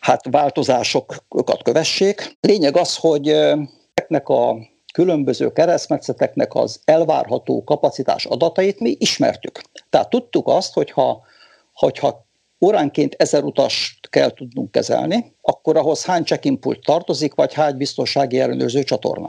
hát 0.01 0.27
változásokat 0.31 1.63
kövessék. 1.63 2.37
Lényeg 2.41 2.77
az, 2.77 2.97
hogy 2.97 3.29
ezeknek 3.29 4.29
a 4.29 4.57
különböző 4.93 5.53
keresztmetszeteknek 5.53 6.55
az 6.55 6.81
elvárható 6.85 7.65
kapacitás 7.65 8.25
adatait 8.25 8.81
mi 8.81 8.97
ismertük. 8.99 9.61
Tehát 9.91 10.11
tudtuk 10.11 10.49
azt, 10.49 10.73
hogyha, 10.73 11.23
hogyha 11.73 12.27
óránként 12.65 13.15
ezer 13.19 13.43
utast 13.43 14.09
kell 14.09 14.31
tudnunk 14.31 14.71
kezelni, 14.71 15.37
akkor 15.41 15.77
ahhoz 15.77 16.05
hány 16.05 16.25
check 16.25 16.59
tartozik, 16.85 17.35
vagy 17.35 17.55
hány 17.55 17.77
biztonsági 17.77 18.41
ellenőrző 18.41 18.83
csatorna. 18.83 19.29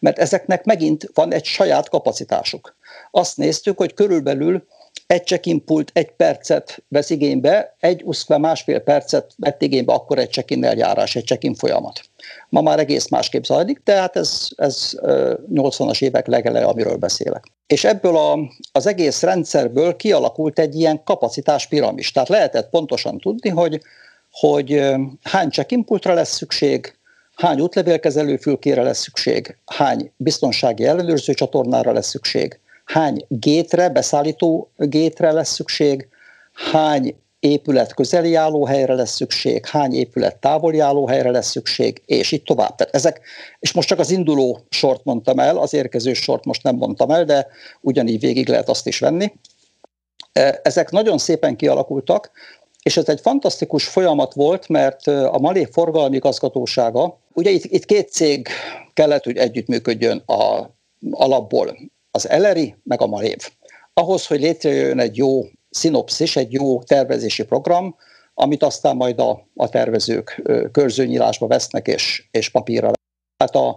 Mert 0.00 0.18
ezeknek 0.18 0.64
megint 0.64 1.10
van 1.14 1.32
egy 1.32 1.44
saját 1.44 1.88
kapacitásuk. 1.88 2.76
Azt 3.10 3.36
néztük, 3.36 3.76
hogy 3.76 3.94
körülbelül 3.94 4.66
egy 5.10 5.26
check-in 5.26 5.64
pult 5.64 5.90
egy 5.94 6.10
percet 6.10 6.82
vesz 6.88 7.10
igénybe, 7.10 7.76
egy 7.80 8.02
uszkve 8.04 8.38
másfél 8.38 8.78
percet 8.78 9.32
vett 9.36 9.62
igénybe 9.62 9.92
akkor 9.92 10.18
egy 10.18 10.30
check-in 10.30 10.64
eljárás, 10.64 11.16
egy 11.16 11.26
check-in 11.26 11.54
folyamat. 11.54 12.00
Ma 12.48 12.60
már 12.60 12.78
egész 12.78 13.08
másképp 13.08 13.42
zajlik, 13.42 13.80
tehát 13.84 14.16
ez, 14.16 14.48
ez 14.56 14.92
80-as 15.52 16.02
évek 16.02 16.26
legele, 16.26 16.64
amiről 16.64 16.96
beszélek. 16.96 17.44
És 17.66 17.84
ebből 17.84 18.16
a, 18.16 18.38
az 18.72 18.86
egész 18.86 19.22
rendszerből 19.22 19.96
kialakult 19.96 20.58
egy 20.58 20.74
ilyen 20.74 21.02
kapacitás 21.04 21.66
piramis. 21.66 22.12
Tehát 22.12 22.28
lehetett 22.28 22.70
pontosan 22.70 23.18
tudni, 23.18 23.48
hogy, 23.48 23.80
hogy 24.32 24.82
hány 25.22 25.50
check-in 25.50 25.84
pultra 25.84 26.14
lesz 26.14 26.36
szükség, 26.36 26.98
hány 27.34 27.60
útlevélkezelő 27.60 28.36
fülkére 28.36 28.82
lesz 28.82 29.00
szükség, 29.00 29.56
hány 29.66 30.12
biztonsági 30.16 30.84
ellenőrző 30.84 31.32
csatornára 31.32 31.92
lesz 31.92 32.08
szükség, 32.08 32.60
hány 32.92 33.26
gétre, 33.28 33.88
beszállító 33.88 34.70
gétre 34.76 35.32
lesz 35.32 35.52
szükség, 35.52 36.08
hány 36.52 37.14
épület 37.40 37.94
közeli 37.94 38.34
állóhelyre 38.34 38.94
lesz 38.94 39.14
szükség, 39.14 39.66
hány 39.66 39.94
épület 39.94 40.36
távoli 40.36 40.78
állóhelyre 40.78 41.30
lesz 41.30 41.50
szükség, 41.50 42.02
és 42.06 42.32
így 42.32 42.42
tovább. 42.42 42.74
Tehát 42.74 42.94
ezek, 42.94 43.20
és 43.58 43.72
most 43.72 43.88
csak 43.88 43.98
az 43.98 44.10
induló 44.10 44.60
sort 44.68 45.04
mondtam 45.04 45.38
el, 45.38 45.56
az 45.56 45.74
érkező 45.74 46.12
sort 46.12 46.44
most 46.44 46.62
nem 46.62 46.76
mondtam 46.76 47.10
el, 47.10 47.24
de 47.24 47.46
ugyanígy 47.80 48.20
végig 48.20 48.48
lehet 48.48 48.68
azt 48.68 48.86
is 48.86 48.98
venni. 48.98 49.32
E, 50.32 50.60
ezek 50.62 50.90
nagyon 50.90 51.18
szépen 51.18 51.56
kialakultak, 51.56 52.30
és 52.82 52.96
ez 52.96 53.08
egy 53.08 53.20
fantasztikus 53.20 53.84
folyamat 53.84 54.34
volt, 54.34 54.68
mert 54.68 55.06
a 55.06 55.38
Malé 55.38 55.68
forgalmi 55.72 56.16
igazgatósága, 56.16 57.18
ugye 57.32 57.50
itt, 57.50 57.64
itt 57.64 57.84
két 57.84 58.10
cég 58.10 58.48
kellett, 58.94 59.24
hogy 59.24 59.36
együttműködjön 59.36 60.22
a 60.26 60.70
alapból 61.10 61.76
az 62.10 62.28
Eleri, 62.28 62.76
meg 62.82 63.00
a 63.00 63.06
Malév. 63.06 63.50
Ahhoz, 63.94 64.26
hogy 64.26 64.40
létrejön 64.40 64.98
egy 64.98 65.16
jó 65.16 65.42
szinopszis, 65.70 66.36
egy 66.36 66.52
jó 66.52 66.82
tervezési 66.82 67.44
program, 67.44 67.96
amit 68.34 68.62
aztán 68.62 68.96
majd 68.96 69.18
a, 69.20 69.46
a 69.56 69.68
tervezők 69.68 70.42
körzőnyílásba 70.72 71.46
vesznek 71.46 71.86
és, 71.86 72.24
és 72.30 72.50
papírra. 72.50 72.90
Hát 73.38 73.54
a, 73.54 73.76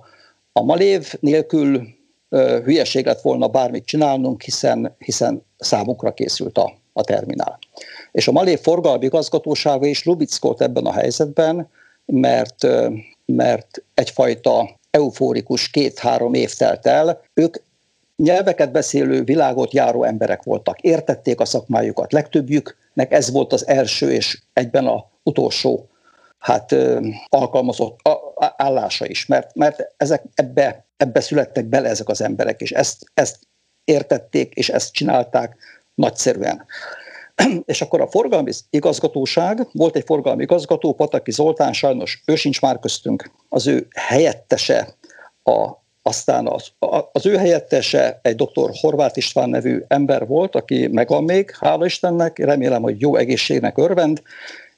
a 0.52 0.64
Malév 0.64 1.14
nélkül 1.20 1.88
hülyeség 2.64 3.06
lett 3.06 3.22
volna 3.22 3.48
bármit 3.48 3.86
csinálnunk, 3.86 4.42
hiszen, 4.42 4.96
hiszen 4.98 5.46
számukra 5.58 6.14
készült 6.14 6.58
a, 6.58 6.74
a 6.94 7.04
terminál. 7.04 7.60
És 8.12 8.28
a 8.28 8.32
Malév 8.32 8.60
forgalmi 8.60 9.06
igazgatósága 9.06 9.86
is 9.86 10.04
Lubickolt 10.04 10.62
ebben 10.62 10.86
a 10.86 10.92
helyzetben, 10.92 11.70
mert, 12.06 12.68
mert 13.26 13.84
egyfajta 13.94 14.80
eufórikus 14.92 15.70
két-három 15.70 16.34
év 16.34 16.54
telt 16.54 16.86
el. 16.86 17.22
Ők 17.34 17.56
nyelveket 18.24 18.72
beszélő, 18.72 19.24
világot 19.24 19.74
járó 19.74 20.04
emberek 20.04 20.44
voltak. 20.44 20.82
Értették 20.82 21.40
a 21.40 21.46
szakmájukat. 21.46 22.12
Legtöbbjüknek 22.12 23.12
ez 23.12 23.32
volt 23.32 23.54
az 23.54 23.68
első 23.68 24.12
és 24.12 24.42
egyben 24.54 24.88
a 24.88 25.10
utolsó 25.24 25.88
hát 26.38 26.76
alkalmazott 27.30 28.00
állása 28.56 29.06
is, 29.06 29.26
mert, 29.26 29.56
mert 29.56 29.94
ezek 29.98 30.24
ebbe, 30.34 30.86
ebbe 30.98 31.20
születtek 31.20 31.66
bele 31.66 31.90
ezek 31.90 32.10
az 32.10 32.22
emberek, 32.22 32.62
és 32.62 32.72
ezt, 32.72 33.12
ezt 33.14 33.40
értették, 33.84 34.54
és 34.54 34.70
ezt 34.70 34.94
csinálták 34.94 35.56
nagyszerűen. 35.96 36.66
és 37.66 37.82
akkor 37.82 38.02
a 38.02 38.08
forgalmi 38.08 38.52
igazgatóság, 38.70 39.68
volt 39.72 39.96
egy 39.96 40.06
forgalmi 40.06 40.44
igazgató, 40.44 40.94
Pataki 40.94 41.32
Zoltán, 41.32 41.74
sajnos 41.74 42.24
ő 42.26 42.36
sincs 42.36 42.62
már 42.62 42.80
köztünk, 42.80 43.32
az 43.50 43.68
ő 43.68 43.88
helyettese 43.96 44.96
a 45.44 45.83
aztán 46.04 46.48
az, 46.48 46.68
az 47.12 47.26
ő 47.26 47.38
helyettese 47.38 48.20
egy 48.22 48.36
dr. 48.36 48.70
Horváth 48.82 49.18
István 49.18 49.50
nevű 49.50 49.84
ember 49.88 50.28
volt, 50.28 50.56
aki 50.56 50.88
megvan 50.88 51.24
még, 51.24 51.56
hála 51.60 51.86
Istennek, 51.86 52.38
remélem, 52.38 52.82
hogy 52.82 53.02
jó 53.02 53.16
egészségnek 53.16 53.78
örvend, 53.78 54.22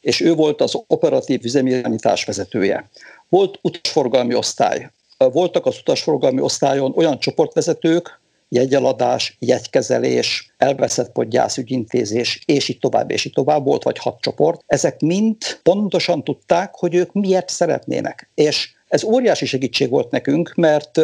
és 0.01 0.21
ő 0.21 0.33
volt 0.33 0.61
az 0.61 0.73
operatív 0.87 1.39
üzemirányítás 1.43 2.25
vezetője. 2.25 2.89
Volt 3.29 3.59
utasforgalmi 3.61 4.35
osztály. 4.35 4.91
Voltak 5.17 5.65
az 5.65 5.77
utasforgalmi 5.79 6.41
osztályon 6.41 6.93
olyan 6.95 7.19
csoportvezetők, 7.19 8.19
jegyeladás, 8.49 9.37
jegykezelés, 9.39 10.53
elveszett 10.57 11.11
podgyász 11.11 11.57
ügyintézés, 11.57 12.43
és 12.45 12.69
így 12.69 12.79
tovább, 12.79 13.11
és 13.11 13.25
így 13.25 13.33
tovább 13.33 13.65
volt, 13.65 13.83
vagy 13.83 13.97
hat 13.97 14.21
csoport. 14.21 14.61
Ezek 14.67 14.99
mind 14.99 15.37
pontosan 15.63 16.23
tudták, 16.23 16.75
hogy 16.75 16.95
ők 16.95 17.13
miért 17.13 17.49
szeretnének. 17.49 18.29
És 18.33 18.74
ez 18.87 19.03
óriási 19.03 19.45
segítség 19.45 19.89
volt 19.89 20.11
nekünk, 20.11 20.53
mert 20.55 21.01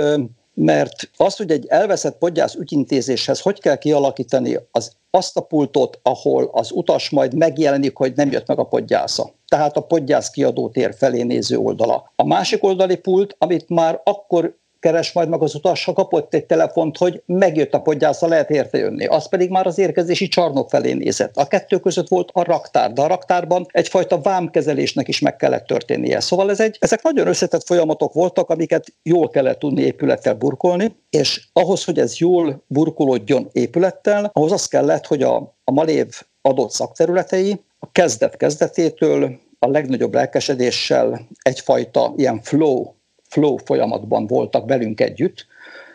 mert 0.53 1.09
az, 1.17 1.35
hogy 1.35 1.51
egy 1.51 1.65
elveszett 1.67 2.17
podgyász 2.17 2.55
ügyintézéshez 2.55 3.39
hogy 3.39 3.59
kell 3.59 3.75
kialakítani 3.75 4.57
az, 4.71 4.91
azt 5.09 5.37
a 5.37 5.41
pultot, 5.41 5.99
ahol 6.03 6.49
az 6.51 6.71
utas 6.71 7.09
majd 7.09 7.33
megjelenik, 7.33 7.95
hogy 7.95 8.13
nem 8.15 8.31
jött 8.31 8.47
meg 8.47 8.59
a 8.59 8.63
podgyásza. 8.63 9.31
Tehát 9.47 9.77
a 9.77 9.81
podgyász 9.81 10.29
kiadó 10.29 10.69
tér 10.69 10.95
felé 10.97 11.21
néző 11.21 11.57
oldala. 11.57 12.11
A 12.15 12.25
másik 12.25 12.63
oldali 12.63 12.95
pult, 12.95 13.35
amit 13.37 13.69
már 13.69 14.01
akkor 14.03 14.59
keres 14.81 15.11
majd 15.11 15.29
meg 15.29 15.41
az 15.41 15.55
utas, 15.55 15.85
ha 15.85 15.93
kapott 15.93 16.33
egy 16.33 16.45
telefont, 16.45 16.97
hogy 16.97 17.21
megjött 17.25 17.73
a 17.73 17.81
podgyásza, 17.81 18.27
lehet 18.27 18.49
érte 18.49 18.77
jönni. 18.77 19.05
Az 19.05 19.29
pedig 19.29 19.49
már 19.49 19.67
az 19.67 19.77
érkezési 19.77 20.27
csarnok 20.27 20.69
felé 20.69 20.93
nézett. 20.93 21.37
A 21.37 21.47
kettő 21.47 21.79
között 21.79 22.07
volt 22.07 22.29
a 22.33 22.43
raktár, 22.43 22.93
de 22.93 23.01
a 23.01 23.07
raktárban 23.07 23.65
egyfajta 23.71 24.21
vámkezelésnek 24.21 25.07
is 25.07 25.19
meg 25.19 25.35
kellett 25.35 25.65
történnie. 25.65 26.19
Szóval 26.19 26.49
ez 26.49 26.59
egy, 26.59 26.77
ezek 26.79 27.01
nagyon 27.01 27.27
összetett 27.27 27.65
folyamatok 27.65 28.13
voltak, 28.13 28.49
amiket 28.49 28.93
jól 29.03 29.29
kellett 29.29 29.59
tudni 29.59 29.81
épülettel 29.81 30.33
burkolni, 30.33 30.95
és 31.09 31.47
ahhoz, 31.53 31.83
hogy 31.83 31.99
ez 31.99 32.17
jól 32.17 32.63
burkolódjon 32.67 33.49
épülettel, 33.51 34.29
ahhoz 34.33 34.51
az 34.51 34.65
kellett, 34.65 35.05
hogy 35.05 35.21
a, 35.23 35.35
a 35.63 35.71
Malév 35.71 36.07
adott 36.41 36.71
szakterületei 36.71 37.59
a 37.79 37.91
kezdet 37.91 38.37
kezdetétől 38.37 39.39
a 39.59 39.67
legnagyobb 39.67 40.13
lelkesedéssel 40.13 41.27
egyfajta 41.41 42.13
ilyen 42.17 42.41
flow, 42.41 42.85
flow 43.31 43.57
folyamatban 43.57 44.27
voltak 44.27 44.67
velünk 44.67 45.01
együtt, 45.01 45.45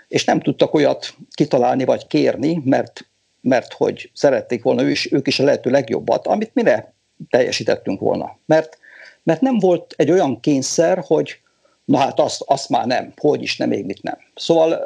és 0.08 0.24
nem 0.24 0.40
tudtak 0.40 0.74
olyat 0.74 1.14
kitalálni 1.30 1.84
vagy 1.84 2.06
kérni, 2.06 2.62
mert, 2.64 3.08
mert 3.40 3.72
hogy 3.72 4.10
szerették 4.14 4.62
volna 4.62 4.82
ő 4.82 4.90
is, 4.90 5.12
ők 5.12 5.26
is 5.26 5.40
a 5.40 5.44
lehető 5.44 5.70
legjobbat, 5.70 6.26
amit 6.26 6.54
mire 6.54 6.94
teljesítettünk 7.30 8.00
volna. 8.00 8.38
Mert, 8.46 8.78
mert 9.22 9.40
nem 9.40 9.58
volt 9.58 9.94
egy 9.96 10.10
olyan 10.10 10.40
kényszer, 10.40 11.02
hogy 11.06 11.40
na 11.84 11.98
hát 11.98 12.20
azt, 12.20 12.42
azt 12.46 12.68
már 12.68 12.86
nem, 12.86 13.12
hogy 13.16 13.42
is 13.42 13.56
nem, 13.56 13.68
még 13.68 13.84
mit 13.84 14.02
nem. 14.02 14.18
Szóval 14.34 14.80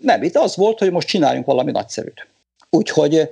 nem, 0.00 0.22
itt 0.22 0.36
az 0.36 0.56
volt, 0.56 0.78
hogy 0.78 0.90
most 0.90 1.08
csináljunk 1.08 1.46
valami 1.46 1.70
nagyszerűt. 1.70 2.26
Úgyhogy 2.70 3.28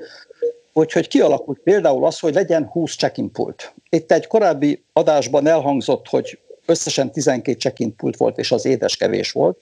Úgyhogy 0.72 1.08
kialakult 1.08 1.58
például 1.58 2.04
az, 2.04 2.18
hogy 2.18 2.34
legyen 2.34 2.66
20 2.66 2.96
check-in 2.96 3.32
pult. 3.32 3.74
Itt 3.88 4.12
egy 4.12 4.26
korábbi 4.26 4.84
adásban 4.92 5.46
elhangzott, 5.46 6.08
hogy 6.08 6.38
összesen 6.66 7.12
12 7.12 7.58
check-in 7.58 7.96
pult 7.96 8.16
volt, 8.16 8.38
és 8.38 8.52
az 8.52 8.64
édes 8.64 8.96
kevés 8.96 9.32
volt. 9.32 9.58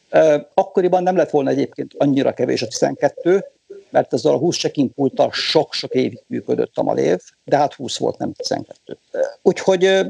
Akkoriban 0.55 1.03
nem 1.03 1.17
lett 1.17 1.31
volna 1.31 1.51
egyébként 1.51 1.93
annyira 1.99 2.33
kevés 2.33 2.63
a 2.63 2.67
12, 2.67 3.45
mert 3.91 4.13
ezzel 4.13 4.33
a 4.33 4.39
20 4.39 4.57
check-in 4.57 4.95
pulttal 4.95 5.31
sok-sok 5.33 5.95
évig 5.95 6.23
működött 6.27 6.73
a 6.75 6.83
malév, 6.83 7.19
de 7.45 7.57
hát 7.57 7.75
20 7.75 7.99
volt, 7.99 8.19
nem 8.19 8.33
12. 8.33 8.99
Úgyhogy, 9.43 10.07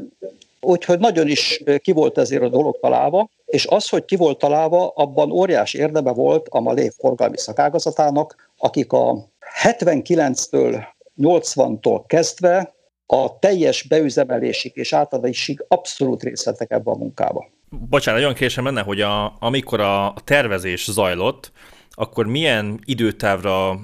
úgyhogy 0.60 0.98
nagyon 0.98 1.28
is 1.28 1.62
ki 1.78 1.92
volt 1.92 2.18
ezért 2.18 2.42
a 2.42 2.48
dolog 2.48 2.78
találva, 2.80 3.28
és 3.46 3.66
az, 3.66 3.88
hogy 3.88 4.04
ki 4.04 4.16
volt 4.16 4.38
találva, 4.38 4.88
abban 4.88 5.30
óriási 5.30 5.78
érdeme 5.78 6.12
volt 6.12 6.46
a 6.50 6.60
malév 6.60 6.92
forgalmi 6.98 7.38
szakágazatának, 7.38 8.50
akik 8.56 8.92
a 8.92 9.28
79-től 9.62 10.82
80-tól 11.18 12.02
kezdve 12.06 12.74
a 13.12 13.38
teljes 13.38 13.82
beüzemelésig 13.82 14.72
és 14.74 14.92
átadásig 14.92 15.64
abszolút 15.68 16.22
részt 16.22 16.44
vettek 16.44 16.70
ebbe 16.70 16.90
a 16.90 16.96
munkába. 16.96 17.50
Bocsánat, 17.68 18.20
nagyon 18.20 18.34
késem 18.34 18.64
benne, 18.64 18.80
hogy 18.80 19.00
a, 19.00 19.36
amikor 19.38 19.80
a 19.80 20.14
tervezés 20.24 20.90
zajlott, 20.90 21.52
akkor 21.90 22.26
milyen 22.26 22.80
időtávra 22.84 23.80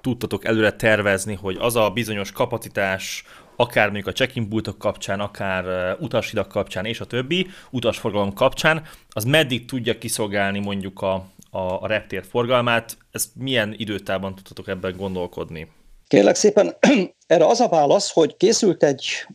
tudtatok 0.00 0.44
előre 0.44 0.72
tervezni, 0.72 1.34
hogy 1.34 1.56
az 1.60 1.76
a 1.76 1.90
bizonyos 1.90 2.32
kapacitás, 2.32 3.24
akár 3.56 3.84
mondjuk 3.84 4.06
a 4.06 4.12
check-in 4.12 4.48
pultok 4.48 4.78
kapcsán, 4.78 5.20
akár 5.20 5.96
utasidak 6.00 6.48
kapcsán 6.48 6.84
és 6.84 7.00
a 7.00 7.04
többi, 7.04 7.46
utasforgalom 7.70 8.32
kapcsán, 8.32 8.82
az 9.08 9.24
meddig 9.24 9.64
tudja 9.64 9.98
kiszolgálni 9.98 10.58
mondjuk 10.58 11.02
a, 11.02 11.14
a, 11.50 11.82
a 11.82 11.86
reptér 11.86 12.24
forgalmát. 12.24 12.96
Ezt 13.10 13.28
milyen 13.34 13.74
időtában 13.76 14.34
tudtatok 14.34 14.68
ebben 14.68 14.96
gondolkodni? 14.96 15.68
Kérlek 16.08 16.34
szépen, 16.34 16.76
erre 17.26 17.46
az 17.46 17.60
a 17.60 17.68
válasz, 17.68 18.12
hogy 18.12 18.36
készült 18.36 18.82
egy 18.82 19.26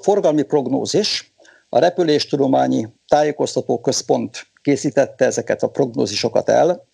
forgalmi 0.00 0.42
prognózis, 0.42 1.34
a 1.68 1.78
Repüléstudományi 1.78 2.88
Tájékoztató 3.08 3.80
Központ 3.80 4.46
készítette 4.62 5.24
ezeket 5.24 5.62
a 5.62 5.68
prognózisokat 5.68 6.48
el, 6.48 6.86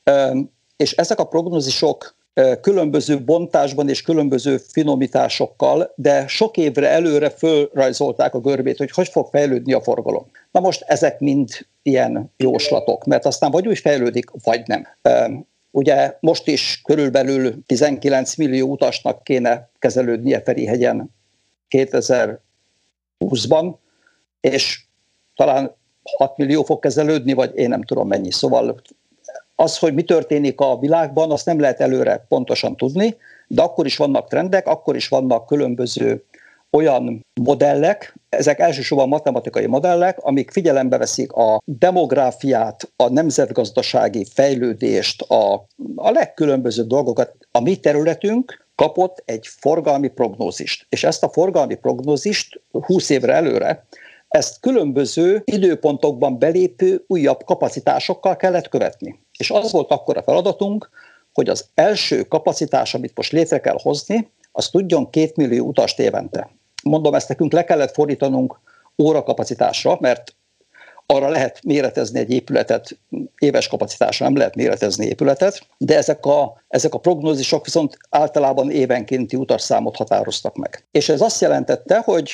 és 0.76 0.92
ezek 0.92 1.18
a 1.18 1.26
prognózisok 1.26 2.16
különböző 2.60 3.24
bontásban 3.24 3.88
és 3.88 4.02
különböző 4.02 4.56
finomításokkal, 4.56 5.92
de 5.94 6.26
sok 6.26 6.56
évre 6.56 6.88
előre 6.88 7.30
fölrajzolták 7.30 8.34
a 8.34 8.40
görbét, 8.40 8.78
hogy 8.78 8.90
hogy 8.90 9.08
fog 9.08 9.28
fejlődni 9.30 9.72
a 9.72 9.80
forgalom. 9.80 10.26
Na 10.50 10.60
most 10.60 10.82
ezek 10.86 11.20
mind 11.20 11.48
ilyen 11.82 12.32
jóslatok, 12.36 13.04
mert 13.04 13.26
aztán 13.26 13.50
vagy 13.50 13.66
úgy 13.66 13.78
fejlődik, 13.78 14.30
vagy 14.44 14.62
nem. 14.66 14.86
Ugye 15.76 16.16
most 16.20 16.46
is 16.46 16.80
körülbelül 16.84 17.66
19 17.66 18.34
millió 18.34 18.68
utasnak 18.68 19.24
kéne 19.24 19.68
kezelődnie 19.78 20.42
Ferihegyen 20.42 21.14
2020-ban, 21.70 23.74
és 24.40 24.84
talán 25.34 25.74
6 26.16 26.36
millió 26.36 26.62
fog 26.62 26.78
kezelődni, 26.78 27.32
vagy 27.32 27.56
én 27.56 27.68
nem 27.68 27.82
tudom 27.82 28.08
mennyi. 28.08 28.32
Szóval 28.32 28.80
az, 29.54 29.78
hogy 29.78 29.94
mi 29.94 30.02
történik 30.02 30.60
a 30.60 30.78
világban, 30.78 31.30
azt 31.30 31.46
nem 31.46 31.60
lehet 31.60 31.80
előre 31.80 32.24
pontosan 32.28 32.76
tudni, 32.76 33.16
de 33.46 33.62
akkor 33.62 33.86
is 33.86 33.96
vannak 33.96 34.28
trendek, 34.28 34.66
akkor 34.66 34.96
is 34.96 35.08
vannak 35.08 35.46
különböző 35.46 36.24
olyan 36.70 37.24
modellek, 37.40 38.15
ezek 38.36 38.58
elsősorban 38.58 39.08
matematikai 39.08 39.66
modellek, 39.66 40.18
amik 40.18 40.50
figyelembe 40.50 40.98
veszik 40.98 41.32
a 41.32 41.60
demográfiát, 41.64 42.92
a 42.96 43.08
nemzetgazdasági 43.08 44.26
fejlődést, 44.34 45.22
a, 45.22 45.66
a 45.94 46.10
legkülönbözőbb 46.10 46.86
dolgokat. 46.86 47.34
A 47.50 47.60
mi 47.60 47.76
területünk 47.76 48.66
kapott 48.74 49.22
egy 49.24 49.46
forgalmi 49.46 50.08
prognózist, 50.08 50.86
és 50.88 51.04
ezt 51.04 51.22
a 51.22 51.28
forgalmi 51.28 51.74
prognózist 51.74 52.60
20 52.70 53.10
évre 53.10 53.32
előre 53.32 53.86
ezt 54.28 54.60
különböző 54.60 55.42
időpontokban 55.44 56.38
belépő 56.38 57.04
újabb 57.06 57.44
kapacitásokkal 57.44 58.36
kellett 58.36 58.68
követni. 58.68 59.20
És 59.38 59.50
az 59.50 59.72
volt 59.72 59.90
akkor 59.90 60.16
a 60.16 60.22
feladatunk, 60.22 60.90
hogy 61.32 61.48
az 61.48 61.68
első 61.74 62.22
kapacitás, 62.22 62.94
amit 62.94 63.16
most 63.16 63.32
létre 63.32 63.60
kell 63.60 63.78
hozni, 63.82 64.30
az 64.52 64.68
tudjon 64.68 65.10
két 65.10 65.36
millió 65.36 65.66
utast 65.66 65.98
évente. 65.98 66.50
Mondom, 66.88 67.14
ezt 67.14 67.28
nekünk 67.28 67.52
le 67.52 67.64
kellett 67.64 67.94
fordítanunk 67.94 68.60
órakapacitásra, 69.02 69.96
mert 70.00 70.34
arra 71.06 71.28
lehet 71.28 71.60
méretezni 71.64 72.18
egy 72.18 72.30
épületet, 72.30 72.98
éves 73.38 73.68
kapacitásra 73.68 74.26
nem 74.26 74.36
lehet 74.36 74.54
méretezni 74.54 75.06
épületet, 75.06 75.66
de 75.78 75.96
ezek 75.96 76.26
a, 76.26 76.62
ezek 76.68 76.94
a 76.94 76.98
prognózisok 76.98 77.64
viszont 77.64 77.98
általában 78.10 78.70
évenkénti 78.70 79.36
utasszámot 79.36 79.96
határoztak 79.96 80.56
meg. 80.56 80.84
És 80.90 81.08
ez 81.08 81.20
azt 81.20 81.40
jelentette, 81.40 81.98
hogy 81.98 82.30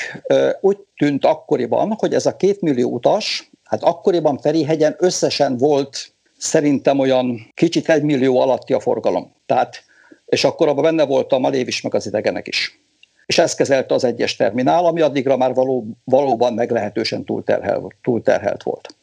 úgy 0.60 0.78
tűnt 0.96 1.24
akkoriban, 1.24 1.92
hogy 1.98 2.14
ez 2.14 2.26
a 2.26 2.36
két 2.36 2.60
millió 2.60 2.90
utas, 2.90 3.50
hát 3.64 3.82
akkoriban 3.82 4.38
Ferihegyen 4.38 4.96
összesen 4.98 5.56
volt 5.56 6.14
szerintem 6.38 6.98
olyan 6.98 7.50
kicsit 7.54 7.88
egy 7.88 8.02
millió 8.02 8.40
alatti 8.40 8.72
a 8.72 8.80
forgalom. 8.80 9.32
Tehát, 9.46 9.84
és 10.26 10.44
akkor 10.44 10.68
abban 10.68 10.82
benne 10.82 11.04
volt 11.04 11.32
a 11.32 11.38
Malév 11.38 11.68
is, 11.68 11.80
meg 11.80 11.94
az 11.94 12.06
idegenek 12.06 12.48
is. 12.48 12.81
És 13.26 13.38
ezt 13.38 13.56
kezelte 13.56 13.94
az 13.94 14.04
egyes 14.04 14.36
terminál, 14.36 14.84
ami 14.84 15.00
addigra 15.00 15.36
már 15.36 15.54
való, 15.54 15.86
valóban 16.04 16.54
meglehetősen 16.54 17.24
túlterhel, 17.24 17.86
túlterhelt 18.02 18.62
volt. 18.62 18.94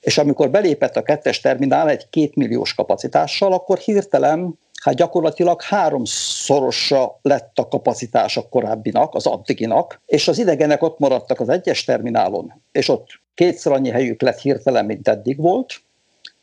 És 0.00 0.18
amikor 0.18 0.50
belépett 0.50 0.96
a 0.96 1.02
kettes 1.02 1.40
terminál 1.40 1.88
egy 1.88 2.08
kétmilliós 2.10 2.74
kapacitással, 2.74 3.52
akkor 3.52 3.78
hirtelen 3.78 4.58
hát 4.82 4.94
gyakorlatilag 4.94 5.62
háromszorosa 5.62 7.18
lett 7.22 7.58
a 7.58 7.68
kapacitás 7.68 8.36
a 8.36 8.48
korábbinak, 8.48 9.14
az 9.14 9.26
addiginak, 9.26 10.00
és 10.06 10.28
az 10.28 10.38
idegenek 10.38 10.82
ott 10.82 10.98
maradtak 10.98 11.40
az 11.40 11.48
egyes 11.48 11.84
terminálon, 11.84 12.62
és 12.72 12.88
ott 12.88 13.08
kétszer 13.34 13.72
annyi 13.72 13.90
helyük 13.90 14.20
lett 14.20 14.38
hirtelen, 14.38 14.84
mint 14.84 15.08
eddig 15.08 15.40
volt, 15.40 15.80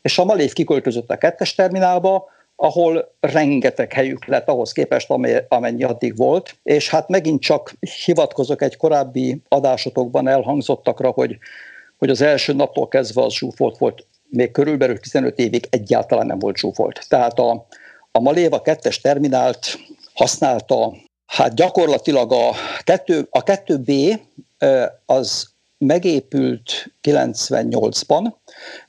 és 0.02 0.18
a 0.18 0.24
Malév 0.24 0.52
kiköltözött 0.52 1.10
a 1.10 1.16
kettes 1.16 1.54
terminálba, 1.54 2.24
ahol 2.60 3.14
rengeteg 3.20 3.92
helyük 3.92 4.24
lett 4.24 4.48
ahhoz 4.48 4.72
képest, 4.72 5.10
amennyi 5.48 5.84
addig 5.84 6.16
volt, 6.16 6.56
és 6.62 6.90
hát 6.90 7.08
megint 7.08 7.40
csak 7.40 7.72
hivatkozok 8.04 8.62
egy 8.62 8.76
korábbi 8.76 9.42
adásotokban 9.48 10.28
elhangzottakra, 10.28 11.10
hogy, 11.10 11.38
hogy 11.98 12.10
az 12.10 12.20
első 12.20 12.52
naptól 12.52 12.88
kezdve 12.88 13.22
az 13.22 13.32
zsúfolt 13.32 13.78
volt, 13.78 14.06
még 14.28 14.50
körülbelül 14.50 14.98
15 14.98 15.38
évig 15.38 15.66
egyáltalán 15.70 16.26
nem 16.26 16.38
volt 16.38 16.56
zsúfolt. 16.56 17.06
Tehát 17.08 17.38
a, 17.38 17.66
a 18.12 18.20
Maléva 18.20 18.62
kettes 18.62 19.00
terminált 19.00 19.78
használta, 20.14 20.96
hát 21.26 21.54
gyakorlatilag 21.54 22.32
a, 22.32 22.50
kettő, 22.82 23.26
a 23.30 23.42
2B 23.42 24.18
az 25.06 25.48
megépült 25.78 26.92
98-ban, 27.02 28.32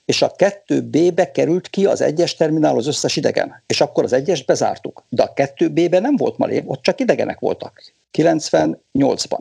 és 0.10 0.22
a 0.22 0.32
2B-be 0.32 1.32
került 1.32 1.68
ki 1.68 1.86
az 1.86 2.02
egyes 2.02 2.36
terminál 2.36 2.76
az 2.76 2.88
összes 2.88 3.16
idegen, 3.16 3.64
és 3.68 3.82
akkor 3.82 4.04
az 4.04 4.14
egyes 4.14 4.44
bezártuk. 4.44 5.04
De 5.10 5.24
a 5.24 5.34
2B-be 5.34 6.00
nem 6.00 6.16
volt 6.16 6.38
malév, 6.38 6.70
ott 6.70 6.82
csak 6.82 7.00
idegenek 7.00 7.40
voltak 7.40 7.82
98-ban. 8.18 9.40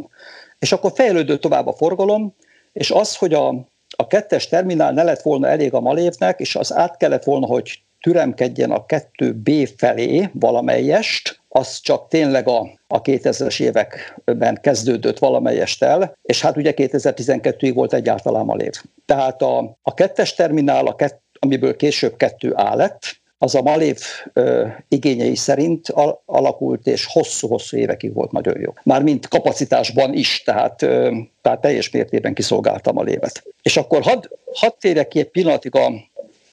És 0.58 0.72
akkor 0.72 0.92
fejlődött 0.94 1.40
tovább 1.40 1.66
a 1.66 1.72
forgalom, 1.72 2.34
és 2.72 2.90
az, 2.90 3.16
hogy 3.16 3.34
a, 3.34 3.48
a 3.96 4.06
kettes 4.06 4.48
terminál 4.48 4.92
ne 4.92 5.02
lett 5.02 5.22
volna 5.22 5.48
elég 5.48 5.74
a 5.74 5.80
malévnek, 5.80 6.40
és 6.40 6.56
az 6.56 6.74
át 6.74 6.96
kellett 6.96 7.24
volna, 7.24 7.46
hogy 7.46 7.82
türemkedjen 8.00 8.70
a 8.70 8.84
2B 8.84 9.70
felé 9.76 10.30
valamelyest, 10.32 11.37
az 11.48 11.80
csak 11.80 12.08
tényleg 12.08 12.48
a, 12.48 12.70
a 12.86 13.02
2000-es 13.02 13.60
években 13.60 14.58
kezdődött 14.60 15.18
valamelyest 15.18 15.82
el, 15.82 16.16
és 16.22 16.40
hát 16.40 16.56
ugye 16.56 16.72
2012-ig 16.76 17.72
volt 17.74 17.92
egyáltalán 17.92 18.44
malév. 18.44 18.72
Tehát 19.06 19.42
a, 19.42 19.76
a 19.82 19.94
kettes 19.94 20.34
terminál, 20.34 20.86
a, 20.86 20.94
kett, 20.94 21.20
amiből 21.38 21.76
később 21.76 22.16
kettő 22.16 22.50
A 22.50 22.74
lett, 22.74 23.18
az 23.40 23.54
a 23.54 23.62
Malév 23.62 23.98
ö, 24.32 24.66
igényei 24.88 25.34
szerint 25.34 25.88
al- 25.88 26.22
alakult, 26.26 26.86
és 26.86 27.06
hosszú-hosszú 27.06 27.76
évekig 27.76 28.14
volt 28.14 28.32
nagyon 28.32 28.60
jó. 28.60 28.72
Mármint 28.82 29.28
kapacitásban 29.28 30.14
is, 30.14 30.42
tehát, 30.42 30.82
ö, 30.82 31.16
tehát 31.42 31.60
teljes 31.60 31.90
mértékben 31.90 32.34
kiszolgáltam 32.34 32.98
a 32.98 33.02
lévet. 33.02 33.42
És 33.62 33.76
akkor 33.76 34.02
hadd 34.02 34.28
had 34.52 34.76
térjek 34.76 35.08
ki 35.08 35.18
egy 35.18 35.30
pillanatig 35.30 35.74
a, 35.74 35.92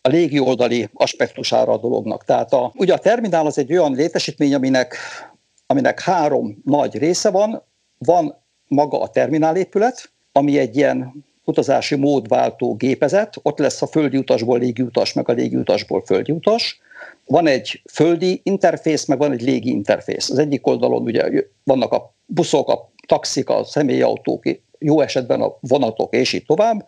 a 0.05 0.09
légi 0.09 0.39
oldali 0.39 0.89
aspektusára 0.93 1.71
a 1.71 1.77
dolognak. 1.77 2.25
Tehát 2.25 2.53
a, 2.53 2.71
ugye 2.75 2.93
a 2.93 2.97
terminál 2.97 3.45
az 3.45 3.57
egy 3.57 3.71
olyan 3.71 3.93
létesítmény, 3.93 4.53
aminek, 4.53 4.97
aminek 5.65 5.99
három 5.99 6.61
nagy 6.65 6.97
része 6.97 7.29
van. 7.29 7.63
Van 7.97 8.35
maga 8.67 9.01
a 9.01 9.07
terminálépület, 9.07 10.11
ami 10.31 10.57
egy 10.57 10.75
ilyen 10.75 11.25
utazási 11.45 11.95
módváltó 11.95 12.75
gépezet, 12.75 13.35
ott 13.41 13.57
lesz 13.57 13.81
a 13.81 13.87
földi 13.87 14.17
utasból 14.17 14.59
légi 14.59 14.81
utas, 14.81 15.13
meg 15.13 15.29
a 15.29 15.33
légi 15.33 15.55
utasból 15.55 16.03
földi 16.05 16.31
utas. 16.31 16.79
Van 17.25 17.47
egy 17.47 17.81
földi 17.91 18.41
interfész, 18.43 19.05
meg 19.05 19.17
van 19.17 19.31
egy 19.31 19.41
légi 19.41 19.69
interfész. 19.69 20.29
Az 20.29 20.37
egyik 20.37 20.67
oldalon 20.67 21.01
ugye 21.01 21.43
vannak 21.63 21.91
a 21.91 22.13
buszok, 22.25 22.69
a 22.69 22.91
taxik, 23.07 23.49
a 23.49 23.63
személyautók, 23.63 24.43
jó 24.79 25.01
esetben 25.01 25.41
a 25.41 25.57
vonatok, 25.59 26.13
és 26.13 26.33
így 26.33 26.45
tovább. 26.45 26.85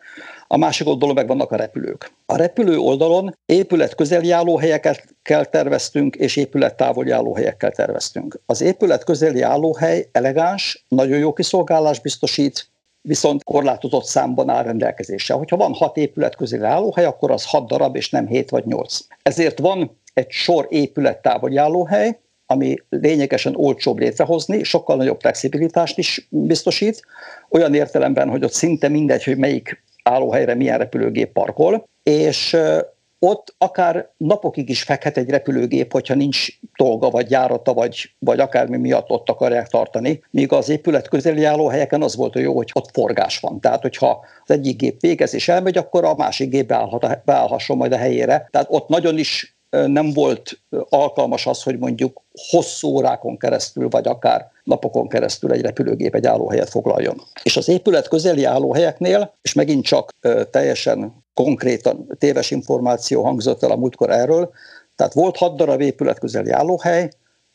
A 0.47 0.58
másik 0.58 0.88
oldalon 0.88 1.15
meg 1.15 1.28
vannak 1.28 1.52
a 1.52 1.56
repülők. 1.56 2.12
A 2.26 2.36
repülő 2.36 2.78
oldalon 2.78 3.38
épület 3.45 3.95
közeli 3.95 4.32
állóhelyekkel 4.32 5.45
terveztünk, 5.45 6.15
és 6.15 6.36
épület 6.36 6.76
távoli 6.76 7.12
állóhelyekkel 7.12 7.71
terveztünk. 7.71 8.39
Az 8.45 8.62
épület 8.62 9.04
közeli 9.04 9.41
állóhely 9.41 10.10
elegáns, 10.12 10.86
nagyon 10.88 11.17
jó 11.17 11.34
kiszolgálás 11.34 12.00
biztosít, 12.00 12.69
viszont 13.02 13.43
korlátozott 13.43 14.06
számban 14.06 14.50
áll 14.50 14.63
rendelkezésre. 14.63 15.34
Hogyha 15.34 15.58
van 15.58 15.73
hat 15.73 15.97
épület 15.97 16.36
közeli 16.36 16.63
állóhely, 16.63 17.06
akkor 17.06 17.32
az 17.32 17.45
hat 17.45 17.67
darab, 17.67 17.95
és 17.95 18.10
nem 18.10 18.28
hét 18.28 18.50
vagy 18.50 18.65
nyolc. 18.65 19.00
Ezért 19.21 19.60
van 19.60 20.00
egy 20.13 20.30
sor 20.30 20.67
épület 20.69 21.21
távoli 21.21 21.58
állóhely, 21.58 22.19
ami 22.47 22.77
lényegesen 22.89 23.55
olcsóbb 23.55 23.97
létrehozni, 23.97 24.63
sokkal 24.63 24.95
nagyobb 24.95 25.19
flexibilitást 25.19 25.97
is 25.97 26.27
biztosít, 26.29 27.01
olyan 27.49 27.73
értelemben, 27.73 28.29
hogy 28.29 28.43
ott 28.43 28.51
szinte 28.51 28.88
mindegy, 28.88 29.23
hogy 29.23 29.38
melyik 29.38 29.83
állóhelyre 30.03 30.55
milyen 30.55 30.77
repülőgép 30.77 31.31
parkol, 31.31 31.88
és 32.03 32.57
ott 33.19 33.55
akár 33.57 34.10
napokig 34.17 34.69
is 34.69 34.83
fekhet 34.83 35.17
egy 35.17 35.29
repülőgép, 35.29 35.91
hogyha 35.91 36.13
nincs 36.13 36.47
dolga, 36.77 37.10
vagy 37.10 37.31
járata, 37.31 37.73
vagy, 37.73 38.12
vagy 38.19 38.39
akármi 38.39 38.77
miatt 38.77 39.10
ott 39.10 39.29
akarják 39.29 39.67
tartani. 39.67 40.23
Míg 40.31 40.51
az 40.51 40.69
épület 40.69 41.07
közeli 41.07 41.43
állóhelyeken 41.43 42.01
az 42.01 42.15
volt 42.15 42.36
a 42.36 42.39
jó, 42.39 42.55
hogy 42.55 42.69
ott 42.73 42.89
forgás 42.93 43.39
van. 43.39 43.60
Tehát, 43.60 43.81
hogyha 43.81 44.25
az 44.43 44.51
egyik 44.51 44.77
gép 44.77 45.01
végez 45.01 45.33
és 45.33 45.47
elmegy, 45.47 45.77
akkor 45.77 46.05
a 46.05 46.15
másik 46.15 46.49
gép 46.49 46.67
beállhat, 46.67 47.23
beállhasson 47.25 47.77
majd 47.77 47.91
a 47.91 47.97
helyére. 47.97 48.47
Tehát 48.51 48.67
ott 48.69 48.88
nagyon 48.88 49.17
is 49.17 49.57
nem 49.69 50.13
volt 50.13 50.60
alkalmas 50.89 51.45
az, 51.45 51.63
hogy 51.63 51.77
mondjuk 51.77 52.21
hosszú 52.49 52.88
órákon 52.88 53.38
keresztül, 53.38 53.89
vagy 53.89 54.08
akár 54.08 54.51
napokon 54.63 55.08
keresztül 55.08 55.51
egy 55.51 55.62
repülőgép 55.62 56.15
egy 56.15 56.25
állóhelyet 56.25 56.69
foglaljon. 56.69 57.21
És 57.43 57.58
az 57.58 57.67
épület 57.67 58.08
közeli 58.08 58.43
állóhelyeknél, 58.43 59.34
és 59.41 59.53
megint 59.53 59.86
csak 59.86 60.12
teljesen 60.51 61.25
konkrétan 61.34 62.15
téves 62.17 62.51
információ 62.51 63.23
hangzott 63.23 63.63
el 63.63 63.71
a 63.71 63.75
múltkor 63.75 64.10
erről, 64.10 64.51
tehát 64.95 65.13
volt 65.13 65.38
hat 65.38 65.56
darab 65.56 65.82
épület 65.82 66.19
közeli 66.19 66.49
állóhely, 66.49 67.10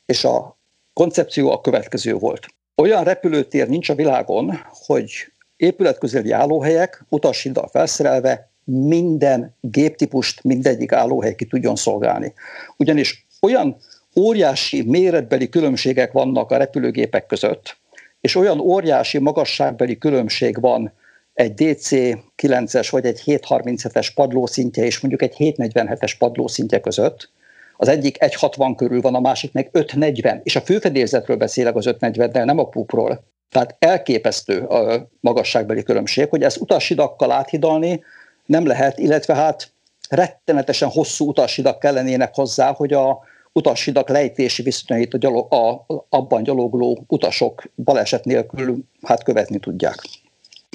és 0.07 0.25
a 0.25 0.57
koncepció 0.92 1.51
a 1.51 1.61
következő 1.61 2.14
volt. 2.14 2.46
Olyan 2.77 3.05
repülőtér 3.05 3.68
nincs 3.68 3.88
a 3.88 3.94
világon, 3.94 4.61
hogy 4.87 5.11
épület 5.57 5.98
közeli 5.98 6.31
állóhelyek 6.31 7.05
utashiddal 7.09 7.68
felszerelve 7.68 8.52
minden 8.64 9.55
géptípust 9.61 10.42
mindegyik 10.42 10.92
állóhely 10.92 11.35
ki 11.35 11.44
tudjon 11.44 11.77
szolgálni. 11.77 12.33
Ugyanis 12.77 13.27
olyan 13.40 13.77
óriási 14.16 14.83
méretbeli 14.83 15.48
különbségek 15.48 16.12
vannak 16.12 16.51
a 16.51 16.57
repülőgépek 16.57 17.27
között, 17.27 17.77
és 18.20 18.35
olyan 18.35 18.61
óriási 18.61 19.18
magasságbeli 19.18 19.98
különbség 19.98 20.61
van 20.61 20.92
egy 21.35 21.53
DC-9-es 21.57 22.88
vagy 22.90 23.05
egy 23.05 23.22
737-es 23.25 24.09
padlószintje 24.14 24.85
és 24.85 25.01
mondjuk 25.01 25.22
egy 25.22 25.35
747-es 25.38 26.12
padlószintje 26.18 26.81
között, 26.81 27.31
az 27.77 27.88
egyik 27.88 28.16
1,60 28.25 28.72
körül 28.77 29.01
van, 29.01 29.14
a 29.14 29.20
másik 29.20 29.53
meg 29.53 29.68
5,40, 29.72 30.40
és 30.42 30.57
a 30.57 30.61
főfedélzetről 30.61 31.37
beszélek 31.37 31.77
az 31.77 31.87
5,40-nel, 31.87 32.44
nem 32.44 32.59
a 32.59 32.68
pupról. 32.68 33.25
Tehát 33.51 33.77
elképesztő 33.79 34.59
a 34.61 35.09
magasságbeli 35.20 35.83
különbség, 35.83 36.29
hogy 36.29 36.42
ezt 36.42 36.61
utasidakkal 36.61 37.31
áthidalni 37.31 38.03
nem 38.46 38.66
lehet, 38.66 38.98
illetve 38.98 39.35
hát 39.35 39.72
rettenetesen 40.09 40.88
hosszú 40.88 41.28
utasidak 41.28 41.78
kellenének 41.78 42.35
hozzá, 42.35 42.72
hogy 42.72 42.92
a 42.92 43.18
utasidak 43.52 44.09
lejtési 44.09 44.62
viszonyait 44.62 45.14
a 45.14 45.18
gyalog, 45.18 45.52
a, 45.55 45.85
abban 46.09 46.42
gyalogló 46.42 47.05
utasok 47.09 47.62
baleset 47.76 48.24
nélkül 48.24 48.85
hát 49.02 49.22
követni 49.22 49.59
tudják. 49.59 49.96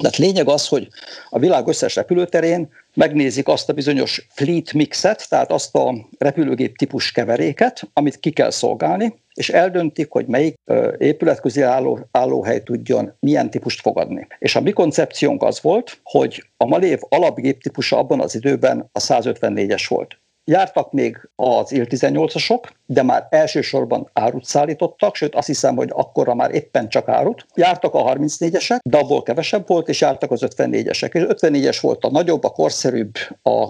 Tehát 0.01 0.17
lényeg 0.17 0.47
az, 0.47 0.67
hogy 0.67 0.87
a 1.29 1.39
világ 1.39 1.67
összes 1.67 1.95
repülőterén 1.95 2.69
megnézik 2.93 3.47
azt 3.47 3.69
a 3.69 3.73
bizonyos 3.73 4.27
fleet 4.29 4.73
mixet, 4.73 5.29
tehát 5.29 5.51
azt 5.51 5.75
a 5.75 5.95
repülőgép 6.17 6.77
típus 6.77 7.11
keveréket, 7.11 7.81
amit 7.93 8.19
ki 8.19 8.31
kell 8.31 8.49
szolgálni, 8.49 9.19
és 9.33 9.49
eldöntik, 9.49 10.11
hogy 10.11 10.25
melyik 10.25 10.55
épületközi 10.97 11.61
álló, 11.61 12.07
állóhely 12.11 12.63
tudjon 12.63 13.13
milyen 13.19 13.49
típust 13.49 13.81
fogadni. 13.81 14.27
És 14.39 14.55
a 14.55 14.61
mi 14.61 14.71
koncepciónk 14.71 15.43
az 15.43 15.61
volt, 15.61 15.99
hogy 16.03 16.43
a 16.57 16.65
Malév 16.65 16.99
alapgép 17.09 17.61
típusa 17.61 17.97
abban 17.97 18.21
az 18.21 18.35
időben 18.35 18.89
a 18.91 18.99
154-es 18.99 19.85
volt. 19.87 20.19
Jártak 20.49 20.91
még 20.91 21.29
az 21.35 21.71
IL-18-asok, 21.71 22.63
de 22.85 23.03
már 23.03 23.27
elsősorban 23.29 24.09
árut 24.13 24.45
szállítottak, 24.45 25.15
sőt 25.15 25.35
azt 25.35 25.47
hiszem, 25.47 25.75
hogy 25.75 25.89
akkorra 25.91 26.35
már 26.35 26.55
éppen 26.55 26.89
csak 26.89 27.07
árut. 27.07 27.45
Jártak 27.55 27.93
a 27.93 28.03
34-esek, 28.03 28.79
de 28.83 28.97
abból 28.97 29.23
kevesebb 29.23 29.67
volt, 29.67 29.89
és 29.89 30.01
jártak 30.01 30.31
az 30.31 30.41
54-esek. 30.45 31.13
És 31.13 31.23
54-es 31.27 31.77
volt 31.81 32.03
a 32.03 32.11
nagyobb, 32.11 32.43
a 32.43 32.49
korszerűbb, 32.49 33.15
a 33.43 33.67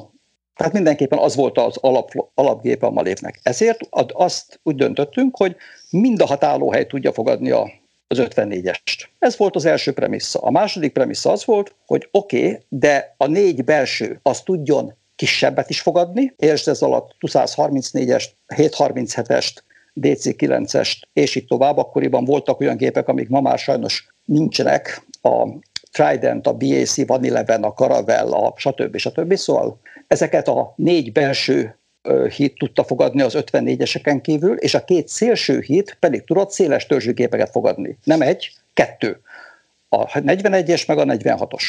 tehát 0.56 0.74
mindenképpen 0.74 1.20
az 1.20 1.36
volt 1.36 1.58
az 1.58 1.78
alap, 1.78 2.12
alapgépe 2.34 2.86
a 2.86 2.92
Malévnek. 2.92 3.40
Ezért 3.44 3.80
azt 4.08 4.60
úgy 4.64 4.76
döntöttünk, 4.76 5.38
hogy 5.38 5.56
mind 5.90 6.22
a 6.22 6.26
hat 6.26 6.88
tudja 6.88 7.14
fogadni 7.14 7.52
a, 7.52 7.72
az 8.08 8.18
54-est. 8.22 9.08
Ez 9.20 9.38
volt 9.38 9.56
az 9.56 9.66
első 9.66 9.94
premissza. 9.94 10.40
A 10.40 10.52
második 10.52 10.94
premissza 10.94 11.32
az 11.32 11.46
volt, 11.46 11.76
hogy 11.86 12.08
oké, 12.12 12.46
okay, 12.46 12.60
de 12.70 13.16
a 13.18 13.28
négy 13.28 13.64
belső 13.64 14.20
az 14.24 14.42
tudjon 14.42 14.94
kisebbet 15.18 15.70
is 15.70 15.82
fogadni, 15.82 16.34
és 16.38 16.68
ez 16.68 16.82
alatt 16.82 17.16
234-est, 17.20 18.30
737-est, 18.56 19.56
DC-9-est, 20.02 21.02
és 21.14 21.36
így 21.36 21.46
tovább. 21.46 21.78
Akkoriban 21.78 22.26
voltak 22.26 22.60
olyan 22.60 22.78
gépek, 22.78 23.08
amik 23.08 23.30
ma 23.30 23.42
már 23.42 23.58
sajnos 23.58 24.08
nincsenek, 24.26 25.06
a 25.22 25.48
Trident, 25.92 26.48
a 26.48 26.54
BAC, 26.54 27.06
Van 27.08 27.26
Eleven, 27.26 27.64
a 27.64 27.74
Caravelle, 27.74 28.36
a 28.36 28.54
stb. 28.56 28.98
stb. 28.98 29.36
Szóval 29.36 29.80
ezeket 30.08 30.48
a 30.48 30.74
négy 30.76 31.12
belső 31.12 31.80
híd 32.36 32.54
tudta 32.54 32.84
fogadni 32.84 33.22
az 33.22 33.34
54-eseken 33.38 34.20
kívül, 34.22 34.58
és 34.58 34.74
a 34.74 34.84
két 34.84 35.08
szélső 35.08 35.60
híd 35.60 35.96
pedig 36.00 36.24
tudott 36.24 36.52
széles 36.52 36.86
törzsű 36.86 37.14
gépeket 37.14 37.50
fogadni. 37.50 37.98
Nem 38.04 38.22
egy, 38.22 38.52
kettő. 38.74 39.22
A 39.90 40.06
41-es 40.06 40.88
meg 40.88 40.98
a 40.98 41.04
46-os. 41.04 41.64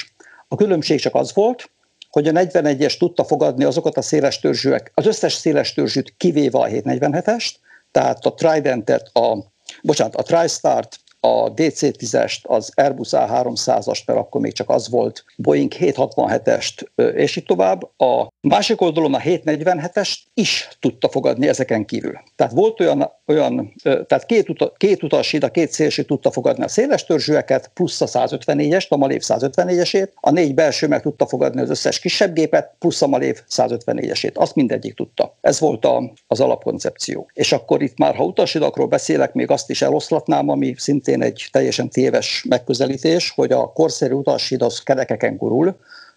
A 0.49 0.57
különbség 0.57 1.01
csak 1.01 1.15
az 1.15 1.35
volt, 1.35 1.71
hogy 2.19 2.29
a 2.29 2.33
41-es 2.33 2.97
tudta 2.97 3.25
fogadni 3.25 3.65
azokat 3.65 3.97
a 3.97 4.03
széles 4.03 4.39
törzsűek, 4.39 4.91
az 4.95 5.07
összes 5.07 5.33
széles 5.33 5.73
törzsűt 5.73 6.15
kivéve 6.17 6.59
a 6.59 6.67
747-est, 6.67 7.51
tehát 7.91 8.27
a 8.27 8.35
Tridentet, 8.35 9.11
a, 9.13 9.37
bocsánat, 9.83 10.15
a 10.15 10.23
TriStart, 10.23 10.99
a 11.21 11.53
DC-10-est, 11.55 12.43
az 12.43 12.73
Airbus 12.75 13.09
A300-ast, 13.13 14.07
mert 14.07 14.19
akkor 14.19 14.41
még 14.41 14.53
csak 14.53 14.71
az 14.71 14.89
volt, 14.89 15.25
Boeing 15.37 15.73
767-est, 15.79 16.87
és 17.15 17.37
így 17.37 17.45
tovább. 17.45 17.83
A 18.01 18.29
másik 18.41 18.81
oldalon 18.81 19.15
a 19.15 19.19
747-est 19.19 20.17
is 20.35 20.69
tudta 20.81 21.09
fogadni 21.09 21.49
ezeken 21.49 21.85
kívül. 21.85 22.19
Tehát 22.37 22.53
volt 22.53 22.81
olyan, 22.81 23.13
olyan 23.27 23.75
tehát 23.83 24.27
két, 24.27 24.49
uta, 24.49 24.73
két 24.77 25.03
utasid, 25.03 25.45
a 25.45 25.51
két 25.51 25.71
szélső 25.71 26.03
tudta 26.03 26.31
fogadni 26.31 26.65
a 26.65 26.69
széles 26.69 27.05
törzsűeket, 27.05 27.71
plusz 27.75 28.01
a 28.01 28.07
154-est, 28.07 28.89
a 28.89 28.97
Malév 28.97 29.21
154-esét, 29.25 30.09
a 30.15 30.31
négy 30.31 30.55
belső 30.55 30.87
meg 30.89 31.03
tudta 31.03 31.27
fogadni 31.27 31.61
az 31.61 31.71
összes 31.71 32.01
kisebb 32.01 32.35
gépet, 32.35 32.75
plusz 32.79 33.03
a 33.03 33.07
Malév 33.07 33.43
154-esét. 33.51 34.35
Azt 34.35 34.55
mindegyik 34.55 34.95
tudta. 34.95 35.37
Ez 35.41 35.61
volt 35.61 35.85
a, 35.85 36.13
az 36.27 36.41
alapkoncepció. 36.41 37.31
És 37.33 37.53
akkor 37.53 37.83
itt 37.83 37.99
már, 37.99 38.15
ha 38.15 38.25
utasidakról 38.25 38.87
beszélek, 38.87 39.33
még 39.33 39.51
azt 39.51 39.71
is 39.71 39.83
eloszlatnám, 39.83 40.49
ami 40.49 40.75
szintén 40.77 41.08
szintén 41.09 41.27
egy 41.27 41.49
teljesen 41.51 41.89
téves 41.89 42.45
megközelítés, 42.49 43.31
hogy 43.31 43.53
a 43.53 43.73
korszerű 43.73 44.13
utasid 44.13 44.63
az 44.63 44.83
kerekeken 44.83 45.37
gurul. 45.37 45.77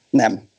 Nem. 0.09 0.49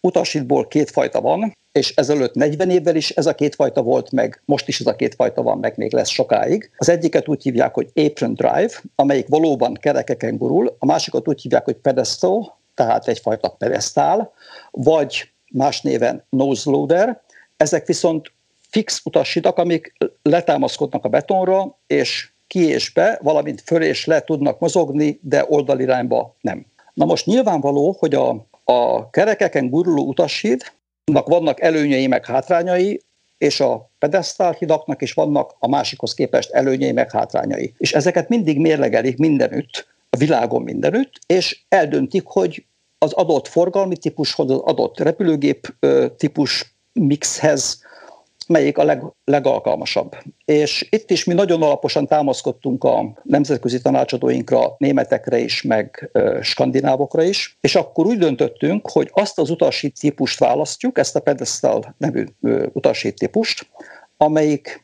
Utasidból 0.00 0.66
kétfajta 0.66 1.20
van, 1.20 1.56
és 1.72 1.94
ezelőtt 1.94 2.34
40 2.34 2.70
évvel 2.70 2.96
is 2.96 3.10
ez 3.10 3.26
a 3.26 3.34
kétfajta 3.34 3.82
volt 3.82 4.10
meg, 4.10 4.42
most 4.44 4.68
is 4.68 4.80
ez 4.80 4.86
a 4.86 4.96
kétfajta 4.96 5.42
van 5.42 5.58
meg, 5.58 5.76
még 5.76 5.92
lesz 5.92 6.08
sokáig. 6.08 6.70
Az 6.76 6.88
egyiket 6.88 7.28
úgy 7.28 7.42
hívják, 7.42 7.74
hogy 7.74 7.88
apron 7.94 8.34
drive, 8.34 8.72
amelyik 8.94 9.28
valóban 9.28 9.74
kerekeken 9.74 10.36
gurul, 10.36 10.76
a 10.78 10.86
másikat 10.86 11.28
úgy 11.28 11.40
hívják, 11.40 11.64
hogy 11.64 11.76
pedestal, 11.76 12.58
tehát 12.74 13.08
egyfajta 13.08 13.48
pedestál, 13.48 14.32
vagy 14.70 15.32
más 15.52 15.80
néven 15.80 16.24
nose 16.28 16.70
loader. 16.70 17.20
Ezek 17.56 17.86
viszont 17.86 18.32
fix 18.70 19.00
utashidak, 19.04 19.58
amik 19.58 19.92
letámaszkodnak 20.22 21.04
a 21.04 21.08
betonra, 21.08 21.78
és 21.86 22.29
ki 22.50 22.68
és 22.68 22.90
be, 22.92 23.18
valamint 23.22 23.60
föl 23.60 23.82
és 23.82 24.04
le 24.04 24.20
tudnak 24.20 24.58
mozogni, 24.58 25.18
de 25.22 25.44
oldalirányba 25.48 26.36
nem. 26.40 26.66
Na 26.94 27.04
most 27.04 27.26
nyilvánvaló, 27.26 27.96
hogy 27.98 28.14
a, 28.14 28.46
a 28.64 29.10
kerekeken 29.10 29.70
guruló 29.70 30.06
utashídnak 30.06 31.26
vannak 31.26 31.60
előnyei 31.60 32.06
meg 32.06 32.26
hátrányai, 32.26 33.02
és 33.38 33.60
a 33.60 33.90
pedesztál 33.98 34.52
hidaknak 34.52 35.02
is 35.02 35.12
vannak 35.12 35.54
a 35.58 35.68
másikhoz 35.68 36.14
képest 36.14 36.50
előnyei 36.50 36.92
meg 36.92 37.10
hátrányai. 37.10 37.74
És 37.78 37.92
ezeket 37.92 38.28
mindig 38.28 38.58
mérlegelik 38.58 39.18
mindenütt, 39.18 39.86
a 40.10 40.16
világon 40.16 40.62
mindenütt, 40.62 41.12
és 41.26 41.60
eldöntik, 41.68 42.26
hogy 42.26 42.64
az 42.98 43.12
adott 43.12 43.48
forgalmi 43.48 43.96
típushoz, 43.96 44.50
az 44.50 44.58
adott 44.58 44.98
repülőgép 44.98 45.74
típus 46.16 46.74
mixhez 46.92 47.82
melyik 48.50 48.78
a 48.78 48.84
leg, 48.84 49.02
legalkalmasabb. 49.24 50.16
És 50.44 50.88
itt 50.90 51.10
is 51.10 51.24
mi 51.24 51.34
nagyon 51.34 51.62
alaposan 51.62 52.06
támaszkodtunk 52.06 52.84
a 52.84 53.20
nemzetközi 53.22 53.80
tanácsadóinkra, 53.80 54.74
németekre 54.78 55.38
is, 55.38 55.62
meg 55.62 56.10
skandinávokra 56.40 57.22
is, 57.22 57.58
és 57.60 57.74
akkor 57.74 58.06
úgy 58.06 58.18
döntöttünk, 58.18 58.90
hogy 58.90 59.10
azt 59.12 59.38
az 59.38 59.50
utasít 59.50 60.00
típust 60.00 60.38
választjuk, 60.38 60.98
ezt 60.98 61.16
a 61.16 61.20
pedestal 61.20 61.94
nevű 61.98 62.24
utasít 62.72 63.18
típust, 63.18 63.66
amelyik 64.16 64.82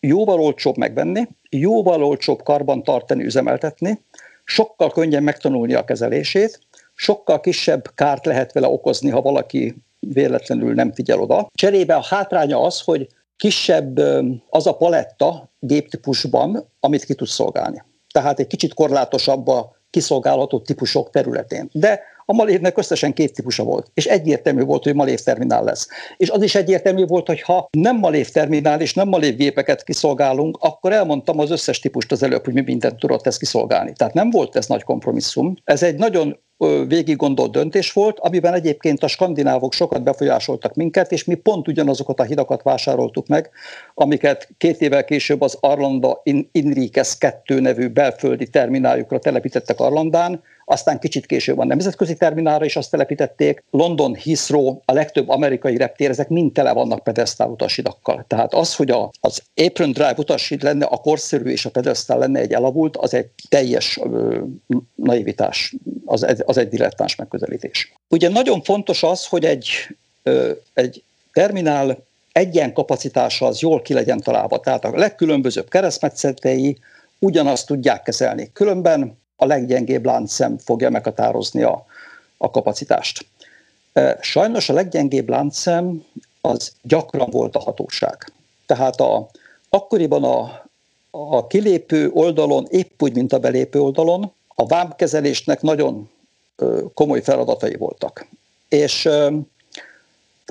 jóval 0.00 0.40
olcsóbb 0.40 0.76
megvenni, 0.76 1.28
jóval 1.50 2.04
olcsóbb 2.04 2.42
karban 2.42 2.82
tartani, 2.82 3.24
üzemeltetni, 3.24 4.00
sokkal 4.44 4.90
könnyen 4.90 5.22
megtanulni 5.22 5.74
a 5.74 5.84
kezelését, 5.84 6.60
sokkal 6.94 7.40
kisebb 7.40 7.90
kárt 7.94 8.26
lehet 8.26 8.52
vele 8.52 8.66
okozni, 8.66 9.10
ha 9.10 9.22
valaki 9.22 9.74
véletlenül 10.00 10.74
nem 10.74 10.92
figyel 10.92 11.20
oda. 11.20 11.46
Cserébe 11.54 11.94
a 11.94 12.04
hátránya 12.08 12.60
az, 12.60 12.80
hogy 12.80 13.06
kisebb 13.36 13.98
az 14.48 14.66
a 14.66 14.76
paletta 14.76 15.50
géptípusban, 15.58 16.72
amit 16.80 17.04
ki 17.04 17.14
tud 17.14 17.28
szolgálni. 17.28 17.84
Tehát 18.12 18.38
egy 18.38 18.46
kicsit 18.46 18.74
korlátosabb 18.74 19.48
a 19.48 19.78
kiszolgálható 19.90 20.60
típusok 20.60 21.10
területén. 21.10 21.68
De 21.72 22.00
a 22.24 22.32
Malévnek 22.32 22.78
összesen 22.78 23.12
két 23.12 23.34
típusa 23.34 23.64
volt, 23.64 23.90
és 23.94 24.06
egyértelmű 24.06 24.62
volt, 24.62 24.84
hogy 24.84 24.94
Malév 24.94 25.20
terminál 25.20 25.64
lesz. 25.64 25.88
És 26.16 26.30
az 26.30 26.42
is 26.42 26.54
egyértelmű 26.54 27.06
volt, 27.06 27.26
hogy 27.26 27.42
ha 27.42 27.68
nem 27.70 27.96
Malév 27.96 28.30
terminál 28.30 28.80
és 28.80 28.94
nem 28.94 29.08
Malév 29.08 29.36
gépeket 29.36 29.84
kiszolgálunk, 29.84 30.56
akkor 30.60 30.92
elmondtam 30.92 31.38
az 31.38 31.50
összes 31.50 31.78
típust 31.78 32.12
az 32.12 32.22
előbb, 32.22 32.44
hogy 32.44 32.54
mi 32.54 32.60
mindent 32.60 32.98
tudott 32.98 33.26
ezt 33.26 33.38
kiszolgálni. 33.38 33.92
Tehát 33.92 34.14
nem 34.14 34.30
volt 34.30 34.56
ez 34.56 34.66
nagy 34.66 34.82
kompromisszum. 34.82 35.54
Ez 35.64 35.82
egy 35.82 35.96
nagyon 35.96 36.38
végig 36.88 37.16
gondolt 37.16 37.52
döntés 37.52 37.92
volt, 37.92 38.18
amiben 38.18 38.54
egyébként 38.54 39.02
a 39.02 39.08
skandinávok 39.08 39.72
sokat 39.72 40.02
befolyásoltak 40.02 40.74
minket, 40.74 41.12
és 41.12 41.24
mi 41.24 41.34
pont 41.34 41.68
ugyanazokat 41.68 42.20
a 42.20 42.22
hidakat 42.22 42.62
vásároltuk 42.62 43.26
meg, 43.26 43.50
amiket 43.94 44.48
két 44.58 44.80
évvel 44.80 45.04
később 45.04 45.40
az 45.40 45.56
Arlanda 45.60 46.22
Inrikes 46.52 47.18
2 47.18 47.60
nevű 47.60 47.88
belföldi 47.88 48.48
termináljukra 48.48 49.18
telepítettek 49.18 49.80
Arlandán, 49.80 50.42
aztán 50.70 50.98
kicsit 50.98 51.26
később 51.26 51.58
a 51.58 51.64
nemzetközi 51.64 52.14
terminálra 52.14 52.64
is 52.64 52.76
azt 52.76 52.90
telepítették. 52.90 53.62
London, 53.70 54.14
Heathrow, 54.14 54.80
a 54.84 54.92
legtöbb 54.92 55.28
amerikai 55.28 55.76
reptér, 55.76 56.10
ezek 56.10 56.28
mind 56.28 56.52
tele 56.52 56.72
vannak 56.72 57.02
pedesztál 57.02 57.48
utasidakkal. 57.48 58.24
Tehát 58.28 58.54
az, 58.54 58.74
hogy 58.74 58.90
a, 58.90 59.10
az 59.20 59.42
Apron 59.54 59.92
Drive 59.92 60.14
utasid 60.16 60.62
lenne 60.62 60.84
a 60.84 60.96
korszerű 60.96 61.50
és 61.50 61.66
a 61.66 61.70
pedesztál 61.70 62.18
lenne 62.18 62.40
egy 62.40 62.52
elavult, 62.52 62.96
az 62.96 63.14
egy 63.14 63.28
teljes 63.48 63.98
ö, 64.02 64.38
naivitás, 64.94 65.74
az, 66.04 66.26
az 66.44 66.56
egy 66.56 66.68
dilettáns 66.68 67.16
megközelítés. 67.16 67.92
Ugye 68.08 68.28
nagyon 68.28 68.62
fontos 68.62 69.02
az, 69.02 69.26
hogy 69.26 69.44
egy, 69.44 69.68
ö, 70.22 70.50
egy 70.74 71.02
terminál 71.32 72.04
egyen 72.32 72.72
kapacitása 72.72 73.46
az 73.46 73.60
jól 73.60 73.82
ki 73.82 73.94
legyen 73.94 74.20
találva. 74.20 74.60
Tehát 74.60 74.84
a 74.84 74.96
legkülönbözőbb 74.98 75.68
keresztmetszetei 75.68 76.78
ugyanazt 77.18 77.66
tudják 77.66 78.02
kezelni. 78.02 78.50
Különben 78.52 79.18
a 79.40 79.46
leggyengébb 79.46 80.04
láncszem 80.04 80.58
fogja 80.58 80.90
meghatározni 80.90 81.62
a, 81.62 81.86
a 82.36 82.50
kapacitást. 82.50 83.26
Sajnos 84.20 84.68
a 84.68 84.72
leggyengébb 84.72 85.28
láncszem 85.28 86.04
az 86.40 86.72
gyakran 86.82 87.30
volt 87.30 87.56
a 87.56 87.60
hatóság. 87.60 88.32
Tehát 88.66 89.00
a, 89.00 89.28
akkoriban 89.68 90.24
a, 90.24 90.64
a 91.10 91.46
kilépő 91.46 92.10
oldalon, 92.12 92.66
épp 92.70 93.02
úgy, 93.02 93.14
mint 93.14 93.32
a 93.32 93.38
belépő 93.38 93.80
oldalon, 93.80 94.32
a 94.48 94.66
vámkezelésnek 94.66 95.62
nagyon 95.62 96.10
komoly 96.94 97.22
feladatai 97.22 97.76
voltak. 97.76 98.26
És 98.68 99.08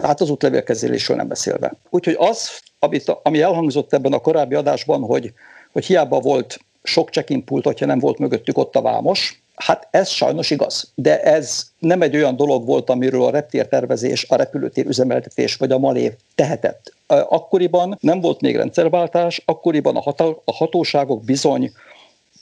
hát 0.02 0.22
az 0.22 0.30
útlevélkezelésről 0.30 1.18
nem 1.18 1.28
beszélve. 1.28 1.74
Úgyhogy 1.90 2.16
az, 2.20 2.50
amit, 2.80 3.10
ami 3.24 3.42
elhangzott 3.42 3.94
ebben 3.94 4.14
a 4.14 4.20
korábbi 4.20 4.56
adásban, 4.56 5.02
hogy, 5.02 5.34
hogy 5.72 5.86
hiába 5.86 6.20
volt 6.20 6.60
sok 6.84 7.10
check-in 7.10 7.44
pult, 7.44 7.66
hogyha 7.66 7.86
nem 7.86 8.00
volt 8.00 8.20
mögöttük 8.20 8.58
ott 8.58 8.76
a 8.76 8.82
vámos. 8.82 9.42
Hát 9.56 9.88
ez 9.92 10.10
sajnos 10.10 10.52
igaz, 10.52 10.92
de 10.96 11.22
ez 11.22 11.66
nem 11.80 12.02
egy 12.02 12.16
olyan 12.16 12.36
dolog 12.36 12.66
volt, 12.66 12.90
amiről 12.90 13.24
a 13.24 13.32
reptértervezés, 13.32 14.26
a 14.30 14.36
repülőtér 14.36 14.86
üzemeltetés 14.86 15.56
vagy 15.56 15.72
a 15.72 15.78
malév 15.78 16.14
tehetett. 16.36 16.94
Akkoriban 17.08 17.98
nem 18.02 18.22
volt 18.22 18.42
még 18.42 18.56
rendszerváltás, 18.56 19.42
akkoriban 19.46 19.96
a, 19.96 20.02
ható, 20.02 20.42
a 20.46 20.54
hatóságok 20.54 21.24
bizony 21.24 21.72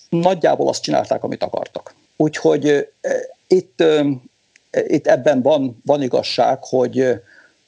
nagyjából 0.09 0.67
azt 0.67 0.81
csinálták, 0.81 1.23
amit 1.23 1.43
akartak. 1.43 1.95
Úgyhogy 2.17 2.87
itt, 3.47 3.83
itt 4.87 5.07
ebben 5.07 5.41
van, 5.41 5.81
van 5.85 6.01
igazság, 6.01 6.63
hogy 6.63 7.21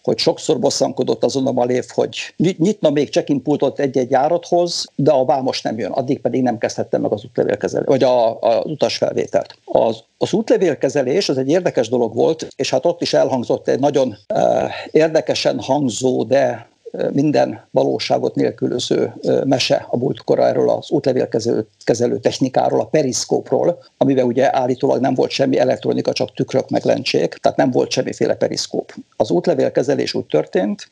hogy 0.10 0.18
sokszor 0.18 0.60
bosszankodott 0.60 1.24
azon 1.24 1.48
a 1.48 1.52
malév, 1.52 1.86
hogy 1.88 2.34
nyitna 2.38 2.90
még 2.90 3.10
check-in 3.10 3.42
pultot 3.42 3.80
egy-egy 3.80 4.12
járathoz, 4.12 4.86
de 4.96 5.12
a 5.12 5.26
vámos 5.26 5.62
nem 5.62 5.78
jön, 5.78 5.92
addig 5.92 6.20
pedig 6.20 6.42
nem 6.42 6.58
kezdhette 6.58 6.98
meg 6.98 7.12
az 7.12 7.24
útlevélkezelést, 7.24 7.90
vagy 7.90 8.04
a, 8.04 8.42
a 8.42 8.62
utasfelvételt. 8.64 9.58
Az, 9.66 10.04
az 10.18 10.34
útlevélkezelés 10.34 11.30
az 11.30 11.38
egy 11.38 11.50
érdekes 11.50 11.90
dolog 11.90 12.16
volt, 12.16 12.48
és 12.56 12.70
hát 12.70 12.86
ott 12.86 13.02
is 13.02 13.14
elhangzott 13.14 13.68
egy 13.68 13.80
nagyon 13.80 14.18
uh, 14.34 14.70
érdekesen 14.92 15.60
hangzó, 15.60 16.24
de 16.24 16.70
minden 17.12 17.68
valóságot 17.72 18.36
nélkülöző 18.36 19.14
mese 19.46 19.86
a 19.90 19.98
múltkor 19.98 20.40
az 20.40 20.92
útlevélkezelő 20.92 21.68
kezelő 21.84 22.20
technikáról, 22.20 22.80
a 22.80 22.86
periszkópról, 22.86 23.84
amiben 23.98 24.26
ugye 24.26 24.56
állítólag 24.58 25.02
nem 25.02 25.14
volt 25.14 25.32
semmi 25.32 25.58
elektronika, 25.58 26.14
csak 26.14 26.34
tükrök 26.34 26.70
meg 26.70 26.84
lencsék, 26.84 27.34
tehát 27.34 27.58
nem 27.58 27.72
volt 27.72 27.92
semmiféle 27.92 28.36
periszkóp. 28.36 28.94
Az 29.16 29.32
útlevélkezelés 29.32 30.14
úgy 30.14 30.26
történt, 30.26 30.92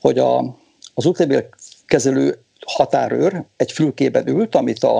hogy 0.00 0.18
a, 0.18 0.56
az 0.94 1.06
útlevélkezelő 1.06 2.38
határőr 2.66 3.44
egy 3.56 3.72
fülkében 3.72 4.28
ült, 4.28 4.54
amit 4.54 4.84
a, 4.84 4.98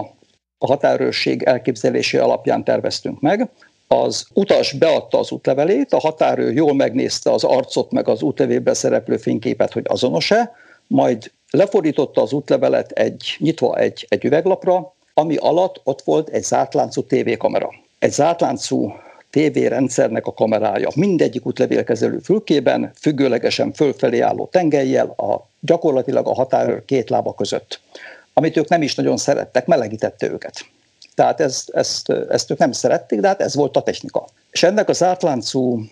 a 0.59 0.67
határőrség 0.67 1.43
elképzelésé 1.43 2.19
alapján 2.19 2.65
terveztünk 2.65 3.21
meg, 3.21 3.51
az 3.89 4.27
utas 4.35 4.73
beadta 4.73 5.19
az 5.19 5.31
útlevelét, 5.31 5.93
a 5.93 5.99
határőr 5.99 6.53
jól 6.53 6.75
megnézte 6.75 7.31
az 7.31 7.45
arcot, 7.45 7.91
meg 7.91 8.09
az 8.09 8.23
útlevélben 8.23 8.75
szereplő 8.75 9.17
fényképet, 9.17 9.73
hogy 9.73 9.85
azonos-e, 9.89 10.53
majd 10.87 11.31
lefordította 11.51 12.23
az 12.23 12.33
útlevelet 12.33 12.91
egy, 12.91 13.37
nyitva 13.39 13.77
egy, 13.77 14.07
egy 14.09 14.25
üveglapra, 14.25 14.95
ami 15.15 15.37
alatt 15.37 15.81
ott 15.85 16.03
volt 16.03 16.29
egy 16.29 16.43
zártláncú 16.43 17.03
tévékamera. 17.03 17.71
Egy 17.99 18.13
zártláncú 18.13 18.93
tévérendszernek 19.31 20.27
a 20.27 20.33
kamerája 20.33 20.89
mindegyik 20.95 21.47
útlevélkezelő 21.47 22.19
fülkében, 22.19 22.93
függőlegesen 22.95 23.73
fölfelé 23.73 24.21
álló 24.21 24.49
tengelyjel, 24.53 25.07
a, 25.07 25.49
gyakorlatilag 25.61 26.27
a 26.27 26.35
határőr 26.35 26.85
két 26.85 27.11
lába 27.11 27.35
között, 27.35 27.81
amit 28.33 28.57
ők 28.57 28.69
nem 28.69 28.83
is 28.83 28.95
nagyon 28.95 29.17
szerettek, 29.17 29.67
melegítette 29.67 30.31
őket. 30.31 30.67
Tehát 31.19 31.41
ezt, 31.41 31.71
ezt, 31.71 32.11
ezt 32.11 32.51
ők 32.51 32.59
nem 32.59 32.73
szerették, 32.73 33.21
de 33.21 33.29
hát 33.29 33.41
ez 33.41 33.55
volt 33.55 33.77
a 33.77 33.83
technika. 33.83 34.27
És 34.51 34.63
ennek 34.63 34.89
az 34.89 35.03
átláncú 35.03 35.83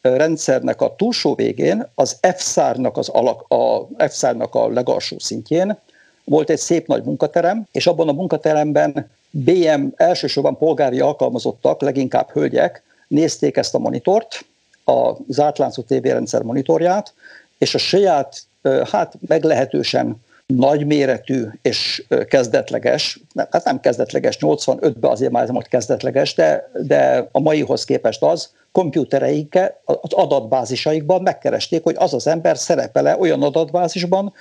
rendszernek 0.00 0.80
a 0.80 0.94
túlsó 0.96 1.34
végén, 1.34 1.86
az 1.94 2.16
F-szárnak, 2.36 2.96
az 2.96 3.08
alak, 3.08 3.44
a 3.48 3.86
F-szárnak 4.08 4.54
a 4.54 4.68
legalsó 4.68 5.18
szintjén 5.18 5.78
volt 6.24 6.50
egy 6.50 6.58
szép 6.58 6.86
nagy 6.86 7.04
munkaterem, 7.04 7.66
és 7.72 7.86
abban 7.86 8.08
a 8.08 8.12
munkateremben 8.12 9.10
BM 9.30 9.86
elsősorban 9.96 10.58
polgári 10.58 11.00
alkalmazottak, 11.00 11.80
leginkább 11.80 12.30
hölgyek 12.30 12.82
nézték 13.08 13.56
ezt 13.56 13.74
a 13.74 13.78
monitort, 13.78 14.44
az 14.84 15.40
átláncú 15.40 15.82
tévérendszer 15.82 16.42
monitorját, 16.42 17.14
és 17.58 17.74
a 17.74 17.78
saját, 17.78 18.42
hát 18.90 19.14
meglehetősen 19.26 20.16
nagyméretű 20.56 21.44
és 21.62 22.04
kezdetleges, 22.28 23.20
hát 23.50 23.64
nem 23.64 23.80
kezdetleges, 23.80 24.36
85-ben 24.40 25.10
azért 25.10 25.30
már 25.30 25.42
ez 25.42 25.48
most 25.48 25.68
kezdetleges, 25.68 26.34
de, 26.34 26.70
de 26.72 27.28
a 27.32 27.40
maihoz 27.40 27.84
képest 27.84 28.22
az, 28.22 28.50
kompjútereikkel, 28.72 29.80
az 29.84 30.12
adatbázisaikban 30.12 31.22
megkeresték, 31.22 31.82
hogy 31.82 31.94
az 31.98 32.14
az 32.14 32.26
ember 32.26 32.58
szerepele 32.58 33.18
olyan 33.18 33.42
adatbázisban, 33.42 34.32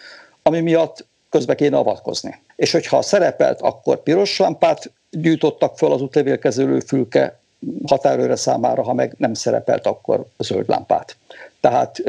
ami 0.44 0.60
miatt 0.60 1.06
közbe 1.30 1.56
kéne 1.56 1.78
avatkozni. 1.78 2.42
És 2.56 2.72
hogyha 2.72 3.02
szerepelt, 3.02 3.62
akkor 3.62 4.04
piros 4.04 4.38
lámpát 4.38 4.92
gyűjtottak 5.10 5.78
fel 5.78 5.92
az 5.92 6.02
útlevélkezelő 6.02 6.80
fülke 6.80 7.40
határőre 7.86 8.36
számára, 8.36 8.84
ha 8.84 8.94
meg 8.94 9.16
nem 9.18 9.34
szerepelt, 9.34 9.86
akkor 9.86 10.26
zöld 10.38 10.70
lámpát. 10.70 11.16
Tehát 11.60 12.02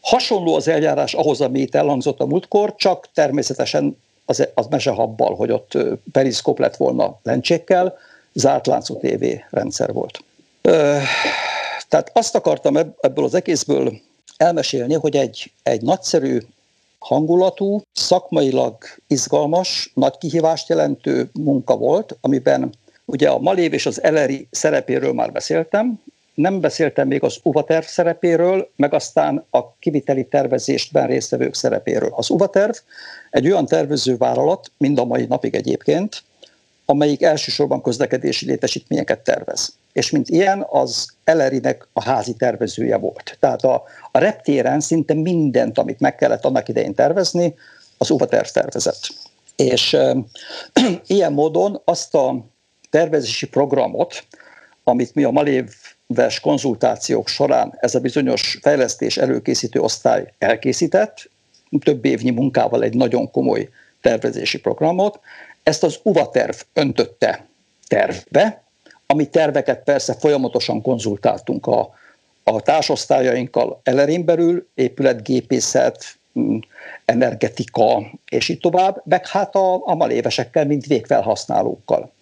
hasonló 0.00 0.54
az 0.54 0.68
eljárás 0.68 1.14
ahhoz, 1.14 1.40
ami 1.40 1.60
itt 1.60 1.74
elhangzott 1.74 2.20
a 2.20 2.26
múltkor, 2.26 2.74
csak 2.76 3.08
természetesen 3.14 3.96
az, 4.24 4.48
az 4.54 4.66
mesehabbal, 4.66 5.34
hogy 5.34 5.50
ott 5.50 5.78
periszkop 6.12 6.58
lett 6.58 6.76
volna 6.76 7.18
lencsékkel, 7.22 7.96
zárt 8.32 8.66
láncú 8.66 8.98
TV 8.98 9.24
rendszer 9.50 9.92
volt. 9.92 10.24
Tehát 11.88 12.10
azt 12.12 12.34
akartam 12.34 12.76
ebből 13.00 13.24
az 13.24 13.34
egészből 13.34 13.92
elmesélni, 14.36 14.94
hogy 14.94 15.16
egy, 15.16 15.52
egy 15.62 15.82
nagyszerű 15.82 16.38
hangulatú, 16.98 17.82
szakmailag 17.92 18.76
izgalmas, 19.06 19.90
nagy 19.94 20.18
kihívást 20.18 20.68
jelentő 20.68 21.30
munka 21.32 21.76
volt, 21.76 22.16
amiben 22.20 22.72
ugye 23.04 23.28
a 23.28 23.38
Malév 23.38 23.72
és 23.72 23.86
az 23.86 24.02
Eleri 24.02 24.48
szerepéről 24.50 25.12
már 25.12 25.32
beszéltem, 25.32 26.00
nem 26.38 26.60
beszéltem 26.60 27.08
még 27.08 27.22
az 27.22 27.38
UVA-terv 27.42 27.84
szerepéről, 27.84 28.70
meg 28.76 28.94
aztán 28.94 29.44
a 29.50 29.72
kiviteli 29.78 30.24
tervezésben 30.24 31.06
résztvevők 31.06 31.54
szerepéről. 31.54 32.12
Az 32.14 32.30
UVA-terv 32.30 32.74
egy 33.30 33.46
olyan 33.46 33.66
tervező 33.66 34.16
vállalat, 34.16 34.70
mind 34.76 34.98
a 34.98 35.04
mai 35.04 35.24
napig 35.24 35.54
egyébként, 35.54 36.22
amelyik 36.84 37.22
elsősorban 37.22 37.82
közlekedési 37.82 38.46
létesítményeket 38.46 39.20
tervez. 39.20 39.76
És 39.92 40.10
mint 40.10 40.28
ilyen, 40.28 40.66
az 40.70 41.08
Elerinek 41.24 41.88
a 41.92 42.02
házi 42.02 42.34
tervezője 42.34 42.96
volt. 42.96 43.36
Tehát 43.40 43.62
a, 43.64 43.82
a 44.12 44.18
reptéren 44.18 44.80
szinte 44.80 45.14
mindent, 45.14 45.78
amit 45.78 46.00
meg 46.00 46.14
kellett 46.14 46.44
annak 46.44 46.68
idején 46.68 46.94
tervezni, 46.94 47.54
az 47.98 48.10
UVA 48.10 48.26
terv 48.26 48.46
tervezett. 48.46 49.00
És 49.56 49.94
e, 49.94 50.16
ilyen 51.06 51.32
módon 51.32 51.80
azt 51.84 52.14
a 52.14 52.46
tervezési 52.90 53.48
programot, 53.48 54.26
amit 54.84 55.14
mi 55.14 55.24
a 55.24 55.30
Maléves 56.08 56.40
konzultációk 56.40 57.28
során 57.28 57.76
ez 57.80 57.94
a 57.94 58.00
bizonyos 58.00 58.58
fejlesztés 58.62 59.16
előkészítő 59.16 59.80
osztály 59.80 60.32
elkészített, 60.38 61.30
több 61.80 62.04
évnyi 62.04 62.30
munkával 62.30 62.82
egy 62.82 62.94
nagyon 62.94 63.30
komoly 63.30 63.68
tervezési 64.00 64.60
programot, 64.60 65.20
ezt 65.62 65.82
az 65.82 65.98
UVA 66.02 66.30
terv 66.30 66.56
öntötte 66.72 67.46
tervbe, 67.86 68.62
ami 69.06 69.28
terveket 69.28 69.82
persze 69.84 70.14
folyamatosan 70.14 70.82
konzultáltunk 70.82 71.66
a, 71.66 71.90
a 72.44 72.60
társosztályainkkal 72.60 73.80
elerén 73.82 74.24
belül, 74.24 74.68
épületgépészet, 74.74 76.04
mm, 76.38 76.58
energetika, 77.04 78.10
és 78.28 78.48
így 78.48 78.60
tovább, 78.60 79.02
meg 79.04 79.26
hát 79.26 79.54
a, 79.54 79.86
a 79.86 79.94
malévesekkel, 79.94 80.66
mint 80.66 80.86
végfelhasználókkal. 80.86 82.12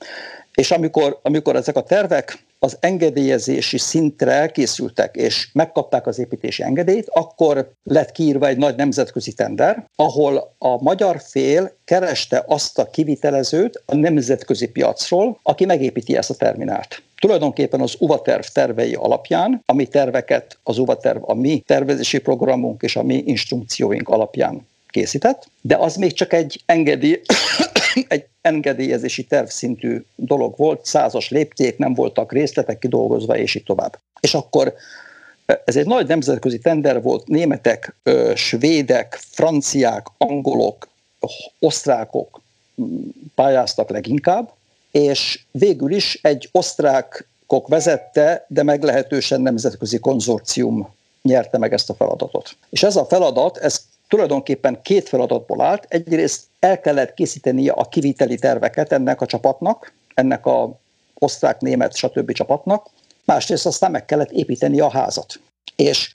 És 0.54 0.70
amikor, 0.70 1.18
amikor 1.22 1.56
ezek 1.56 1.76
a 1.76 1.82
tervek 1.82 2.45
az 2.58 2.76
engedélyezési 2.80 3.78
szintre 3.78 4.32
elkészültek, 4.32 5.16
és 5.16 5.48
megkapták 5.52 6.06
az 6.06 6.18
építési 6.18 6.62
engedélyt, 6.62 7.08
akkor 7.08 7.70
lett 7.82 8.12
kiírva 8.12 8.46
egy 8.46 8.56
nagy 8.56 8.76
nemzetközi 8.76 9.32
tender, 9.32 9.84
ahol 9.96 10.54
a 10.58 10.82
magyar 10.82 11.20
fél 11.24 11.72
kereste 11.84 12.44
azt 12.46 12.78
a 12.78 12.90
kivitelezőt 12.90 13.82
a 13.86 13.94
nemzetközi 13.94 14.68
piacról, 14.68 15.38
aki 15.42 15.64
megépíti 15.64 16.16
ezt 16.16 16.30
a 16.30 16.34
terminált. 16.34 17.02
Tulajdonképpen 17.20 17.80
az 17.80 17.94
UVA 17.98 18.22
terv 18.22 18.42
tervei 18.42 18.94
alapján, 18.94 19.62
ami 19.66 19.86
terveket 19.86 20.58
az 20.62 20.78
UVA 20.78 20.96
terv 20.96 21.18
a 21.20 21.34
mi 21.34 21.62
tervezési 21.66 22.18
programunk 22.18 22.82
és 22.82 22.96
a 22.96 23.02
mi 23.02 23.22
instrukcióink 23.26 24.08
alapján 24.08 24.66
készített, 24.88 25.48
de 25.60 25.76
az 25.76 25.96
még 25.96 26.12
csak 26.12 26.32
egy 26.32 26.62
engedély, 26.66 27.20
egy 28.08 28.26
engedélyezési 28.40 29.24
tervszintű 29.24 30.04
dolog 30.16 30.56
volt, 30.56 30.86
százas 30.86 31.30
lépték, 31.30 31.78
nem 31.78 31.94
voltak 31.94 32.32
részletek 32.32 32.78
kidolgozva, 32.78 33.36
és 33.36 33.54
így 33.54 33.64
tovább. 33.64 33.98
És 34.20 34.34
akkor 34.34 34.74
ez 35.64 35.76
egy 35.76 35.86
nagy 35.86 36.06
nemzetközi 36.06 36.58
tender 36.58 37.02
volt, 37.02 37.26
németek, 37.26 37.96
svédek, 38.34 39.18
franciák, 39.20 40.06
angolok, 40.18 40.88
osztrákok 41.58 42.40
pályáztak 43.34 43.90
leginkább, 43.90 44.52
és 44.90 45.44
végül 45.50 45.92
is 45.92 46.18
egy 46.22 46.48
osztrákok 46.52 47.68
vezette, 47.68 48.46
de 48.48 48.62
meglehetősen 48.62 49.40
nemzetközi 49.40 49.98
konzorcium 49.98 50.94
nyerte 51.22 51.58
meg 51.58 51.72
ezt 51.72 51.90
a 51.90 51.94
feladatot. 51.94 52.56
És 52.70 52.82
ez 52.82 52.96
a 52.96 53.04
feladat, 53.04 53.56
ez 53.56 53.80
tulajdonképpen 54.08 54.82
két 54.82 55.08
feladatból 55.08 55.60
állt. 55.60 55.86
Egyrészt 55.88 56.42
el 56.58 56.80
kellett 56.80 57.14
készítenie 57.14 57.72
a 57.72 57.88
kiviteli 57.88 58.36
terveket 58.36 58.92
ennek 58.92 59.20
a 59.20 59.26
csapatnak, 59.26 59.92
ennek 60.14 60.46
a 60.46 60.78
osztrák, 61.14 61.60
német, 61.60 61.96
stb. 61.96 62.32
csapatnak, 62.32 62.90
másrészt 63.24 63.66
aztán 63.66 63.90
meg 63.90 64.04
kellett 64.04 64.30
építeni 64.30 64.80
a 64.80 64.90
házat. 64.90 65.40
És 65.76 66.12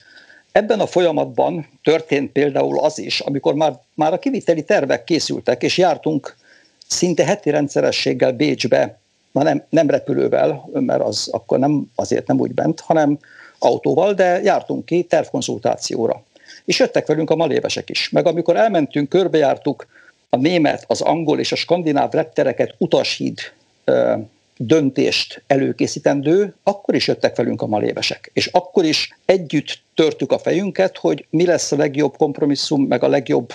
ebben 0.52 0.80
a 0.80 0.86
folyamatban 0.86 1.68
történt 1.82 2.32
például 2.32 2.78
az 2.78 2.98
is, 2.98 3.20
amikor 3.20 3.54
már, 3.54 3.80
már 3.94 4.12
a 4.12 4.18
kiviteli 4.18 4.64
tervek 4.64 5.04
készültek, 5.04 5.62
és 5.62 5.78
jártunk 5.78 6.36
szinte 6.86 7.24
heti 7.24 7.50
rendszerességgel 7.50 8.32
Bécsbe, 8.32 8.98
na 9.32 9.42
nem, 9.42 9.64
nem 9.68 9.90
repülővel, 9.90 10.68
mert 10.72 11.02
az 11.02 11.28
akkor 11.32 11.58
nem, 11.58 11.90
azért 11.94 12.26
nem 12.26 12.40
úgy 12.40 12.54
bent, 12.54 12.80
hanem 12.80 13.18
autóval, 13.58 14.12
de 14.12 14.42
jártunk 14.42 14.84
ki 14.84 15.02
tervkonzultációra 15.02 16.22
és 16.64 16.78
jöttek 16.78 17.06
velünk 17.06 17.30
a 17.30 17.36
malévesek 17.36 17.90
is. 17.90 18.10
Meg 18.10 18.26
amikor 18.26 18.56
elmentünk, 18.56 19.08
körbejártuk 19.08 19.86
a 20.28 20.36
német, 20.36 20.84
az 20.86 21.00
angol 21.00 21.38
és 21.38 21.52
a 21.52 21.56
skandináv 21.56 22.12
reptereket 22.12 22.74
utashíd 22.78 23.38
döntést 24.56 25.42
előkészítendő, 25.46 26.54
akkor 26.62 26.94
is 26.94 27.06
jöttek 27.06 27.36
velünk 27.36 27.62
a 27.62 27.66
malévesek. 27.66 28.30
És 28.32 28.46
akkor 28.46 28.84
is 28.84 29.18
együtt 29.24 29.78
törtük 29.94 30.32
a 30.32 30.38
fejünket, 30.38 30.98
hogy 30.98 31.26
mi 31.30 31.46
lesz 31.46 31.72
a 31.72 31.76
legjobb 31.76 32.16
kompromisszum, 32.16 32.82
meg 32.82 33.02
a 33.02 33.08
legjobb, 33.08 33.52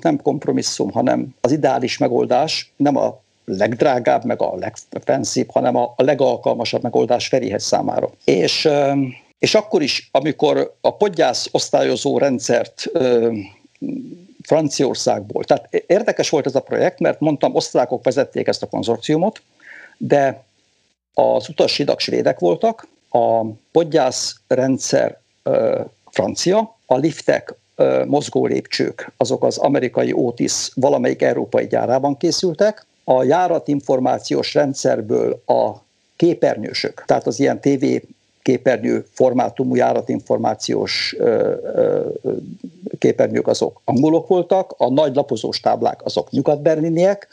nem 0.00 0.22
kompromisszum, 0.22 0.90
hanem 0.90 1.34
az 1.40 1.52
ideális 1.52 1.98
megoldás, 1.98 2.72
nem 2.76 2.96
a 2.96 3.20
legdrágább, 3.44 4.24
meg 4.24 4.42
a 4.42 4.54
legfenszibb, 4.90 5.50
hanem 5.50 5.76
a 5.76 5.94
legalkalmasabb 5.96 6.82
megoldás 6.82 7.28
Ferihez 7.28 7.64
számára. 7.64 8.10
És 8.24 8.68
és 9.38 9.54
akkor 9.54 9.82
is, 9.82 10.08
amikor 10.12 10.74
a 10.80 10.96
podgyász 10.96 11.48
osztályozó 11.50 12.18
rendszert 12.18 12.84
ö, 12.92 13.32
Franciaországból, 14.42 15.44
tehát 15.44 15.68
érdekes 15.86 16.30
volt 16.30 16.46
ez 16.46 16.54
a 16.54 16.60
projekt, 16.60 16.98
mert 16.98 17.20
mondtam, 17.20 17.54
osztrákok 17.54 18.04
vezették 18.04 18.46
ezt 18.46 18.62
a 18.62 18.66
konzorciumot, 18.66 19.42
de 19.98 20.44
az 21.14 21.48
utasidak 21.48 22.00
svédek 22.00 22.38
voltak, 22.38 22.86
a 23.10 23.44
podgyász 23.72 24.40
rendszer 24.46 25.20
ö, 25.42 25.80
francia, 26.10 26.76
a 26.86 26.96
liftek, 26.96 27.54
ö, 27.76 28.04
mozgó 28.04 28.46
lépcsők, 28.46 29.12
azok 29.16 29.44
az 29.44 29.58
amerikai 29.58 30.12
Otis 30.12 30.70
valamelyik 30.74 31.22
európai 31.22 31.66
gyárában 31.66 32.16
készültek, 32.16 32.86
a 33.04 33.22
járatinformációs 33.22 34.54
rendszerből 34.54 35.42
a 35.46 35.72
képernyősök, 36.16 37.02
tehát 37.06 37.26
az 37.26 37.40
ilyen 37.40 37.60
TV 37.60 37.84
képernyő 38.48 39.06
formátumú 39.12 39.74
járatinformációs 39.74 41.16
képernyők 42.98 43.46
azok 43.46 43.80
angolok 43.84 44.28
voltak, 44.28 44.74
a 44.76 44.90
nagy 44.90 45.14
lapozós 45.14 45.60
táblák 45.60 46.04
azok 46.04 46.30
nyugat-berliniek, 46.30 47.28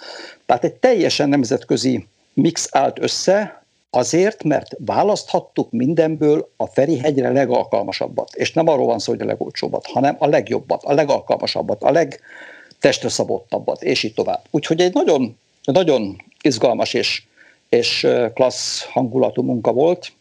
tehát 0.45 0.63
egy 0.63 0.73
teljesen 0.73 1.29
nemzetközi 1.29 2.07
mix 2.33 2.69
állt 2.71 2.99
össze, 2.99 3.63
azért, 3.89 4.43
mert 4.43 4.75
választhattuk 4.85 5.71
mindenből 5.71 6.49
a 6.57 6.65
Ferihegyre 6.65 7.31
legalkalmasabbat. 7.31 8.35
És 8.35 8.53
nem 8.53 8.67
arról 8.67 8.85
van 8.85 8.99
szó, 8.99 9.11
hogy 9.11 9.21
a 9.21 9.25
legolcsóbbat, 9.25 9.85
hanem 9.85 10.15
a 10.19 10.27
legjobbat, 10.27 10.83
a 10.83 10.93
legalkalmasabbat, 10.93 11.83
a 11.83 11.91
legtestre 11.91 13.09
szabottabbat, 13.09 13.83
és 13.83 14.03
így 14.03 14.13
tovább. 14.13 14.41
Úgyhogy 14.51 14.81
egy 14.81 14.93
nagyon, 14.93 15.37
nagyon 15.63 16.21
izgalmas 16.41 16.93
és, 16.93 17.23
és 17.69 18.07
klassz 18.33 18.83
hangulatú 18.83 19.41
munka 19.41 19.71
volt. 19.71 20.11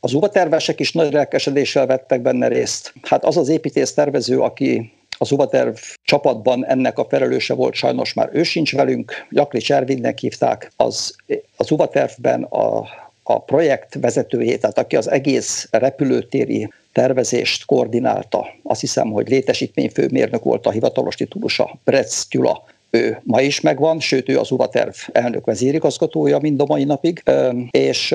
Az 0.00 0.12
uvatervesek 0.14 0.80
is 0.80 0.92
nagy 0.92 1.12
lelkesedéssel 1.12 1.86
vettek 1.86 2.20
benne 2.20 2.48
részt. 2.48 2.92
Hát 3.02 3.24
az 3.24 3.36
az 3.36 3.48
építész 3.48 3.92
tervező, 3.92 4.40
aki 4.40 4.92
az 5.18 5.32
uvaterv 5.32 5.74
csapatban 6.04 6.66
ennek 6.66 6.98
a 6.98 7.06
felelőse 7.08 7.54
volt, 7.54 7.74
sajnos 7.74 8.14
már 8.14 8.28
ő 8.32 8.42
sincs 8.42 8.74
velünk, 8.74 9.12
Jakli 9.30 9.60
Cservinnek 9.60 10.18
hívták, 10.18 10.72
az, 10.76 11.16
az 11.56 11.70
uvatervben 11.70 12.42
a, 12.42 12.84
a 13.22 13.42
projekt 13.42 13.94
vezetőjét, 14.00 14.60
tehát 14.60 14.78
aki 14.78 14.96
az 14.96 15.10
egész 15.10 15.68
repülőtéri 15.70 16.72
tervezést 16.92 17.64
koordinálta. 17.64 18.46
Azt 18.62 18.80
hiszem, 18.80 19.10
hogy 19.10 19.28
létesítményfőmérnök 19.28 20.44
volt 20.44 20.66
a 20.66 20.70
hivatalos 20.70 21.14
titulusa, 21.14 21.78
Bretz 21.84 22.26
Gyula. 22.30 22.64
Ő 22.90 23.20
ma 23.22 23.40
is 23.40 23.60
megvan, 23.60 24.00
sőt 24.00 24.28
ő 24.28 24.38
az 24.38 24.50
UVA-terv 24.50 24.94
elnök 25.12 25.44
vezérigazgatója 25.44 26.38
mind 26.38 26.60
a 26.60 26.64
mai 26.66 26.84
napig, 26.84 27.22
és 27.70 28.14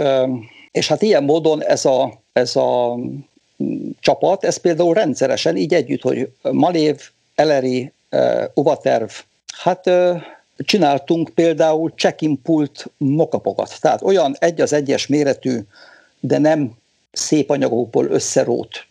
és 0.77 0.87
hát 0.87 1.01
ilyen 1.01 1.23
módon 1.23 1.63
ez 1.63 1.85
a, 1.85 2.21
ez 2.33 2.55
a 2.55 2.95
mm, 3.63 3.89
csapat, 3.99 4.43
ez 4.43 4.57
például 4.57 4.93
rendszeresen 4.93 5.57
így 5.57 5.73
együtt, 5.73 6.01
hogy 6.01 6.31
Malév, 6.41 7.01
Eleri, 7.35 7.91
Uvaterv, 8.53 9.09
hát 9.61 9.89
csináltunk 10.57 11.29
például 11.29 11.91
check-in 11.95 12.41
pult 12.41 12.89
mokapokat, 12.97 13.77
tehát 13.81 14.01
olyan 14.01 14.35
egy 14.39 14.61
az 14.61 14.73
egyes 14.73 15.07
méretű, 15.07 15.59
de 16.19 16.37
nem 16.37 16.71
szép 17.11 17.49
anyagokból 17.49 18.05
összerót 18.05 18.85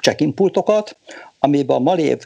check-in 0.00 0.34
pultokat, 0.34 0.96
amiben 1.38 1.76
a 1.76 1.80
Malév 1.80 2.18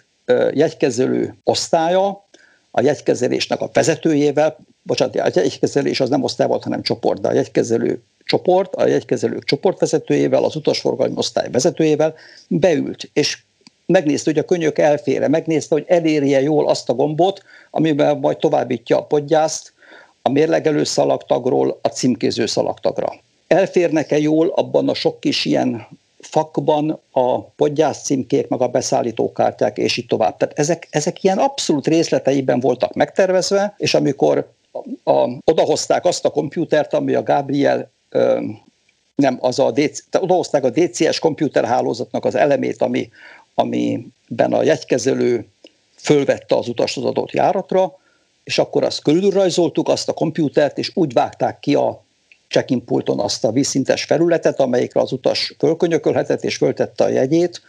jegykezelő 0.52 1.34
osztálya 1.44 2.24
a 2.70 2.80
jegykezelésnek 2.80 3.60
a 3.60 3.70
vezetőjével, 3.72 4.56
bocsánat, 4.82 5.16
a 5.16 5.40
jegykezelés 5.40 6.00
az 6.00 6.08
nem 6.08 6.22
osztály 6.22 6.46
volt, 6.46 6.62
hanem 6.62 6.82
csoport, 6.82 7.20
de 7.20 7.28
a 7.28 7.32
jegykezelő 7.32 8.02
csoport, 8.24 8.74
a 8.74 8.86
jegykezelők 8.86 9.44
csoportvezetőjével, 9.44 10.44
az 10.44 10.56
utasforgalmi 10.56 11.14
osztály 11.16 11.50
vezetőjével 11.50 12.14
beült, 12.48 13.10
és 13.12 13.38
megnézte, 13.86 14.30
hogy 14.30 14.38
a 14.40 14.44
könyök 14.44 14.78
elfére, 14.78 15.28
megnézte, 15.28 15.74
hogy 15.74 15.84
elérje 15.86 16.40
jól 16.40 16.68
azt 16.68 16.88
a 16.88 16.94
gombot, 16.94 17.42
amiben 17.70 18.18
majd 18.18 18.36
továbbítja 18.36 18.98
a 18.98 19.04
podgyászt 19.04 19.72
a 20.22 20.28
mérlegelő 20.28 20.84
szalagtagról 20.84 21.78
a 21.82 21.88
címkéző 21.88 22.46
szalagtagra. 22.46 23.12
Elférnek-e 23.46 24.18
jól 24.18 24.48
abban 24.48 24.88
a 24.88 24.94
sok 24.94 25.20
kis 25.20 25.44
ilyen 25.44 25.86
fakban 26.20 27.00
a 27.10 27.40
podgyász 27.40 28.02
címkék, 28.02 28.48
meg 28.48 28.60
a 28.60 28.68
beszállítókártyák, 28.68 29.78
és 29.78 29.96
így 29.96 30.06
tovább. 30.06 30.36
Tehát 30.36 30.58
ezek, 30.58 30.86
ezek 30.90 31.24
ilyen 31.24 31.38
abszolút 31.38 31.86
részleteiben 31.86 32.60
voltak 32.60 32.94
megtervezve, 32.94 33.74
és 33.76 33.94
amikor 33.94 34.52
a, 34.72 35.10
a, 35.10 35.38
odahozták 35.44 36.04
azt 36.04 36.24
a 36.24 36.30
komputert, 36.30 36.94
ami 36.94 37.14
a 37.14 37.22
Gabriel 37.22 37.90
nem, 39.14 39.38
az 39.40 39.58
a 39.58 39.70
DC, 39.70 40.16
odahozták 40.16 40.64
a 40.64 40.70
DCS 40.70 41.18
komputerhálózatnak 41.18 42.24
az 42.24 42.34
elemét, 42.34 42.82
ami, 42.82 43.10
amiben 43.54 44.52
a 44.52 44.62
jegykezelő 44.62 45.46
fölvette 45.96 46.56
az 46.56 46.68
utast 46.68 46.96
az 46.96 47.04
adott 47.04 47.30
járatra, 47.30 47.98
és 48.44 48.58
akkor 48.58 48.84
azt 48.84 49.02
körülrajzoltuk, 49.02 49.88
azt 49.88 50.08
a 50.08 50.12
komputert, 50.12 50.78
és 50.78 50.90
úgy 50.94 51.12
vágták 51.12 51.58
ki 51.58 51.74
a 51.74 52.04
check-in 52.48 52.84
pulton 52.84 53.20
azt 53.20 53.44
a 53.44 53.52
vízszintes 53.52 54.04
felületet, 54.04 54.60
amelyikre 54.60 55.00
az 55.00 55.12
utas 55.12 55.54
fölkönyökölhetett 55.58 56.44
és 56.44 56.56
föltette 56.56 57.04
a 57.04 57.08
jegyét, 57.08 57.62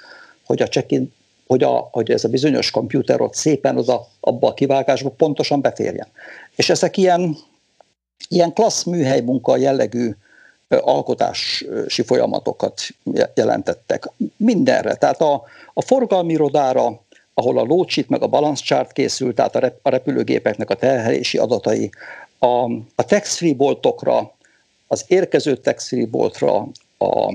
hogy 0.45 0.61
a 0.61 0.67
check-in 0.67 1.13
hogy, 1.47 1.63
a, 1.63 1.89
hogy 1.91 2.11
ez 2.11 2.23
a 2.23 2.29
bizonyos 2.29 2.71
komputer 2.71 3.21
ott 3.21 3.33
szépen 3.33 3.77
oda, 3.77 4.07
abba 4.19 4.47
a 4.47 4.53
kivágásba 4.53 5.09
pontosan 5.09 5.61
beférjen. 5.61 6.07
És 6.55 6.69
ezek 6.69 6.97
ilyen, 6.97 7.37
ilyen 8.27 8.53
klassz 8.53 8.83
műhely 8.83 9.21
munka 9.21 9.57
jellegű 9.57 10.15
alkotási 10.77 12.01
folyamatokat 12.05 12.81
jelentettek. 13.35 14.09
Mindenre. 14.37 14.95
Tehát 14.95 15.21
a, 15.21 15.43
a 15.73 15.81
forgalmi 15.81 16.35
rodára, 16.35 17.01
ahol 17.33 17.57
a 17.57 17.63
load 17.63 17.89
meg 18.07 18.21
a 18.21 18.27
balance 18.27 18.63
chart 18.63 18.91
készült, 18.91 19.35
tehát 19.35 19.55
a, 19.55 19.59
rep, 19.59 19.79
a 19.81 19.89
repülőgépeknek 19.89 20.69
a 20.69 20.75
terhelési 20.75 21.37
adatai, 21.37 21.89
a, 22.39 22.63
a 22.95 23.05
tax-free 23.05 23.53
boltokra, 23.53 24.33
az 24.87 25.05
érkező 25.07 25.55
tax-free 25.55 26.05
boltra, 26.05 26.67
a, 26.97 27.33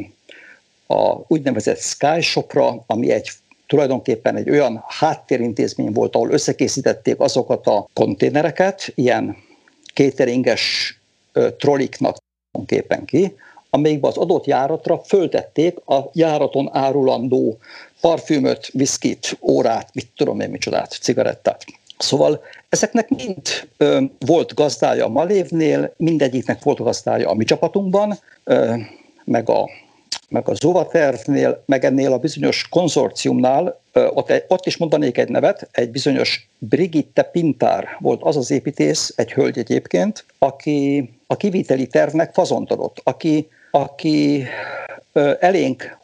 a 0.94 1.24
úgynevezett 1.26 1.78
Sky 1.78 2.20
Shopra, 2.20 2.84
ami 2.86 3.10
egy 3.10 3.30
tulajdonképpen 3.66 4.36
egy 4.36 4.50
olyan 4.50 4.84
háttérintézmény 4.86 5.92
volt, 5.92 6.14
ahol 6.14 6.30
összekészítették 6.30 7.20
azokat 7.20 7.66
a 7.66 7.88
konténereket, 7.94 8.92
ilyen 8.94 9.36
kéteringes 9.94 10.94
trolliknak 11.58 12.16
képen 12.66 13.04
ki, 13.04 13.34
amelyikben 13.70 14.10
az 14.10 14.16
adott 14.16 14.44
járatra 14.44 14.98
föltették 14.98 15.78
a 15.86 16.10
járaton 16.12 16.68
árulandó 16.72 17.58
parfümöt, 18.00 18.70
viszkit, 18.72 19.38
órát, 19.42 19.94
mit 19.94 20.10
tudom 20.16 20.40
én 20.40 20.50
micsodát, 20.50 20.98
cigarettát. 21.00 21.64
Szóval 21.98 22.40
ezeknek 22.68 23.08
mind 23.08 23.40
ö, 23.76 24.02
volt 24.18 24.54
gazdája 24.54 25.04
a 25.04 25.08
Malévnél, 25.08 25.94
mindegyiknek 25.96 26.62
volt 26.62 26.78
gazdája 26.78 27.30
a 27.30 27.34
mi 27.34 27.44
csapatunkban, 27.44 28.18
ö, 28.44 28.74
meg 29.24 29.48
a 29.48 29.68
meg 30.28 30.48
a 30.48 30.54
Zovatervnél, 30.54 31.62
meg 31.66 31.84
ennél 31.84 32.12
a 32.12 32.18
bizonyos 32.18 32.68
konzorciumnál, 32.68 33.80
ott, 33.92 34.44
ott 34.48 34.66
is 34.66 34.76
mondanék 34.76 35.18
egy 35.18 35.28
nevet, 35.28 35.68
egy 35.72 35.90
bizonyos 35.90 36.48
Brigitte 36.58 37.22
Pintár 37.22 37.96
volt 38.00 38.22
az 38.22 38.36
az 38.36 38.50
építész, 38.50 39.12
egy 39.16 39.32
hölgy 39.32 39.58
egyébként, 39.58 40.24
aki 40.38 41.08
a 41.30 41.36
kiviteli 41.36 41.86
tervnek 41.86 42.34
fazont 42.34 42.70
adott, 42.70 43.00
aki, 43.04 43.48
aki 43.70 44.44
elénk, 45.40 45.98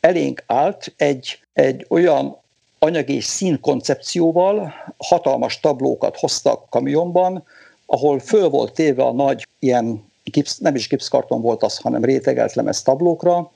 elénk 0.00 0.42
állt 0.46 0.92
egy, 0.96 1.38
egy 1.52 1.86
olyan 1.88 2.36
anyagi 2.78 3.20
színkoncepcióval, 3.20 4.74
hatalmas 4.96 5.60
tablókat 5.60 6.16
hoztak 6.16 6.70
kamionban, 6.70 7.44
ahol 7.86 8.18
föl 8.18 8.48
volt 8.48 8.72
téve 8.72 9.02
a 9.02 9.12
nagy 9.12 9.46
ilyen 9.58 10.04
gipsz, 10.24 10.58
nem 10.58 10.74
is 10.74 10.88
gipszkarton 10.88 11.40
volt 11.40 11.62
az, 11.62 11.78
hanem 11.78 12.04
rétegelt 12.04 12.54
lemez 12.54 12.82
tablókra, 12.82 13.50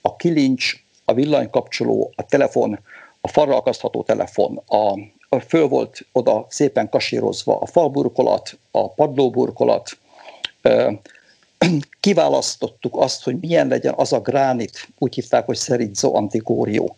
a 0.00 0.16
kilincs, 0.16 0.84
a 1.04 1.14
villanykapcsoló, 1.14 2.12
a 2.16 2.26
telefon, 2.26 2.78
a 3.20 3.28
falra 3.28 3.62
telefon, 4.04 4.62
a, 4.66 4.98
a 5.28 5.40
föl 5.40 5.68
volt 5.68 6.06
oda 6.12 6.46
szépen 6.48 6.88
kasírozva 6.88 7.58
a 7.58 7.66
falburkolat, 7.66 8.58
a 8.70 8.88
padlóburkolat, 8.88 9.98
kiválasztottuk 12.00 12.96
azt, 12.96 13.22
hogy 13.22 13.36
milyen 13.40 13.68
legyen 13.68 13.94
az 13.96 14.12
a 14.12 14.20
gránit, 14.20 14.88
úgy 14.98 15.14
hívták, 15.14 15.46
hogy 15.46 15.56
Serizo 15.56 16.14
Antigórió, 16.14 16.96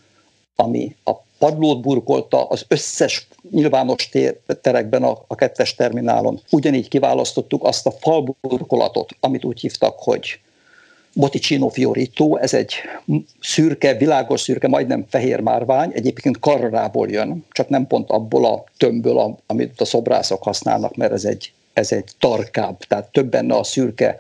ami 0.56 0.96
a 1.04 1.12
padlót 1.38 1.80
burkolta 1.80 2.44
az 2.48 2.64
összes 2.68 3.26
nyilvános 3.50 4.08
tér, 4.08 4.36
terekben 4.60 5.02
a, 5.02 5.24
a 5.26 5.34
kettes 5.34 5.74
terminálon. 5.74 6.40
Ugyanígy 6.50 6.88
kiválasztottuk 6.88 7.64
azt 7.64 7.86
a 7.86 7.90
falburkolatot, 7.90 9.16
amit 9.20 9.44
úgy 9.44 9.60
hívtak, 9.60 9.98
hogy 9.98 10.38
Boticino 11.14 11.68
Fiorito, 11.68 12.36
ez 12.36 12.54
egy 12.54 12.74
szürke, 13.40 13.94
világos 13.94 14.40
szürke, 14.40 14.68
majdnem 14.68 15.06
fehér 15.08 15.40
márvány, 15.40 15.90
egyébként 15.94 16.38
karrából 16.38 17.08
jön, 17.10 17.44
csak 17.50 17.68
nem 17.68 17.86
pont 17.86 18.10
abból 18.10 18.44
a 18.46 18.64
tömbből, 18.76 19.38
amit 19.46 19.80
a 19.80 19.84
szobrászok 19.84 20.42
használnak, 20.42 20.96
mert 20.96 21.12
ez 21.12 21.24
egy, 21.24 21.52
ez 21.74 21.92
egy 21.92 22.10
tarkább, 22.18 22.78
tehát 22.78 23.12
több 23.12 23.26
benne 23.26 23.54
a 23.54 23.64
szürke 23.64 24.16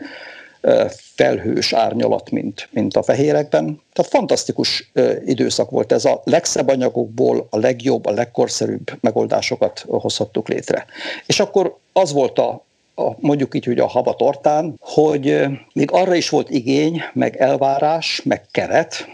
felhős 1.14 1.72
árnyalat, 1.72 2.30
mint, 2.30 2.68
mint 2.70 2.96
a 2.96 3.02
fehérekben. 3.02 3.80
Tehát 3.92 4.10
fantasztikus 4.10 4.92
időszak 5.24 5.70
volt 5.70 5.92
ez. 5.92 6.04
A 6.04 6.20
legszebb 6.24 6.68
anyagokból 6.68 7.46
a 7.50 7.58
legjobb, 7.58 8.06
a 8.06 8.10
legkorszerűbb 8.10 8.90
megoldásokat 9.00 9.84
hozhattuk 9.88 10.48
létre. 10.48 10.86
És 11.26 11.40
akkor 11.40 11.76
az 11.92 12.12
volt 12.12 12.38
a, 12.38 12.64
a 12.94 13.10
mondjuk 13.18 13.54
így, 13.54 13.64
hogy 13.64 13.78
a 13.78 13.86
haba 13.86 14.14
tortán, 14.14 14.74
hogy 14.80 15.44
még 15.72 15.90
arra 15.92 16.14
is 16.14 16.28
volt 16.28 16.50
igény, 16.50 17.02
meg 17.12 17.36
elvárás, 17.36 18.22
meg 18.24 18.46
keret, 18.50 19.08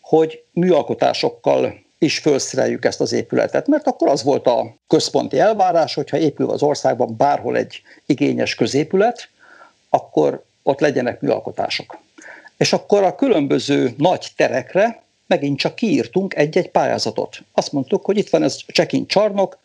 hogy 0.00 0.42
műalkotásokkal 0.52 1.83
is 2.04 2.18
felszereljük 2.18 2.84
ezt 2.84 3.00
az 3.00 3.12
épületet, 3.12 3.66
mert 3.66 3.86
akkor 3.86 4.08
az 4.08 4.22
volt 4.22 4.46
a 4.46 4.74
központi 4.86 5.38
elvárás, 5.38 5.94
hogyha 5.94 6.18
épül 6.18 6.50
az 6.50 6.62
országban 6.62 7.16
bárhol 7.16 7.56
egy 7.56 7.82
igényes 8.06 8.54
középület, 8.54 9.28
akkor 9.88 10.44
ott 10.62 10.80
legyenek 10.80 11.20
műalkotások. 11.20 11.98
És 12.56 12.72
akkor 12.72 13.02
a 13.02 13.14
különböző 13.14 13.94
nagy 13.96 14.26
terekre 14.36 15.02
megint 15.26 15.58
csak 15.58 15.74
kiírtunk 15.74 16.34
egy-egy 16.34 16.70
pályázatot. 16.70 17.36
Azt 17.52 17.72
mondtuk, 17.72 18.04
hogy 18.04 18.16
itt 18.16 18.30
van 18.30 18.42
ez 18.42 18.56
a 18.66 18.72
check-in 18.72 19.06
csarnok, 19.06 19.58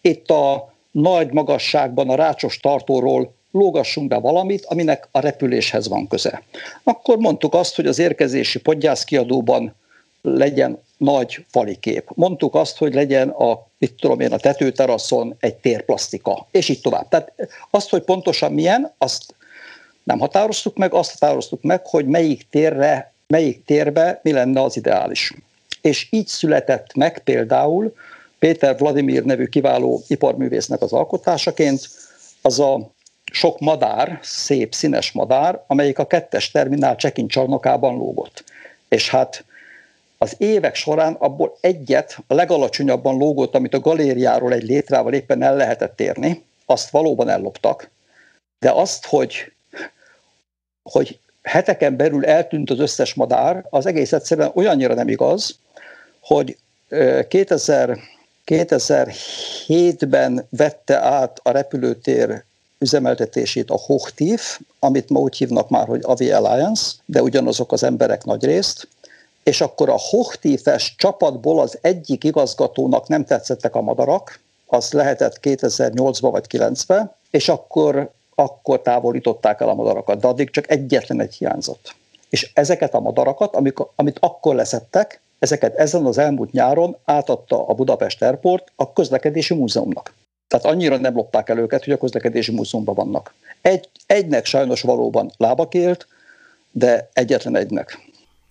itt 0.00 0.30
a 0.30 0.72
nagy 0.90 1.32
magasságban 1.32 2.10
a 2.10 2.14
rácsos 2.14 2.58
tartóról 2.58 3.34
lógassunk 3.50 4.08
be 4.08 4.16
valamit, 4.18 4.64
aminek 4.64 5.08
a 5.10 5.20
repüléshez 5.20 5.88
van 5.88 6.08
köze. 6.08 6.42
Akkor 6.82 7.16
mondtuk 7.16 7.54
azt, 7.54 7.76
hogy 7.76 7.86
az 7.86 7.98
érkezési 7.98 8.58
podgyászkiadóban 8.60 9.74
legyen 10.22 10.82
nagy 10.96 11.44
falikép. 11.50 12.10
Mondtuk 12.14 12.54
azt, 12.54 12.76
hogy 12.78 12.94
legyen 12.94 13.28
a, 13.28 13.66
mit 13.78 13.94
tudom 13.94 14.20
én, 14.20 14.32
a 14.32 14.36
tetőteraszon 14.36 15.36
egy 15.40 15.54
térplasztika, 15.54 16.46
és 16.50 16.68
így 16.68 16.80
tovább. 16.80 17.08
Tehát 17.08 17.32
azt, 17.70 17.90
hogy 17.90 18.02
pontosan 18.02 18.52
milyen, 18.52 18.94
azt 18.98 19.34
nem 20.02 20.18
határoztuk 20.18 20.76
meg, 20.76 20.94
azt 20.94 21.18
határoztuk 21.18 21.62
meg, 21.62 21.86
hogy 21.86 22.06
melyik 22.06 22.46
térre, 22.50 23.12
melyik 23.26 23.64
térbe 23.64 24.20
mi 24.22 24.32
lenne 24.32 24.62
az 24.62 24.76
ideális. 24.76 25.34
És 25.80 26.06
így 26.10 26.26
született 26.26 26.94
meg 26.94 27.18
például 27.18 27.94
Péter 28.38 28.76
Vladimir 28.78 29.24
nevű 29.24 29.44
kiváló 29.46 30.02
iparművésznek 30.06 30.82
az 30.82 30.92
alkotásaként 30.92 31.88
az 32.42 32.60
a 32.60 32.90
sok 33.32 33.58
madár, 33.58 34.18
szép 34.22 34.74
színes 34.74 35.12
madár, 35.12 35.64
amelyik 35.66 35.98
a 35.98 36.06
kettes 36.06 36.50
terminál 36.50 36.94
check-in 36.94 37.28
csarnokában 37.28 37.96
lógott. 37.96 38.44
És 38.88 39.10
hát 39.10 39.44
az 40.18 40.34
évek 40.38 40.74
során 40.74 41.12
abból 41.12 41.56
egyet, 41.60 42.18
a 42.26 42.34
legalacsonyabban 42.34 43.16
lógott, 43.16 43.54
amit 43.54 43.74
a 43.74 43.80
galériáról 43.80 44.52
egy 44.52 44.62
létrával 44.62 45.12
éppen 45.12 45.42
el 45.42 45.56
lehetett 45.56 46.00
érni, 46.00 46.44
azt 46.66 46.90
valóban 46.90 47.28
elloptak, 47.28 47.90
de 48.58 48.70
azt, 48.70 49.06
hogy 49.06 49.52
hogy 50.82 51.18
heteken 51.42 51.96
belül 51.96 52.24
eltűnt 52.24 52.70
az 52.70 52.78
összes 52.78 53.14
madár, 53.14 53.66
az 53.70 53.86
egész 53.86 54.12
egyszerűen 54.12 54.50
olyannyira 54.54 54.94
nem 54.94 55.08
igaz, 55.08 55.58
hogy 56.20 56.56
2000 57.28 57.98
2007-ben 58.46 60.46
vette 60.50 60.96
át 60.96 61.40
a 61.42 61.50
repülőtér 61.50 62.44
üzemeltetését 62.78 63.70
a 63.70 63.78
Hochtief, 63.78 64.60
amit 64.78 65.08
ma 65.08 65.20
úgy 65.20 65.36
hívnak 65.36 65.68
már, 65.68 65.86
hogy 65.86 66.00
Avi 66.02 66.30
Alliance, 66.30 66.92
de 67.04 67.22
ugyanazok 67.22 67.72
az 67.72 67.82
emberek 67.82 68.24
nagy 68.24 68.44
részt, 68.44 68.88
és 69.46 69.60
akkor 69.60 69.88
a 69.88 69.98
Hochtiefes 69.98 70.94
csapatból 70.98 71.60
az 71.60 71.78
egyik 71.80 72.24
igazgatónak 72.24 73.08
nem 73.08 73.24
tetszettek 73.24 73.74
a 73.74 73.80
madarak, 73.80 74.40
az 74.66 74.92
lehetett 74.92 75.38
2008-ban 75.42 76.28
vagy 76.30 76.44
2009-ben, 76.48 77.14
és 77.30 77.48
akkor, 77.48 78.10
akkor 78.34 78.82
távolították 78.82 79.60
el 79.60 79.68
a 79.68 79.74
madarakat, 79.74 80.20
de 80.20 80.26
addig 80.26 80.50
csak 80.50 80.70
egyetlen 80.70 81.20
egy 81.20 81.34
hiányzott. 81.34 81.94
És 82.28 82.50
ezeket 82.54 82.94
a 82.94 83.00
madarakat, 83.00 83.54
amik, 83.54 83.78
amit 83.94 84.18
akkor 84.20 84.54
leszettek, 84.54 85.20
ezeket 85.38 85.74
ezen 85.74 86.06
az 86.06 86.18
elmúlt 86.18 86.52
nyáron 86.52 86.96
átadta 87.04 87.66
a 87.66 87.74
Budapest 87.74 88.22
Airport 88.22 88.72
a 88.76 88.92
közlekedési 88.92 89.54
múzeumnak. 89.54 90.14
Tehát 90.48 90.66
annyira 90.66 90.96
nem 90.96 91.14
lopták 91.14 91.48
el 91.48 91.58
őket, 91.58 91.84
hogy 91.84 91.92
a 91.92 91.98
közlekedési 91.98 92.52
múzeumban 92.52 92.94
vannak. 92.94 93.34
Egy, 93.60 93.88
egynek 94.06 94.44
sajnos 94.44 94.82
valóban 94.82 95.32
lába 95.36 95.68
élt, 95.70 96.06
de 96.70 97.08
egyetlen 97.12 97.56
egynek. 97.56 98.05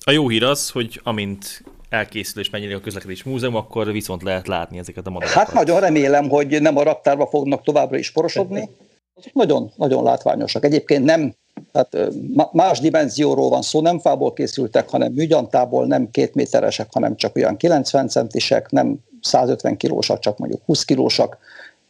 A 0.07 0.11
jó 0.11 0.29
hír 0.29 0.43
az, 0.43 0.69
hogy 0.69 1.01
amint 1.03 1.63
elkészül 1.89 2.41
és 2.41 2.49
megjelenik 2.49 2.81
a 2.81 2.83
közlekedési 2.83 3.29
múzeum, 3.29 3.55
akkor 3.55 3.91
viszont 3.91 4.23
lehet 4.23 4.47
látni 4.47 4.77
ezeket 4.77 5.07
a 5.07 5.09
madarakat. 5.09 5.43
Hát 5.43 5.53
nagyon 5.53 5.79
remélem, 5.79 6.29
hogy 6.29 6.61
nem 6.61 6.77
a 6.77 6.83
raktárba 6.83 7.27
fognak 7.27 7.63
továbbra 7.63 7.97
is 7.97 8.11
porosodni. 8.11 8.69
Azok 9.13 9.33
nagyon, 9.33 9.71
nagyon 9.75 10.03
látványosak. 10.03 10.65
Egyébként 10.65 11.03
nem, 11.03 11.33
tehát 11.71 12.13
más 12.51 12.79
dimenzióról 12.79 13.49
van 13.49 13.61
szó, 13.61 13.81
nem 13.81 13.99
fából 13.99 14.33
készültek, 14.33 14.89
hanem 14.89 15.11
műgyantából, 15.11 15.85
nem 15.85 16.11
két 16.11 16.35
méteresek, 16.35 16.87
hanem 16.91 17.15
csak 17.15 17.35
olyan 17.35 17.57
90 17.57 18.07
centisek, 18.07 18.69
nem 18.71 18.97
150 19.21 19.77
kilósak, 19.77 20.19
csak 20.19 20.37
mondjuk 20.37 20.61
20 20.65 20.85
kilósak, 20.85 21.37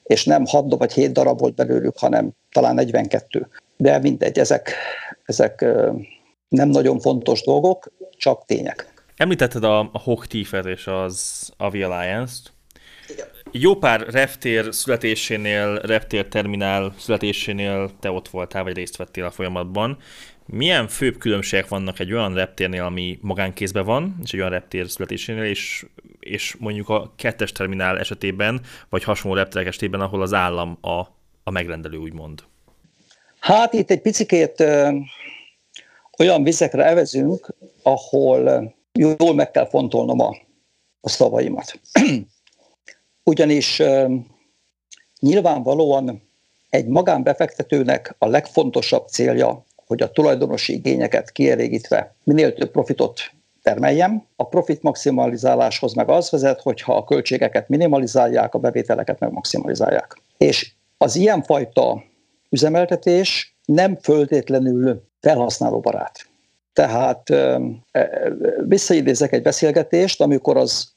és 0.03 0.25
nem 0.25 0.45
6 0.45 0.75
vagy 0.77 0.93
7 0.93 1.11
darab 1.11 1.39
volt 1.39 1.55
belőlük, 1.55 1.97
hanem 1.97 2.29
talán 2.51 2.75
42. 2.75 3.47
De 3.77 3.99
mindegy, 3.99 4.39
ezek, 4.39 4.71
ezek 5.25 5.65
nem 6.55 6.69
nagyon 6.69 6.99
fontos 6.99 7.41
dolgok, 7.43 7.91
csak 8.17 8.45
tények. 8.45 8.93
Említetted 9.15 9.63
a, 9.63 9.79
a 9.79 9.99
Hochtiefet 10.03 10.65
és 10.65 10.87
az 10.87 11.51
Avi 11.57 11.83
Alliance-t. 11.83 12.53
Jó 13.51 13.75
pár 13.75 14.01
reptér 14.09 14.73
születésénél, 14.73 15.75
reptér 15.75 16.27
terminál 16.27 16.93
születésénél 16.97 17.91
te 17.99 18.11
ott 18.11 18.29
voltál, 18.29 18.63
vagy 18.63 18.75
részt 18.75 18.97
vettél 18.97 19.25
a 19.25 19.31
folyamatban. 19.31 19.97
Milyen 20.45 20.87
főbb 20.87 21.17
különbségek 21.17 21.67
vannak 21.67 21.99
egy 21.99 22.13
olyan 22.13 22.33
reptérnél, 22.33 22.83
ami 22.83 23.19
magánkézben 23.21 23.85
van, 23.85 24.15
és 24.23 24.33
egy 24.33 24.39
olyan 24.39 24.51
reptér 24.51 24.89
születésénél, 24.89 25.43
és, 25.43 25.85
és 26.19 26.55
mondjuk 26.59 26.89
a 26.89 27.13
kettes 27.15 27.51
terminál 27.51 27.99
esetében, 27.99 28.61
vagy 28.89 29.03
hasonló 29.03 29.37
repterek 29.37 29.67
esetében, 29.67 30.01
ahol 30.01 30.21
az 30.21 30.33
állam 30.33 30.77
a, 30.81 30.99
a 31.43 31.51
megrendelő, 31.51 31.97
úgymond? 31.97 32.43
Hát 33.39 33.73
itt 33.73 33.89
egy 33.89 34.01
picikét 34.01 34.63
olyan 36.17 36.43
vizekre 36.43 36.85
evezünk, 36.85 37.55
ahol 37.83 38.73
jól 38.93 39.33
meg 39.33 39.51
kell 39.51 39.69
fontolnom 39.69 40.19
a, 40.19 40.35
a 41.01 41.09
szavaimat. 41.09 41.79
Ugyanis 43.23 43.79
ö, 43.79 44.15
nyilvánvalóan 45.19 46.21
egy 46.69 46.87
magánbefektetőnek 46.87 48.15
a 48.17 48.27
legfontosabb 48.27 49.07
célja 49.07 49.65
hogy 49.87 50.01
a 50.01 50.11
tulajdonosi 50.11 50.73
igényeket 50.73 51.31
kielégítve 51.31 52.15
minél 52.23 52.53
több 52.53 52.71
profitot 52.71 53.19
termeljem. 53.61 54.25
A 54.35 54.47
profit 54.47 54.81
maximalizáláshoz 54.81 55.93
meg 55.93 56.09
az 56.09 56.29
vezet, 56.29 56.61
hogyha 56.61 56.95
a 56.95 57.03
költségeket 57.03 57.69
minimalizálják, 57.69 58.53
a 58.53 58.59
bevételeket 58.59 59.19
meg 59.19 59.31
maximalizálják. 59.31 60.21
És 60.37 60.71
az 60.97 61.15
ilyenfajta 61.15 62.03
üzemeltetés 62.49 63.55
nem 63.65 63.95
föltétlenül 63.95 65.03
felhasználóbarát. 65.25 66.27
Tehát 66.73 67.33
visszaidézek 68.65 69.31
egy 69.33 69.41
beszélgetést, 69.41 70.21
amikor 70.21 70.57
az 70.57 70.93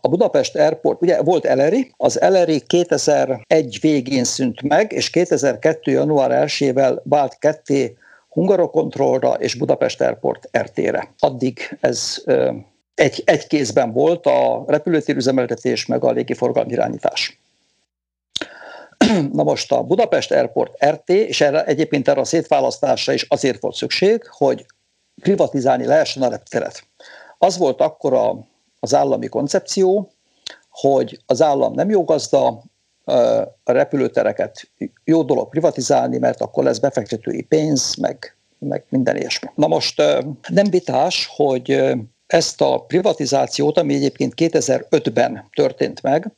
a 0.00 0.08
Budapest 0.08 0.56
Airport, 0.56 1.02
ugye 1.02 1.22
volt 1.22 1.44
Eleri, 1.44 1.92
az 1.96 2.20
Eleri 2.20 2.60
2001 2.60 3.78
végén 3.80 4.24
szűnt 4.24 4.62
meg, 4.62 4.92
és 4.92 5.10
2002. 5.10 5.90
január 5.90 6.44
1-ével 6.46 7.00
vált 7.02 7.38
ketté 7.38 7.96
Hungarokontrollra 8.28 9.32
és 9.32 9.54
Budapest 9.54 10.00
Airport 10.00 10.48
RT-re. 10.58 11.14
Addig 11.18 11.78
ez 11.80 12.22
egy, 12.94 13.22
egy 13.24 13.46
kézben 13.46 13.92
volt 13.92 14.26
a 14.26 14.64
repülőtérüzemeltetés 14.66 15.86
meg 15.86 16.04
a 16.04 16.10
légiforgalmi 16.10 16.72
irányítás. 16.72 17.39
Na 19.32 19.42
most 19.42 19.72
a 19.72 19.82
Budapest 19.82 20.32
Airport 20.32 20.84
RT, 20.84 21.08
és 21.08 21.40
erre, 21.40 21.64
egyébként 21.64 22.08
erre 22.08 22.20
a 22.20 22.24
szétválasztásra 22.24 23.12
is 23.12 23.26
azért 23.28 23.60
volt 23.60 23.74
szükség, 23.74 24.22
hogy 24.28 24.66
privatizálni 25.22 25.86
lehessen 25.86 26.22
a 26.22 26.28
repteret. 26.28 26.84
Az 27.38 27.58
volt 27.58 27.80
akkor 27.80 28.12
a, 28.12 28.38
az 28.80 28.94
állami 28.94 29.26
koncepció, 29.26 30.10
hogy 30.70 31.18
az 31.26 31.42
állam 31.42 31.72
nem 31.72 31.90
jó 31.90 32.04
gazda, 32.04 32.62
a 33.64 33.72
repülőtereket 33.72 34.70
jó 35.04 35.22
dolog 35.22 35.48
privatizálni, 35.48 36.18
mert 36.18 36.40
akkor 36.40 36.64
lesz 36.64 36.78
befektetői 36.78 37.42
pénz, 37.42 37.94
meg, 37.94 38.36
meg 38.58 38.84
minden 38.88 39.16
ilyesmi. 39.16 39.48
Na 39.54 39.66
most 39.66 40.02
nem 40.48 40.70
vitás, 40.70 41.30
hogy 41.36 41.82
ezt 42.26 42.60
a 42.60 42.78
privatizációt, 42.78 43.78
ami 43.78 43.94
egyébként 43.94 44.32
2005-ben 44.36 45.48
történt 45.54 46.02
meg, 46.02 46.32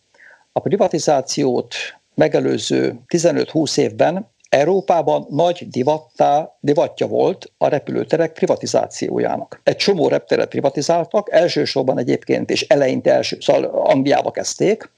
a 0.53 0.61
privatizációt 0.61 1.75
megelőző 2.15 3.01
15-20 3.09 3.79
évben 3.79 4.31
Európában 4.49 5.27
nagy 5.31 5.69
divattá, 5.69 6.57
divatja 6.61 7.07
volt 7.07 7.53
a 7.59 7.69
repülőterek 7.69 8.33
privatizációjának. 8.33 9.61
Egy 9.63 9.77
csomó 9.77 10.09
repteret 10.09 10.49
privatizáltak, 10.49 11.33
elsősorban 11.33 11.99
egyébként, 11.99 12.51
és 12.51 12.63
eleinte 12.63 13.13
első, 13.13 13.37
szóval 13.41 13.65
Angliába 13.65 14.31
kezdték, 14.31 14.91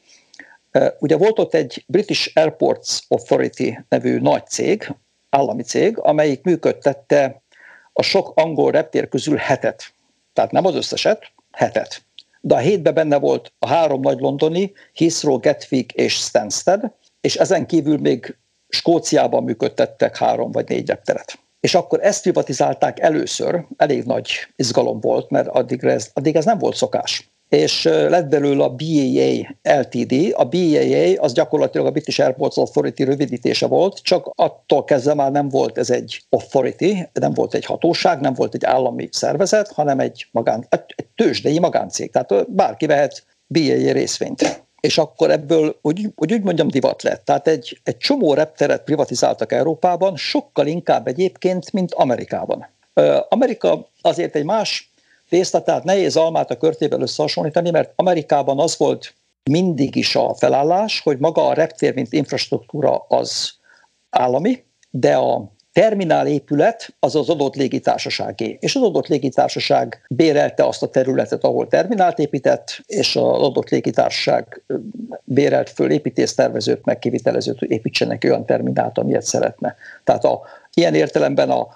Ugye 0.99 1.17
volt 1.17 1.39
ott 1.39 1.55
egy 1.55 1.85
British 1.87 2.31
Airports 2.35 2.99
Authority 3.09 3.79
nevű 3.89 4.19
nagy 4.19 4.47
cég, 4.47 4.95
állami 5.31 5.63
cég, 5.63 5.99
amelyik 5.99 6.43
működtette 6.43 7.43
a 7.93 8.03
sok 8.03 8.33
angol 8.35 8.71
reptér 8.71 9.09
közül 9.09 9.37
hetet. 9.37 9.85
Tehát 10.33 10.51
nem 10.51 10.67
az 10.67 10.75
összeset, 10.75 11.33
hetet. 11.51 12.03
De 12.41 12.55
a 12.55 12.59
hétben 12.59 12.95
benne 12.95 13.19
volt 13.19 13.53
a 13.59 13.67
három 13.67 14.01
nagy 14.01 14.21
londoni, 14.21 14.73
Heathrow, 14.95 15.39
Gatwick 15.39 15.93
és 15.93 16.15
Stansted, 16.15 16.93
és 17.25 17.37
ezen 17.37 17.67
kívül 17.67 17.99
még 17.99 18.37
Skóciában 18.69 19.43
működtettek 19.43 20.17
három 20.17 20.51
vagy 20.51 20.69
négy 20.69 20.89
repteret. 20.89 21.39
És 21.61 21.75
akkor 21.75 21.99
ezt 22.03 22.23
privatizálták 22.23 23.01
először, 23.01 23.65
elég 23.77 24.05
nagy 24.05 24.31
izgalom 24.57 25.01
volt, 25.01 25.31
mert 25.31 25.49
addig 25.49 25.85
ez, 25.85 26.11
addig 26.13 26.37
ez 26.37 26.45
nem 26.45 26.59
volt 26.59 26.77
szokás 26.77 27.35
és 27.49 27.83
lett 27.85 28.29
belőle 28.29 28.65
a 28.65 28.75
BAA 28.75 29.57
LTD. 29.81 30.33
A 30.33 30.45
BAA 30.45 31.23
az 31.23 31.33
gyakorlatilag 31.33 31.87
a 31.87 31.91
British 31.91 32.21
Airports 32.21 32.57
Authority 32.57 33.03
rövidítése 33.03 33.67
volt, 33.67 34.03
csak 34.03 34.31
attól 34.35 34.85
kezdve 34.85 35.15
már 35.15 35.33
nem 35.33 35.49
volt 35.49 35.79
ez 35.79 35.91
egy 35.91 36.23
authority, 36.29 36.95
nem 37.13 37.33
volt 37.33 37.55
egy 37.55 37.65
hatóság, 37.65 38.21
nem 38.21 38.35
volt 38.35 38.55
egy 38.55 38.65
állami 38.65 39.09
szervezet, 39.13 39.73
hanem 39.73 40.01
egy, 40.01 40.27
magán, 40.31 40.67
egy 40.69 41.07
tőzsdei 41.15 41.59
magáncég. 41.59 42.11
Tehát 42.11 42.53
bárki 42.53 42.87
vehet 42.87 43.25
BAA 43.47 43.93
részvényt 43.93 44.64
és 44.85 44.99
akkor 44.99 45.31
ebből, 45.31 45.79
hogy, 45.83 46.09
hogy 46.15 46.33
úgy 46.33 46.43
mondjam, 46.43 46.69
divat 46.69 47.03
lett. 47.03 47.25
Tehát 47.25 47.49
egy, 47.49 47.81
egy 47.83 47.97
csomó 47.97 48.35
repteret 48.35 48.85
privatizáltak 48.85 49.53
Európában, 49.53 50.17
sokkal 50.17 50.67
inkább 50.67 51.07
egyébként, 51.07 51.73
mint 51.73 51.95
Amerikában. 51.95 52.69
Amerika 53.29 53.89
azért 54.01 54.35
egy 54.35 54.45
más 54.45 54.93
tészta, 55.29 55.63
tehát 55.63 55.85
nehéz 55.85 56.17
almát 56.17 56.51
a 56.51 56.57
körtével 56.57 57.01
összehasonlítani, 57.01 57.71
mert 57.71 57.93
Amerikában 57.97 58.59
az 58.59 58.77
volt 58.77 59.15
mindig 59.51 59.97
is 59.97 60.17
a 60.17 60.35
felállás, 60.35 61.01
hogy 61.01 61.19
maga 61.19 61.47
a 61.47 61.55
reptér, 61.55 61.95
mint 61.95 62.13
infrastruktúra 62.13 62.97
az 63.09 63.55
állami, 64.11 64.65
de 64.91 65.17
a 65.17 65.53
terminál 65.75 66.27
épület 66.27 66.95
az 66.99 67.15
az 67.15 67.29
adott 67.29 67.55
légitársaságé, 67.55 68.57
és 68.61 68.75
az 68.75 68.83
adott 68.83 69.07
légitársaság 69.07 70.07
bérelte 70.09 70.65
azt 70.67 70.83
a 70.83 70.89
területet, 70.89 71.45
ahol 71.45 71.69
terminált 71.69 72.19
épített, 72.19 72.83
és 72.87 73.17
az 73.17 73.23
adott 73.43 73.69
légitársaság 73.69 74.63
bérelt 75.25 75.71
föl 75.71 75.91
építésztervezőt, 75.91 76.85
meg 76.85 76.99
kivitelezőt, 76.99 77.59
hogy 77.59 77.71
építsenek 77.71 78.25
olyan 78.25 78.47
terminált, 78.47 78.99
amilyet 78.99 79.23
szeretne. 79.23 79.77
Tehát 80.05 80.25
a, 80.25 80.41
ilyen 80.75 80.95
értelemben 80.95 81.51
a, 81.51 81.69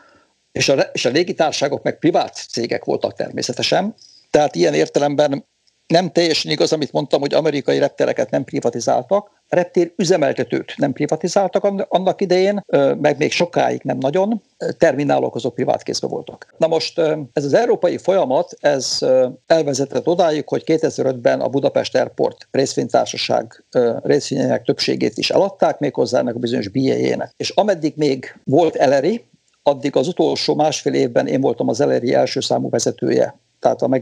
és 0.53 0.69
a, 0.69 0.75
és 0.93 1.05
a 1.05 1.11
légitárságok 1.11 1.83
meg 1.83 1.99
privát 1.99 2.35
cégek 2.35 2.85
voltak 2.85 3.15
természetesen, 3.15 3.95
tehát 4.31 4.55
ilyen 4.55 4.75
értelemben 4.75 5.45
nem 5.89 6.11
teljesen 6.11 6.51
igaz, 6.51 6.73
amit 6.73 6.93
mondtam, 6.93 7.21
hogy 7.21 7.35
amerikai 7.35 7.79
reptereket 7.79 8.31
nem 8.31 8.45
privatizáltak. 8.45 9.31
A 9.49 9.55
reptér 9.55 9.93
üzemeltetőt 9.97 10.75
nem 10.77 10.93
privatizáltak 10.93 11.65
annak 11.89 12.21
idején, 12.21 12.65
meg 13.01 13.19
még 13.19 13.33
sokáig 13.33 13.81
nem 13.85 13.99
nagyon. 13.99 14.43
Terminálok 14.79 15.35
azok 15.35 15.55
privát 15.55 15.83
kézbe 15.83 16.07
voltak. 16.07 16.55
Na 16.57 16.67
most 16.67 16.99
ez 17.33 17.45
az 17.45 17.55
európai 17.55 17.99
folyamat, 17.99 18.57
ez 18.61 18.99
elvezetett 19.47 20.07
odáig, 20.07 20.49
hogy 20.49 20.63
2005-ben 20.67 21.41
a 21.41 21.49
Budapest 21.49 21.97
Airport 21.97 22.49
részvénytársaság 22.51 23.65
részvényeinek 24.03 24.63
többségét 24.63 25.19
is 25.19 25.31
eladták, 25.31 25.79
méghozzá 25.79 26.19
ennek 26.19 26.35
a 26.35 26.39
bizonyos 26.39 26.69
BA-jének. 26.69 27.33
És 27.37 27.51
ameddig 27.51 27.93
még 27.97 28.39
volt 28.45 28.77
Eleri, 28.77 29.25
addig 29.63 29.97
az 29.97 30.09
utolsó 30.09 30.55
másfél 30.55 30.95
évben 30.95 31.27
én 31.27 31.41
voltam 31.41 31.69
az 31.69 31.81
Eleri 31.81 32.15
első 32.15 32.41
számú 32.41 32.71
vezetője 32.71 33.39
tehát 33.61 33.83
a 33.83 34.01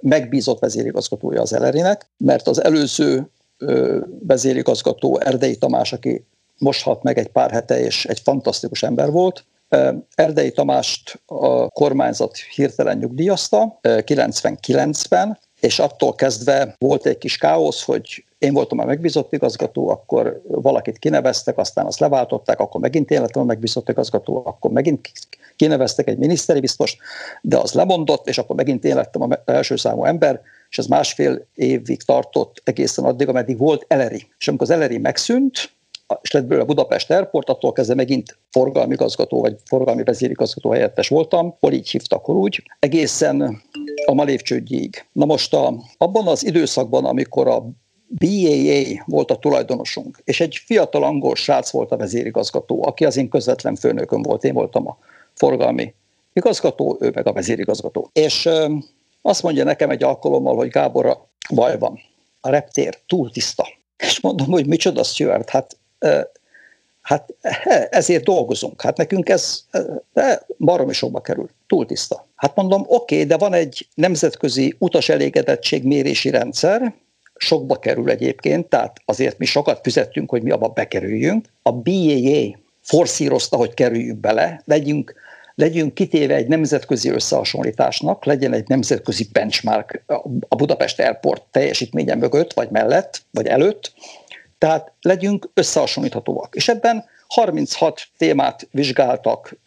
megbízott 0.00 0.58
vezérigazgatója 0.58 1.40
az 1.40 1.52
Elerinek, 1.52 2.10
mert 2.16 2.46
az 2.46 2.64
előző 2.64 3.30
vezérigazgató 4.26 5.18
Erdei 5.18 5.56
Tamás, 5.56 5.92
aki 5.92 6.24
most 6.58 6.82
halt 6.82 7.02
meg 7.02 7.18
egy 7.18 7.28
pár 7.28 7.50
hete, 7.50 7.80
és 7.80 8.06
egy 8.06 8.20
fantasztikus 8.20 8.82
ember 8.82 9.10
volt. 9.10 9.44
Erdei 10.14 10.52
Tamást 10.52 11.20
a 11.26 11.68
kormányzat 11.68 12.36
hirtelen 12.36 12.98
nyugdíjazta 12.98 13.78
99-ben, 13.82 15.38
és 15.60 15.78
attól 15.78 16.14
kezdve 16.14 16.74
volt 16.78 17.06
egy 17.06 17.18
kis 17.18 17.36
káosz, 17.36 17.84
hogy 17.84 18.24
én 18.38 18.52
voltam 18.52 18.78
a 18.78 18.84
megbízott 18.84 19.32
igazgató, 19.32 19.88
akkor 19.88 20.42
valakit 20.46 20.98
kineveztek, 20.98 21.58
aztán 21.58 21.86
azt 21.86 21.98
leváltották, 21.98 22.60
akkor 22.60 22.80
megint 22.80 23.10
én 23.10 23.20
lettem 23.20 23.42
a 23.42 23.44
megbízott 23.44 23.88
igazgató, 23.88 24.42
akkor 24.44 24.70
megint 24.70 25.10
kineveztek 25.58 26.08
egy 26.08 26.18
miniszteri 26.18 26.60
biztos, 26.60 26.96
de 27.42 27.58
az 27.58 27.72
lemondott, 27.72 28.28
és 28.28 28.38
akkor 28.38 28.56
megint 28.56 28.84
én 28.84 28.94
lettem 28.94 29.22
az 29.22 29.38
első 29.44 29.76
számú 29.76 30.04
ember, 30.04 30.40
és 30.70 30.78
ez 30.78 30.86
másfél 30.86 31.46
évig 31.54 32.02
tartott 32.02 32.60
egészen 32.64 33.04
addig, 33.04 33.28
ameddig 33.28 33.58
volt 33.58 33.84
Eleri. 33.88 34.26
És 34.38 34.48
amikor 34.48 34.70
az 34.70 34.76
Eleri 34.76 34.98
megszűnt, 34.98 35.76
és 36.20 36.30
lett 36.30 36.44
belőle 36.44 36.66
Budapest 36.66 37.10
Airport, 37.10 37.48
attól 37.48 37.72
kezdve 37.72 37.94
megint 37.94 38.38
forgalmi 38.50 38.92
igazgató, 38.92 39.40
vagy 39.40 39.56
forgalmi 39.64 40.02
vezérigazgató 40.02 40.70
helyettes 40.70 41.08
voltam, 41.08 41.56
hol 41.60 41.72
így 41.72 41.90
hívtak, 41.90 42.24
hol 42.24 42.36
úgy, 42.36 42.62
egészen 42.78 43.62
a 44.06 44.14
Malév 44.14 44.40
csődjéig. 44.40 45.06
Na 45.12 45.24
most 45.24 45.54
a, 45.54 45.74
abban 45.98 46.26
az 46.26 46.44
időszakban, 46.44 47.04
amikor 47.04 47.48
a 47.48 47.70
BAA 48.08 49.04
volt 49.06 49.30
a 49.30 49.36
tulajdonosunk, 49.36 50.20
és 50.24 50.40
egy 50.40 50.62
fiatal 50.64 51.02
angol 51.02 51.34
srác 51.34 51.70
volt 51.70 51.92
a 51.92 51.96
vezérigazgató, 51.96 52.86
aki 52.86 53.04
az 53.04 53.16
én 53.16 53.28
közvetlen 53.28 53.74
főnököm 53.74 54.22
volt, 54.22 54.44
én 54.44 54.54
voltam 54.54 54.88
a 54.88 54.98
forgalmi 55.38 55.94
igazgató, 56.32 56.96
ő 57.00 57.10
meg 57.14 57.26
a 57.26 57.32
vezérigazgató. 57.32 58.10
És 58.12 58.48
azt 59.22 59.42
mondja 59.42 59.64
nekem 59.64 59.90
egy 59.90 60.02
alkalommal, 60.02 60.56
hogy 60.56 60.68
Gábor, 60.68 61.26
baj 61.54 61.78
van, 61.78 62.00
a 62.40 62.50
reptér 62.50 62.98
túl 63.06 63.30
tiszta. 63.30 63.66
És 63.96 64.20
mondom, 64.20 64.46
hogy 64.46 64.66
micsoda 64.66 65.02
Stuart, 65.02 65.50
hát, 65.50 65.76
hát 67.00 67.34
ezért 67.90 68.24
dolgozunk. 68.24 68.82
Hát 68.82 68.96
nekünk 68.96 69.28
ez 69.28 69.64
baromi 70.58 70.92
sokba 70.92 71.20
kerül, 71.20 71.48
túl 71.66 71.86
tiszta. 71.86 72.26
Hát 72.34 72.56
mondom, 72.56 72.80
oké, 72.80 73.14
okay, 73.14 73.26
de 73.26 73.36
van 73.36 73.52
egy 73.52 73.88
nemzetközi 73.94 74.76
utas 74.78 75.12
mérési 75.82 76.30
rendszer, 76.30 76.94
sokba 77.36 77.78
kerül 77.78 78.10
egyébként, 78.10 78.66
tehát 78.66 79.00
azért 79.04 79.38
mi 79.38 79.44
sokat 79.44 79.80
fizettünk, 79.82 80.30
hogy 80.30 80.42
mi 80.42 80.50
abba 80.50 80.68
bekerüljünk. 80.68 81.46
A 81.62 81.72
BAA 81.72 82.58
forszírozta, 82.80 83.56
hogy 83.56 83.74
kerüljünk 83.74 84.18
bele, 84.18 84.62
legyünk 84.64 85.14
legyünk 85.58 85.94
kitéve 85.94 86.34
egy 86.34 86.48
nemzetközi 86.48 87.08
összehasonlításnak, 87.08 88.24
legyen 88.24 88.52
egy 88.52 88.68
nemzetközi 88.68 89.28
benchmark 89.32 90.02
a 90.48 90.56
Budapest 90.56 91.00
Airport 91.00 91.42
teljesítménye 91.50 92.14
mögött, 92.14 92.52
vagy 92.52 92.70
mellett, 92.70 93.22
vagy 93.30 93.46
előtt, 93.46 93.92
tehát 94.58 94.92
legyünk 95.00 95.50
összehasonlíthatóak. 95.54 96.54
És 96.54 96.68
ebben 96.68 97.04
36 97.26 98.08
témát 98.16 98.68
vizsgáltak 98.70 99.58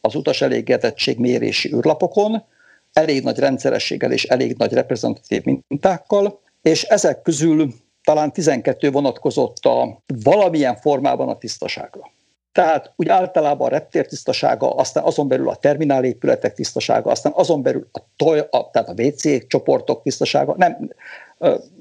az 0.00 0.14
utas 0.14 0.42
elégedettség 0.42 1.18
mérési 1.18 1.74
űrlapokon, 1.74 2.44
elég 2.92 3.22
nagy 3.22 3.38
rendszerességgel 3.38 4.12
és 4.12 4.24
elég 4.24 4.56
nagy 4.56 4.72
reprezentatív 4.72 5.42
mintákkal, 5.44 6.40
és 6.62 6.82
ezek 6.82 7.22
közül 7.22 7.74
talán 8.02 8.32
12 8.32 8.90
vonatkozott 8.90 9.64
a 9.64 10.02
valamilyen 10.22 10.76
formában 10.76 11.28
a 11.28 11.38
tisztaságra. 11.38 12.14
Tehát 12.56 12.92
úgy 12.96 13.08
általában 13.08 13.66
a 13.66 13.70
reptér 13.70 14.06
tisztasága, 14.06 14.70
aztán 14.70 15.04
azon 15.04 15.28
belül 15.28 15.48
a 15.48 15.54
terminálépületek 15.54 16.54
tisztasága, 16.54 17.10
aztán 17.10 17.32
azon 17.34 17.62
belül 17.62 17.88
a, 17.92 17.98
toj, 18.16 18.38
a, 18.50 18.70
tehát 18.70 18.88
a 18.88 19.02
WC 19.02 19.46
csoportok 19.46 20.02
tisztasága, 20.02 20.54
nem, 20.56 20.90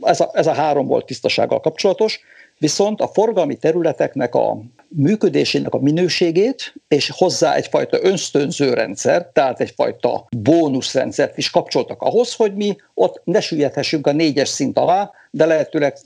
ez 0.02 0.20
a, 0.20 0.30
ez 0.34 0.48
a 0.48 0.54
három 0.54 0.88
volt 0.88 1.06
tisztasággal 1.06 1.60
kapcsolatos, 1.60 2.20
viszont 2.58 3.02
a 3.02 3.08
forgalmi 3.08 3.56
területeknek 3.56 4.36
a 4.36 4.58
működésének 4.90 5.74
a 5.74 5.80
minőségét, 5.80 6.74
és 6.88 7.12
hozzá 7.16 7.54
egyfajta 7.54 8.04
önstönző 8.04 8.74
rendszer, 8.74 9.30
tehát 9.34 9.60
egyfajta 9.60 10.28
bónuszrendszert 10.38 11.38
is 11.38 11.50
kapcsoltak 11.50 12.02
ahhoz, 12.02 12.34
hogy 12.34 12.54
mi 12.54 12.76
ott 12.94 13.22
ne 13.24 13.42
süllyedhessünk 13.42 14.08
a 14.08 14.12
négyes 14.12 14.50
szint 14.50 14.80
alá, 14.80 15.12
de 15.32 15.46
lehetőleg 15.46 15.98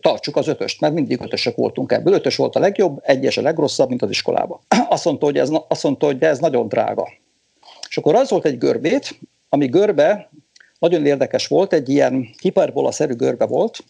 tartsuk 0.00 0.36
az 0.36 0.48
ötöst, 0.48 0.80
mert 0.80 0.94
mindig 0.94 1.20
ötösök 1.20 1.56
voltunk 1.56 1.92
ebből. 1.92 2.14
Ötös 2.14 2.36
volt 2.36 2.56
a 2.56 2.60
legjobb, 2.60 3.00
egyes 3.02 3.36
a 3.36 3.42
legrosszabb, 3.42 3.88
mint 3.88 4.02
az 4.02 4.10
iskolában. 4.10 4.60
Azt 4.88 5.04
mondta, 5.04 5.26
hogy 5.26 5.38
ez, 5.38 5.48
azt 5.68 5.82
mondta, 5.82 6.06
hogy 6.06 6.22
ez 6.22 6.38
nagyon 6.38 6.68
drága. 6.68 7.08
És 7.88 7.96
akkor 7.96 8.14
az 8.14 8.30
volt 8.30 8.44
egy 8.44 8.58
görbét, 8.58 9.18
ami 9.48 9.66
görbe 9.66 10.30
nagyon 10.78 11.06
érdekes 11.06 11.46
volt, 11.46 11.72
egy 11.72 11.88
ilyen 11.88 12.28
hiperbola-szerű 12.40 13.14
görbe 13.14 13.46
volt, 13.46 13.84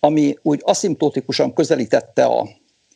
ami 0.00 0.36
úgy 0.42 0.60
aszimptotikusan 0.64 1.52
közelítette 1.52 2.24
a 2.24 2.48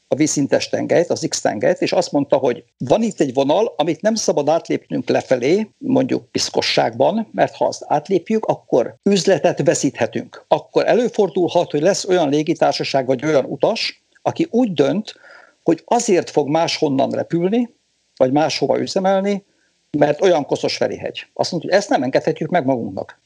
a 0.09 0.15
vízszintes 0.15 0.69
tengelyt, 0.69 1.11
az 1.11 1.27
X-tengelyt, 1.29 1.81
és 1.81 1.93
azt 1.93 2.13
mondta, 2.13 2.37
hogy 2.37 2.65
van 2.79 3.03
itt 3.03 3.21
egy 3.21 3.35
vonal, 3.35 3.75
amit 3.77 4.01
nem 4.01 4.15
szabad 4.15 4.49
átlépnünk 4.49 5.09
lefelé, 5.09 5.71
mondjuk 5.79 6.31
piszkosságban, 6.31 7.29
mert 7.33 7.57
ha 7.57 7.67
azt 7.67 7.85
átlépjük, 7.87 8.45
akkor 8.45 8.97
üzletet 9.03 9.63
veszíthetünk. 9.65 10.45
Akkor 10.49 10.87
előfordulhat, 10.87 11.71
hogy 11.71 11.81
lesz 11.81 12.05
olyan 12.05 12.29
légitársaság 12.29 13.07
vagy 13.07 13.25
olyan 13.25 13.45
utas, 13.45 14.05
aki 14.23 14.47
úgy 14.51 14.73
dönt, 14.73 15.15
hogy 15.63 15.83
azért 15.85 16.31
fog 16.31 16.49
máshonnan 16.49 17.11
repülni, 17.11 17.75
vagy 18.17 18.33
máshova 18.33 18.79
üzemelni, 18.79 19.45
mert 19.99 20.23
olyan 20.23 20.47
koszos 20.47 20.77
Ferihegy. 20.77 21.27
Azt 21.33 21.51
mondta, 21.51 21.69
hogy 21.69 21.79
ezt 21.79 21.89
nem 21.89 22.03
engedhetjük 22.03 22.51
meg 22.51 22.65
magunknak. 22.65 23.21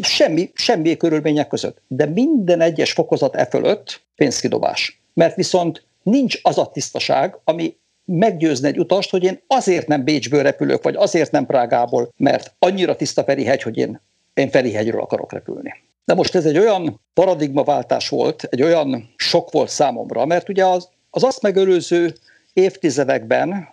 Semmi, 0.00 0.50
semmi 0.54 0.96
körülmények 0.96 1.48
között. 1.48 1.82
De 1.88 2.06
minden 2.06 2.60
egyes 2.60 2.92
fokozat 2.92 3.36
e 3.36 3.46
fölött 3.46 4.02
pénzkidobás. 4.14 5.02
Mert 5.14 5.36
viszont 5.36 5.85
nincs 6.10 6.38
az 6.42 6.58
a 6.58 6.70
tisztaság, 6.70 7.38
ami 7.44 7.76
meggyőzni 8.04 8.68
egy 8.68 8.78
utast, 8.78 9.10
hogy 9.10 9.24
én 9.24 9.42
azért 9.46 9.86
nem 9.86 10.04
Bécsből 10.04 10.42
repülök, 10.42 10.82
vagy 10.82 10.94
azért 10.96 11.30
nem 11.30 11.46
Prágából, 11.46 12.12
mert 12.16 12.54
annyira 12.58 12.96
tiszta 12.96 13.24
Ferihegy, 13.24 13.62
hogy 13.62 13.76
én, 13.76 14.00
én 14.34 14.50
Ferihegyről 14.50 15.00
akarok 15.00 15.32
repülni. 15.32 15.74
De 16.04 16.14
most 16.14 16.34
ez 16.34 16.44
egy 16.44 16.58
olyan 16.58 17.00
paradigmaváltás 17.14 18.08
volt, 18.08 18.42
egy 18.42 18.62
olyan 18.62 19.14
sok 19.16 19.50
volt 19.50 19.68
számomra, 19.68 20.24
mert 20.24 20.48
ugye 20.48 20.64
az, 20.64 20.88
az 21.10 21.24
azt 21.24 21.42
megelőző 21.42 22.14
évtizedekben, 22.52 23.68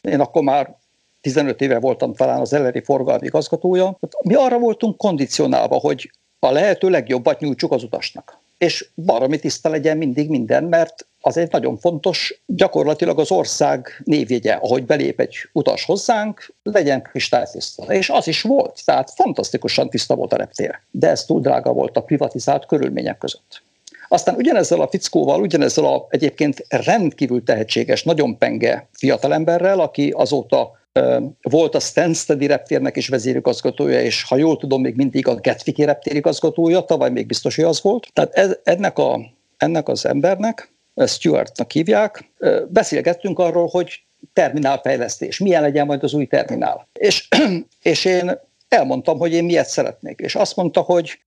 én 0.00 0.20
akkor 0.20 0.42
már 0.42 0.76
15 1.20 1.60
éve 1.60 1.78
voltam 1.78 2.14
talán 2.14 2.40
az 2.40 2.52
eleri 2.52 2.80
forgalmi 2.80 3.26
igazgatója, 3.26 3.98
mi 4.22 4.34
arra 4.34 4.58
voltunk 4.58 4.96
kondicionálva, 4.96 5.76
hogy 5.76 6.10
a 6.38 6.50
lehető 6.50 6.88
legjobbat 6.88 7.40
nyújtsuk 7.40 7.72
az 7.72 7.82
utasnak. 7.82 8.38
És 8.58 8.88
baromi 8.94 9.38
tiszta 9.38 9.68
legyen 9.68 9.96
mindig 9.96 10.28
minden, 10.28 10.64
mert 10.64 11.06
az 11.26 11.36
egy 11.36 11.50
nagyon 11.50 11.76
fontos, 11.76 12.42
gyakorlatilag 12.46 13.18
az 13.18 13.30
ország 13.30 14.02
névjegye, 14.04 14.52
ahogy 14.52 14.84
belép 14.84 15.20
egy 15.20 15.34
utas 15.52 15.84
hozzánk, 15.84 16.54
legyen 16.62 17.02
kristálytiszta. 17.02 17.82
És 17.82 18.08
az 18.08 18.28
is 18.28 18.42
volt, 18.42 18.82
tehát 18.84 19.10
fantasztikusan 19.10 19.90
tiszta 19.90 20.14
volt 20.14 20.32
a 20.32 20.36
reptér. 20.36 20.80
De 20.90 21.08
ez 21.08 21.24
túl 21.24 21.40
drága 21.40 21.72
volt 21.72 21.96
a 21.96 22.02
privatizált 22.02 22.66
körülmények 22.66 23.18
között. 23.18 23.62
Aztán 24.08 24.34
ugyanezzel 24.34 24.80
a 24.80 24.88
fickóval, 24.88 25.40
ugyanezzel 25.40 25.84
a 25.84 26.06
egyébként 26.08 26.64
rendkívül 26.68 27.42
tehetséges, 27.42 28.02
nagyon 28.02 28.38
penge 28.38 28.88
fiatalemberrel, 28.92 29.80
aki 29.80 30.10
azóta 30.10 30.70
volt 31.42 31.74
a 31.74 31.80
Stansteadi 31.80 32.46
reptérnek 32.46 32.96
is 32.96 33.08
vezérigazgatója, 33.08 34.00
és 34.00 34.22
ha 34.22 34.36
jól 34.36 34.56
tudom, 34.56 34.80
még 34.80 34.94
mindig 34.94 35.28
a 35.28 35.34
Gatwicki 35.34 35.84
reptérigazgatója, 35.84 36.80
tavaly 36.80 37.10
még 37.10 37.26
biztos, 37.26 37.56
hogy 37.56 37.64
az 37.64 37.82
volt. 37.82 38.08
Tehát 38.12 38.34
ez, 38.34 38.58
ennek, 38.64 38.98
a, 38.98 39.20
ennek 39.56 39.88
az 39.88 40.06
embernek 40.06 40.74
Stuartnak 41.06 41.70
hívják, 41.70 42.30
beszélgettünk 42.68 43.38
arról, 43.38 43.66
hogy 43.66 44.04
terminálfejlesztés, 44.32 45.38
milyen 45.38 45.62
legyen 45.62 45.86
majd 45.86 46.02
az 46.02 46.14
új 46.14 46.26
terminál. 46.26 46.88
És, 46.92 47.28
és 47.82 48.04
én 48.04 48.38
elmondtam, 48.68 49.18
hogy 49.18 49.32
én 49.32 49.44
miért 49.44 49.68
szeretnék. 49.68 50.20
És 50.20 50.34
azt 50.34 50.56
mondta, 50.56 50.80
hogy 50.80 51.20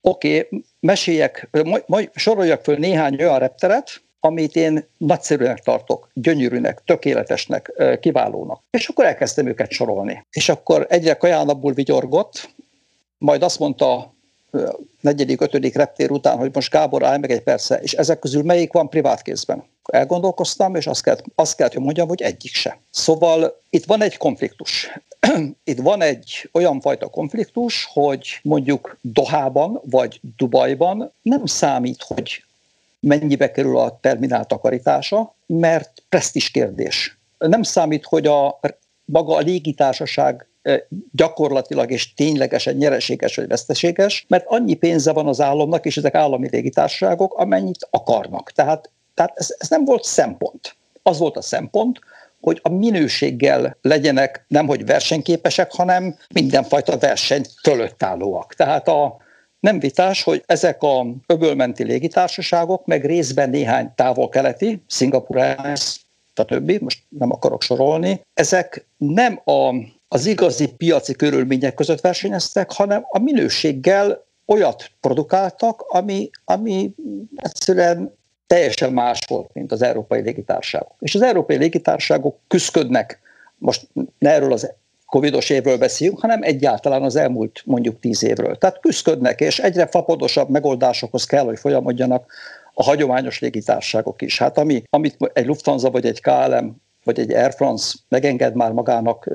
oké, 0.00 0.38
okay, 0.38 0.64
meséljek, 0.80 1.48
majd 1.86 2.10
soroljak 2.14 2.62
föl 2.62 2.76
néhány 2.76 3.16
olyan 3.18 3.38
repteret, 3.38 4.02
amit 4.20 4.56
én 4.56 4.88
nagyszerűnek 4.96 5.58
tartok, 5.58 6.08
gyönyörűnek, 6.14 6.82
tökéletesnek, 6.84 7.72
kiválónak. 8.00 8.62
És 8.70 8.88
akkor 8.88 9.04
elkezdtem 9.04 9.46
őket 9.46 9.70
sorolni. 9.70 10.26
És 10.30 10.48
akkor 10.48 10.86
egyre 10.88 11.14
kajánabbul 11.14 11.72
vigyorgott, 11.72 12.54
majd 13.18 13.42
azt 13.42 13.58
mondta 13.58 14.14
negyedik, 15.00 15.40
ötödik 15.40 15.74
reptér 15.74 16.10
után, 16.10 16.36
hogy 16.38 16.50
most 16.52 16.70
Gábor 16.70 17.04
állj 17.04 17.18
meg 17.18 17.30
egy 17.30 17.42
persze, 17.42 17.76
és 17.76 17.92
ezek 17.92 18.18
közül 18.18 18.42
melyik 18.42 18.72
van 18.72 18.88
privát 18.88 19.22
kézben? 19.22 19.64
Elgondolkoztam, 19.84 20.74
és 20.74 20.86
azt 20.86 21.02
kellett, 21.02 21.24
azt 21.34 21.56
kellett, 21.56 21.72
hogy 21.72 21.82
mondjam, 21.82 22.08
hogy 22.08 22.22
egyik 22.22 22.54
se. 22.54 22.78
Szóval 22.90 23.60
itt 23.70 23.84
van 23.84 24.02
egy 24.02 24.16
konfliktus. 24.16 24.92
itt 25.64 25.78
van 25.78 26.02
egy 26.02 26.48
olyan 26.52 26.80
fajta 26.80 27.08
konfliktus, 27.08 27.88
hogy 27.92 28.38
mondjuk 28.42 28.98
Dohában 29.00 29.80
vagy 29.84 30.20
Dubajban 30.36 31.12
nem 31.22 31.46
számít, 31.46 32.02
hogy 32.02 32.44
mennyibe 33.00 33.50
kerül 33.50 33.78
a 33.78 33.98
terminál 34.00 34.44
takarítása, 34.46 35.34
mert 35.46 36.02
presztis 36.08 36.50
kérdés. 36.50 37.18
Nem 37.38 37.62
számít, 37.62 38.04
hogy 38.04 38.26
a 38.26 38.60
maga 39.04 39.36
a 39.36 39.40
légitársaság 39.40 40.46
gyakorlatilag 41.12 41.90
és 41.90 42.14
ténylegesen 42.14 42.74
nyereséges 42.74 43.36
vagy 43.36 43.46
veszteséges, 43.46 44.24
mert 44.28 44.44
annyi 44.46 44.74
pénze 44.74 45.12
van 45.12 45.26
az 45.26 45.40
államnak, 45.40 45.86
és 45.86 45.96
ezek 45.96 46.14
állami 46.14 46.48
légitársaságok, 46.50 47.34
amennyit 47.34 47.86
akarnak. 47.90 48.50
Tehát, 48.50 48.90
tehát 49.14 49.32
ez, 49.34 49.54
ez 49.58 49.68
nem 49.68 49.84
volt 49.84 50.04
szempont. 50.04 50.76
Az 51.02 51.18
volt 51.18 51.36
a 51.36 51.42
szempont, 51.42 51.98
hogy 52.40 52.58
a 52.62 52.68
minőséggel 52.68 53.76
legyenek 53.82 54.44
nem 54.48 54.66
hogy 54.66 54.86
versenyképesek, 54.86 55.72
hanem 55.72 56.16
mindenfajta 56.34 56.98
verseny 56.98 57.44
fölött 57.62 58.02
állóak. 58.02 58.54
Tehát 58.54 58.88
a, 58.88 59.16
nem 59.60 59.78
vitás, 59.78 60.22
hogy 60.22 60.42
ezek 60.46 60.82
a 60.82 61.06
öbölmenti 61.26 61.84
légitársaságok, 61.84 62.86
meg 62.86 63.04
részben 63.04 63.50
néhány 63.50 63.92
távol-keleti, 63.94 64.82
Singapore 64.86 65.44
Airlines, 65.44 66.00
stb., 66.34 66.80
most 66.80 67.02
nem 67.08 67.32
akarok 67.32 67.62
sorolni, 67.62 68.20
ezek 68.34 68.86
nem 68.96 69.40
a, 69.44 69.74
az 70.12 70.26
igazi 70.26 70.72
piaci 70.76 71.14
körülmények 71.14 71.74
között 71.74 72.00
versenyeztek, 72.00 72.72
hanem 72.72 73.04
a 73.08 73.18
minőséggel 73.18 74.24
olyat 74.46 74.90
produkáltak, 75.00 75.80
ami, 75.80 76.30
ami 76.44 76.94
egyszerűen 77.36 78.14
teljesen 78.46 78.92
más 78.92 79.18
volt, 79.28 79.50
mint 79.52 79.72
az 79.72 79.82
európai 79.82 80.20
légitárságok. 80.20 80.94
És 80.98 81.14
az 81.14 81.22
európai 81.22 81.56
légitárságok 81.56 82.38
küzdködnek, 82.48 83.20
most 83.58 83.88
ne 84.18 84.30
erről 84.30 84.52
az 84.52 84.72
covidos 85.06 85.50
évről 85.50 85.78
beszéljünk, 85.78 86.20
hanem 86.20 86.42
egyáltalán 86.42 87.02
az 87.02 87.16
elmúlt 87.16 87.62
mondjuk 87.64 88.00
tíz 88.00 88.24
évről. 88.24 88.58
Tehát 88.58 88.80
küzdködnek, 88.80 89.40
és 89.40 89.58
egyre 89.58 89.86
fapodosabb 89.86 90.48
megoldásokhoz 90.48 91.24
kell, 91.24 91.44
hogy 91.44 91.58
folyamodjanak 91.58 92.32
a 92.74 92.82
hagyományos 92.82 93.40
légitárságok 93.40 94.22
is. 94.22 94.38
Hát 94.38 94.58
ami, 94.58 94.82
amit 94.90 95.16
egy 95.32 95.46
Lufthansa 95.46 95.90
vagy 95.90 96.06
egy 96.06 96.20
KLM 96.20 96.76
vagy 97.04 97.18
egy 97.18 97.32
Air 97.32 97.52
France 97.52 97.94
megenged 98.08 98.54
már 98.54 98.72
magának 98.72 99.30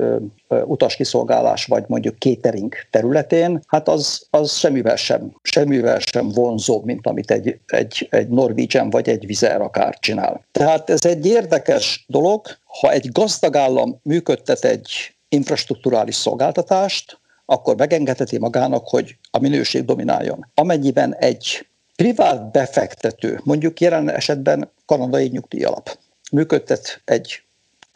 utaskiszolgálás, 0.48 1.66
vagy 1.66 1.84
mondjuk 1.88 2.18
catering 2.18 2.74
területén, 2.92 3.62
hát 3.68 3.88
az, 3.88 4.28
az 4.30 4.52
semmivel 4.52 4.96
sem, 4.96 5.36
semmivel 5.42 6.00
sem 6.00 6.30
vonzóbb, 6.30 6.86
mint 6.86 7.08
amit 7.08 7.32
egy, 7.32 7.60
egy, 7.68 8.08
egy 8.10 8.28
Norwegian 8.28 8.90
vagy 8.90 9.10
egy 9.10 9.26
Vizer 9.26 9.62
akár 9.62 10.00
csinál. 10.00 10.46
Tehát 10.52 10.90
ez 10.90 11.06
egy 11.06 11.26
érdekes 11.26 12.06
dolog, 12.08 12.46
ha 12.80 12.92
egy 12.92 13.12
gazdag 13.12 13.56
állam 13.56 14.00
működtet 14.04 14.66
egy 14.66 15.16
infrastruktúrális 15.30 16.16
szolgáltatást, 16.16 17.20
akkor 17.46 17.76
megengedheti 17.76 18.38
magának, 18.38 18.88
hogy 18.88 19.18
a 19.32 19.40
minőség 19.40 19.86
domináljon. 19.86 20.52
Amennyiben 20.54 21.16
egy 21.16 21.68
privát 21.96 22.52
befektető, 22.52 23.40
mondjuk 23.44 23.80
jelen 23.80 24.10
esetben 24.10 24.72
kanadai 24.86 25.28
nyugdíjalap, 25.28 25.98
működtet 26.32 27.02
egy 27.06 27.42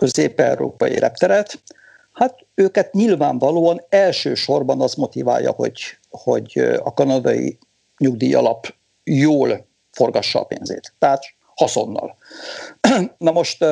közép-európai 0.02 1.00
repteret, 1.00 1.62
hát 2.14 2.46
őket 2.56 2.94
nyilvánvalóan 2.94 3.82
elsősorban 3.90 4.82
az 4.82 4.94
motiválja, 4.94 5.52
hogy, 5.52 5.82
hogy 6.10 6.60
a 6.84 6.94
kanadai 6.94 7.58
nyugdíjalap 7.98 8.74
jól 9.04 9.68
forgassa 9.92 10.40
a 10.40 10.44
pénzét. 10.44 10.94
Tehát 11.00 11.24
haszonnal. 11.56 12.18
Na 13.18 13.32
most 13.32 13.66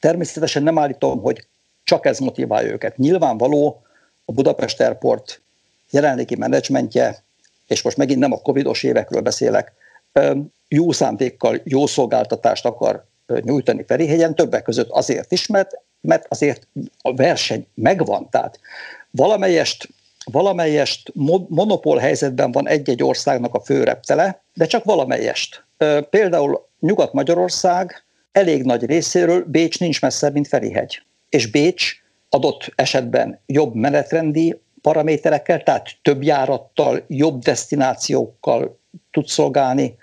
természetesen 0.00 0.62
nem 0.62 0.78
állítom, 0.78 1.20
hogy 1.20 1.46
csak 1.84 2.06
ez 2.06 2.18
motiválja 2.18 2.72
őket. 2.72 2.96
Nyilvánvaló 2.96 3.82
a 4.24 4.32
Budapest 4.32 4.80
Airport 4.80 5.42
jelenlegi 5.90 6.36
menedzsmentje, 6.36 7.24
és 7.66 7.82
most 7.82 7.96
megint 7.96 8.20
nem 8.20 8.32
a 8.32 8.40
covidos 8.40 8.82
évekről 8.82 9.20
beszélek, 9.20 9.72
jó 10.68 10.92
szántékkal 10.92 11.60
jó 11.64 11.86
szolgáltatást 11.86 12.66
akar 12.66 13.10
nyújtani 13.40 13.84
Ferihegyen, 13.86 14.34
többek 14.34 14.62
között 14.62 14.88
azért 14.88 15.32
is, 15.32 15.46
mert, 15.46 15.70
mert 16.00 16.26
azért 16.28 16.66
a 17.00 17.14
verseny 17.14 17.66
megvan. 17.74 18.28
Tehát 18.30 18.60
valamelyest, 19.10 19.88
valamelyest 20.24 21.12
monopól 21.48 21.98
helyzetben 21.98 22.52
van 22.52 22.68
egy-egy 22.68 23.02
országnak 23.02 23.54
a 23.54 23.60
főreptele, 23.60 24.42
de 24.54 24.66
csak 24.66 24.84
valamelyest. 24.84 25.64
Például 26.10 26.68
Nyugat-Magyarország 26.80 28.04
elég 28.32 28.62
nagy 28.62 28.84
részéről 28.84 29.44
Bécs 29.44 29.80
nincs 29.80 30.00
messze, 30.00 30.30
mint 30.30 30.48
Ferihegy 30.48 31.02
és 31.32 31.46
Bécs 31.46 31.92
adott 32.28 32.72
esetben 32.74 33.40
jobb 33.46 33.74
menetrendi 33.74 34.60
paraméterekkel, 34.82 35.62
tehát 35.62 35.88
több 36.02 36.22
járattal, 36.22 37.04
jobb 37.08 37.42
destinációkkal 37.42 38.78
tud 39.10 39.26
szolgálni, 39.26 39.96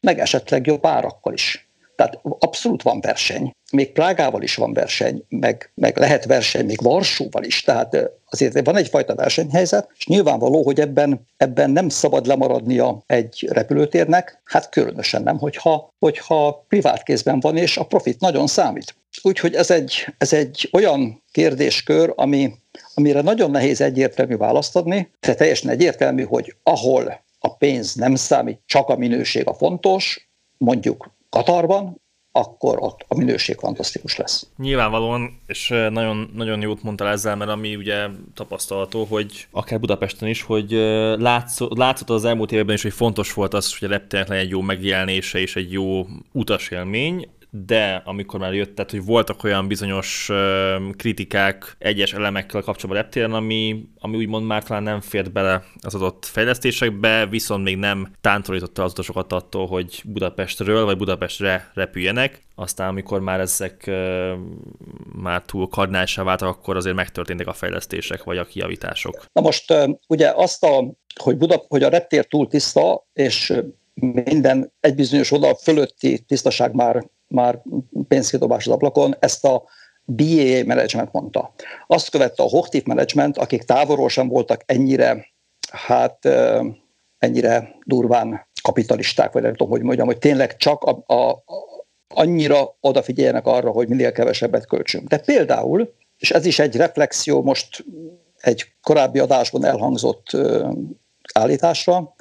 meg 0.00 0.18
esetleg 0.18 0.66
jobb 0.66 0.86
árakkal 0.86 1.32
is. 1.32 1.68
Tehát 1.96 2.20
abszolút 2.38 2.82
van 2.82 3.00
verseny. 3.00 3.52
Még 3.72 3.92
Prágával 3.92 4.42
is 4.42 4.54
van 4.54 4.72
verseny, 4.72 5.24
meg, 5.28 5.70
meg 5.74 5.96
lehet 5.96 6.24
verseny 6.24 6.64
még 6.66 6.82
Varsóval 6.82 7.44
is. 7.44 7.62
Tehát 7.62 8.10
azért 8.30 8.64
van 8.64 8.76
egyfajta 8.76 9.14
versenyhelyzet, 9.14 9.90
és 9.96 10.06
nyilvánvaló, 10.06 10.62
hogy 10.62 10.80
ebben, 10.80 11.26
ebben 11.36 11.70
nem 11.70 11.88
szabad 11.88 12.26
lemaradnia 12.26 13.02
egy 13.06 13.48
repülőtérnek, 13.50 14.40
hát 14.44 14.68
különösen 14.68 15.22
nem, 15.22 15.38
hogyha, 15.38 15.92
hogyha 15.98 16.64
privát 16.68 17.02
kézben 17.02 17.40
van, 17.40 17.56
és 17.56 17.76
a 17.76 17.86
profit 17.86 18.20
nagyon 18.20 18.46
számít. 18.46 18.94
Úgyhogy 19.22 19.54
ez 19.54 19.70
egy, 19.70 20.06
ez 20.18 20.32
egy 20.32 20.68
olyan 20.72 21.22
kérdéskör, 21.32 22.12
ami, 22.16 22.52
amire 22.94 23.20
nagyon 23.20 23.50
nehéz 23.50 23.80
egyértelmű 23.80 24.36
választ 24.36 24.76
adni, 24.76 25.10
de 25.20 25.34
teljesen 25.34 25.70
egyértelmű, 25.70 26.22
hogy 26.22 26.56
ahol 26.62 27.22
a 27.38 27.56
pénz 27.56 27.94
nem 27.94 28.14
számít, 28.14 28.60
csak 28.66 28.88
a 28.88 28.96
minőség 28.96 29.46
a 29.48 29.54
fontos, 29.54 30.28
mondjuk 30.58 31.13
Katarban, 31.34 32.02
akkor 32.32 32.78
ott 32.80 33.04
a 33.08 33.16
minőség 33.16 33.56
fantasztikus 33.56 34.16
lesz. 34.16 34.46
Nyilvánvalóan, 34.56 35.40
és 35.46 35.68
nagyon, 35.68 36.30
nagyon 36.34 36.62
jót 36.62 36.82
mondtál 36.82 37.08
ezzel, 37.08 37.36
mert 37.36 37.50
ami 37.50 37.76
ugye 37.76 38.06
tapasztalható, 38.34 39.04
hogy 39.04 39.46
akár 39.50 39.80
Budapesten 39.80 40.28
is, 40.28 40.42
hogy 40.42 40.70
látszott, 41.18 41.76
látszott 41.76 42.10
az 42.10 42.24
elmúlt 42.24 42.52
években 42.52 42.74
is, 42.74 42.82
hogy 42.82 42.92
fontos 42.92 43.32
volt 43.32 43.54
az, 43.54 43.78
hogy 43.78 43.88
a 43.88 43.92
reptérnek 43.92 44.28
legyen 44.28 44.44
egy 44.44 44.50
jó 44.50 44.60
megjelenése 44.60 45.38
és 45.38 45.56
egy 45.56 45.72
jó 45.72 46.06
utasélmény, 46.32 47.28
de 47.56 48.02
amikor 48.04 48.40
már 48.40 48.54
jött, 48.54 48.74
tehát 48.74 48.90
hogy 48.90 49.04
voltak 49.04 49.44
olyan 49.44 49.68
bizonyos 49.68 50.30
kritikák 50.96 51.76
egyes 51.78 52.12
elemekkel 52.12 52.62
kapcsolatban 52.62 52.96
a 52.96 53.00
reptéren, 53.00 53.32
ami, 53.32 53.84
ami 53.98 54.16
úgymond 54.16 54.46
már 54.46 54.62
talán 54.62 54.82
nem 54.82 55.00
fért 55.00 55.32
bele 55.32 55.64
az 55.80 55.94
adott 55.94 56.24
fejlesztésekbe, 56.24 57.26
viszont 57.26 57.64
még 57.64 57.76
nem 57.76 58.12
tántorította 58.20 58.82
az 58.82 58.90
utasokat 58.90 59.32
attól, 59.32 59.66
hogy 59.66 60.02
Budapestről 60.04 60.84
vagy 60.84 60.96
Budapestre 60.96 61.70
repüljenek. 61.74 62.42
Aztán, 62.54 62.88
amikor 62.88 63.20
már 63.20 63.40
ezek 63.40 63.90
már 65.22 65.42
túl 65.42 65.68
kardinálisá 65.68 66.22
váltak, 66.22 66.48
akkor 66.48 66.76
azért 66.76 66.96
megtörténtek 66.96 67.46
a 67.46 67.52
fejlesztések 67.52 68.24
vagy 68.24 68.38
a 68.38 68.44
kijavítások. 68.44 69.24
Na 69.32 69.40
most 69.40 69.74
ugye 70.08 70.32
azt 70.34 70.64
a, 70.64 70.94
hogy, 71.20 71.36
Buda, 71.36 71.64
hogy 71.68 71.82
a 71.82 71.88
reptér 71.88 72.26
túl 72.26 72.48
tiszta, 72.48 73.06
és 73.12 73.52
minden 74.24 74.72
egy 74.80 74.94
bizonyos 74.94 75.32
oda 75.32 75.54
fölötti 75.54 76.18
tisztaság 76.18 76.74
már 76.74 77.04
már 77.28 77.62
pénzkidobás 78.08 78.66
az 78.66 78.72
ablakon, 78.72 79.16
ezt 79.18 79.44
a 79.44 79.62
BAA 80.04 80.64
management 80.66 81.12
mondta. 81.12 81.54
Azt 81.86 82.10
követte 82.10 82.42
a 82.42 82.48
Hochtief 82.48 82.84
management, 82.84 83.38
akik 83.38 83.62
távolról 83.62 84.08
sem 84.08 84.28
voltak 84.28 84.62
ennyire, 84.66 85.26
hát 85.70 86.28
ennyire 87.18 87.74
durván 87.84 88.46
kapitalisták, 88.62 89.32
vagy 89.32 89.42
nem 89.42 89.54
tudom, 89.54 89.72
hogy 89.72 89.82
mondjam, 89.82 90.06
hogy 90.06 90.18
tényleg 90.18 90.56
csak 90.56 90.82
a, 90.82 91.02
a, 91.06 91.30
a, 91.30 91.42
annyira 92.08 92.76
odafigyeljenek 92.80 93.46
arra, 93.46 93.70
hogy 93.70 93.88
minél 93.88 94.12
kevesebbet 94.12 94.66
költsünk. 94.66 95.08
De 95.08 95.18
például, 95.18 95.94
és 96.18 96.30
ez 96.30 96.46
is 96.46 96.58
egy 96.58 96.76
reflexió 96.76 97.42
most 97.42 97.84
egy 98.40 98.64
korábbi 98.82 99.18
adásban 99.18 99.64
elhangzott 99.64 100.36
állításra, 101.34 102.14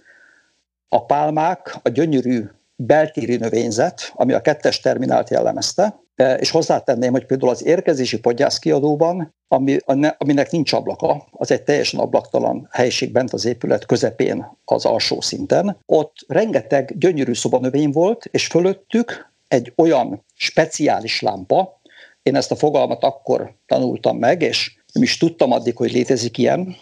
a 0.88 1.06
pálmák, 1.06 1.76
a 1.82 1.90
gyönyörű 1.90 2.46
beltéri 2.86 3.36
növényzet, 3.36 4.12
ami 4.14 4.34
a 4.34 4.42
kettes 4.42 4.80
terminált 4.80 5.30
jellemezte, 5.30 6.00
e, 6.16 6.34
és 6.34 6.50
hozzátenném, 6.50 7.12
hogy 7.12 7.26
például 7.26 7.52
az 7.52 7.66
érkezési 7.66 8.20
podgyászkiadóban, 8.20 9.34
ami, 9.48 9.78
aminek 10.18 10.52
nincs 10.52 10.74
ablaka, 10.74 11.28
az 11.32 11.52
egy 11.52 11.64
teljesen 11.64 12.00
ablaktalan 12.00 12.68
helység 12.72 13.12
bent 13.12 13.34
az 13.34 13.46
épület 13.46 13.86
közepén, 13.86 14.58
az 14.66 14.86
alsó 14.86 15.22
szinten, 15.22 15.78
ott 15.86 16.16
rengeteg 16.28 16.98
gyönyörű 16.98 17.34
szobanövény 17.34 17.92
volt, 17.92 18.26
és 18.32 18.48
fölöttük 18.48 19.32
egy 19.48 19.74
olyan 19.76 20.26
speciális 20.36 21.22
lámpa, 21.22 21.82
én 22.24 22.36
ezt 22.36 22.52
a 22.52 22.56
fogalmat 22.56 23.04
akkor 23.04 23.56
tanultam 23.66 24.18
meg, 24.18 24.42
és 24.42 24.76
nem 24.94 25.04
is 25.04 25.18
tudtam 25.18 25.52
addig, 25.52 25.78
hogy 25.78 25.92
létezik 25.92 26.38
ilyen. 26.38 26.76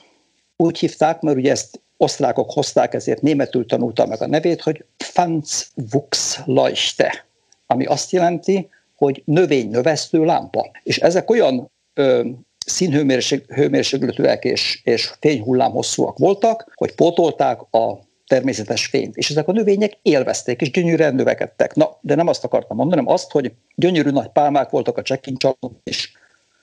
Úgy 0.55 0.79
hívták, 0.79 1.21
mert 1.21 1.37
ugye 1.37 1.51
ezt 1.51 1.81
osztrákok 2.01 2.51
hozták, 2.51 2.93
ezért 2.93 3.21
németül 3.21 3.65
tanulta 3.65 4.05
meg 4.05 4.21
a 4.21 4.27
nevét, 4.27 4.61
hogy 4.61 4.85
Pfanzwuchsleuchte, 4.97 7.25
ami 7.65 7.85
azt 7.85 8.11
jelenti, 8.11 8.69
hogy 8.95 9.21
növény 9.25 9.69
növesztő 9.69 10.23
lámpa. 10.23 10.71
És 10.83 10.97
ezek 10.97 11.29
olyan 11.29 11.71
ö, 11.93 12.29
színhőmérsékletűek 12.65 14.43
és, 14.43 14.81
és 14.83 15.13
fényhullám 15.19 15.71
hosszúak 15.71 16.17
voltak, 16.17 16.71
hogy 16.75 16.95
pótolták 16.95 17.73
a 17.73 17.99
természetes 18.27 18.85
fényt. 18.85 19.15
És 19.15 19.29
ezek 19.29 19.47
a 19.47 19.51
növények 19.51 19.97
élvezték, 20.01 20.61
és 20.61 20.71
gyönyörűen 20.71 21.15
növekedtek. 21.15 21.75
Na, 21.75 21.97
de 22.01 22.15
nem 22.15 22.27
azt 22.27 22.43
akartam 22.43 22.77
mondani, 22.77 23.01
hanem 23.01 23.13
azt, 23.13 23.31
hogy 23.31 23.51
gyönyörű 23.75 24.09
nagy 24.09 24.29
pálmák 24.29 24.69
voltak 24.69 24.97
a 24.97 25.01
csekkincsalon, 25.01 25.81
és 25.83 26.11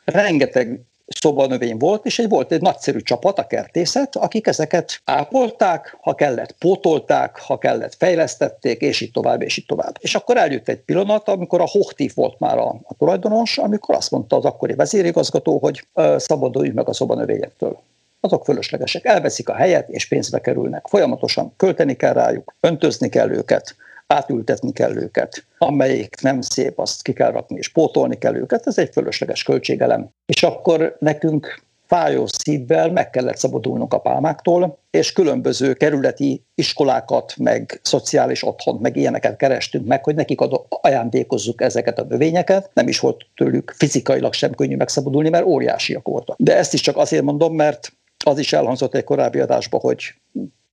rengeteg 0.04 0.80
szobanövény 1.08 1.76
volt, 1.76 2.06
és 2.06 2.18
egy 2.18 2.28
volt 2.28 2.52
egy 2.52 2.60
nagyszerű 2.60 2.98
csapat, 2.98 3.38
a 3.38 3.46
kertészet, 3.46 4.16
akik 4.16 4.46
ezeket 4.46 5.00
ápolták, 5.04 5.96
ha 6.00 6.14
kellett 6.14 6.54
pótolták, 6.58 7.38
ha 7.38 7.58
kellett 7.58 7.94
fejlesztették, 7.94 8.80
és 8.80 9.00
így 9.00 9.10
tovább, 9.10 9.42
és 9.42 9.56
így 9.56 9.66
tovább. 9.66 9.96
És 10.00 10.14
akkor 10.14 10.36
eljött 10.36 10.68
egy 10.68 10.78
pillanat, 10.78 11.28
amikor 11.28 11.60
a 11.60 11.68
Hochtief 11.68 12.14
volt 12.14 12.38
már 12.38 12.58
a, 12.58 12.68
a 12.68 12.94
tulajdonos, 12.98 13.58
amikor 13.58 13.94
azt 13.94 14.10
mondta 14.10 14.36
az 14.36 14.44
akkori 14.44 14.74
vezérigazgató, 14.74 15.58
hogy 15.58 15.86
uh, 15.94 16.18
szabadulj 16.18 16.68
meg 16.68 16.88
a 16.88 16.92
szobanövényektől 16.92 17.78
azok 18.20 18.44
fölöslegesek. 18.44 19.04
Elveszik 19.04 19.48
a 19.48 19.54
helyet, 19.54 19.88
és 19.88 20.08
pénzbe 20.08 20.40
kerülnek. 20.40 20.86
Folyamatosan 20.86 21.52
költeni 21.56 21.96
kell 21.96 22.12
rájuk, 22.12 22.54
öntözni 22.60 23.08
kell 23.08 23.30
őket, 23.30 23.76
átültetni 24.08 24.72
kell 24.72 24.96
őket. 24.96 25.44
Amelyik 25.58 26.20
nem 26.20 26.40
szép, 26.40 26.78
azt 26.78 27.02
ki 27.02 27.12
kell 27.12 27.30
rakni, 27.30 27.56
és 27.56 27.68
pótolni 27.68 28.18
kell 28.18 28.34
őket. 28.34 28.66
Ez 28.66 28.78
egy 28.78 28.90
fölösleges 28.92 29.42
költségelem. 29.42 30.08
És 30.26 30.42
akkor 30.42 30.96
nekünk 30.98 31.62
fájó 31.86 32.24
szívvel 32.26 32.90
meg 32.90 33.10
kellett 33.10 33.36
szabadulnunk 33.36 33.94
a 33.94 33.98
pálmáktól, 33.98 34.78
és 34.90 35.12
különböző 35.12 35.72
kerületi 35.72 36.42
iskolákat, 36.54 37.34
meg 37.36 37.80
szociális 37.82 38.46
otthont, 38.46 38.80
meg 38.80 38.96
ilyeneket 38.96 39.36
kerestünk 39.36 39.86
meg, 39.86 40.04
hogy 40.04 40.14
nekik 40.14 40.40
adok, 40.40 40.66
ajándékozzuk 40.68 41.62
ezeket 41.62 41.98
a 41.98 42.04
növényeket. 42.08 42.70
Nem 42.74 42.88
is 42.88 43.00
volt 43.00 43.26
tőlük 43.36 43.74
fizikailag 43.76 44.32
sem 44.32 44.54
könnyű 44.54 44.76
megszabadulni, 44.76 45.28
mert 45.28 45.46
óriásiak 45.46 46.06
voltak. 46.06 46.36
De 46.38 46.56
ezt 46.56 46.74
is 46.74 46.80
csak 46.80 46.96
azért 46.96 47.24
mondom, 47.24 47.54
mert 47.54 47.92
az 48.24 48.38
is 48.38 48.52
elhangzott 48.52 48.94
egy 48.94 49.04
korábbi 49.04 49.40
adásban, 49.40 49.80
hogy 49.80 50.14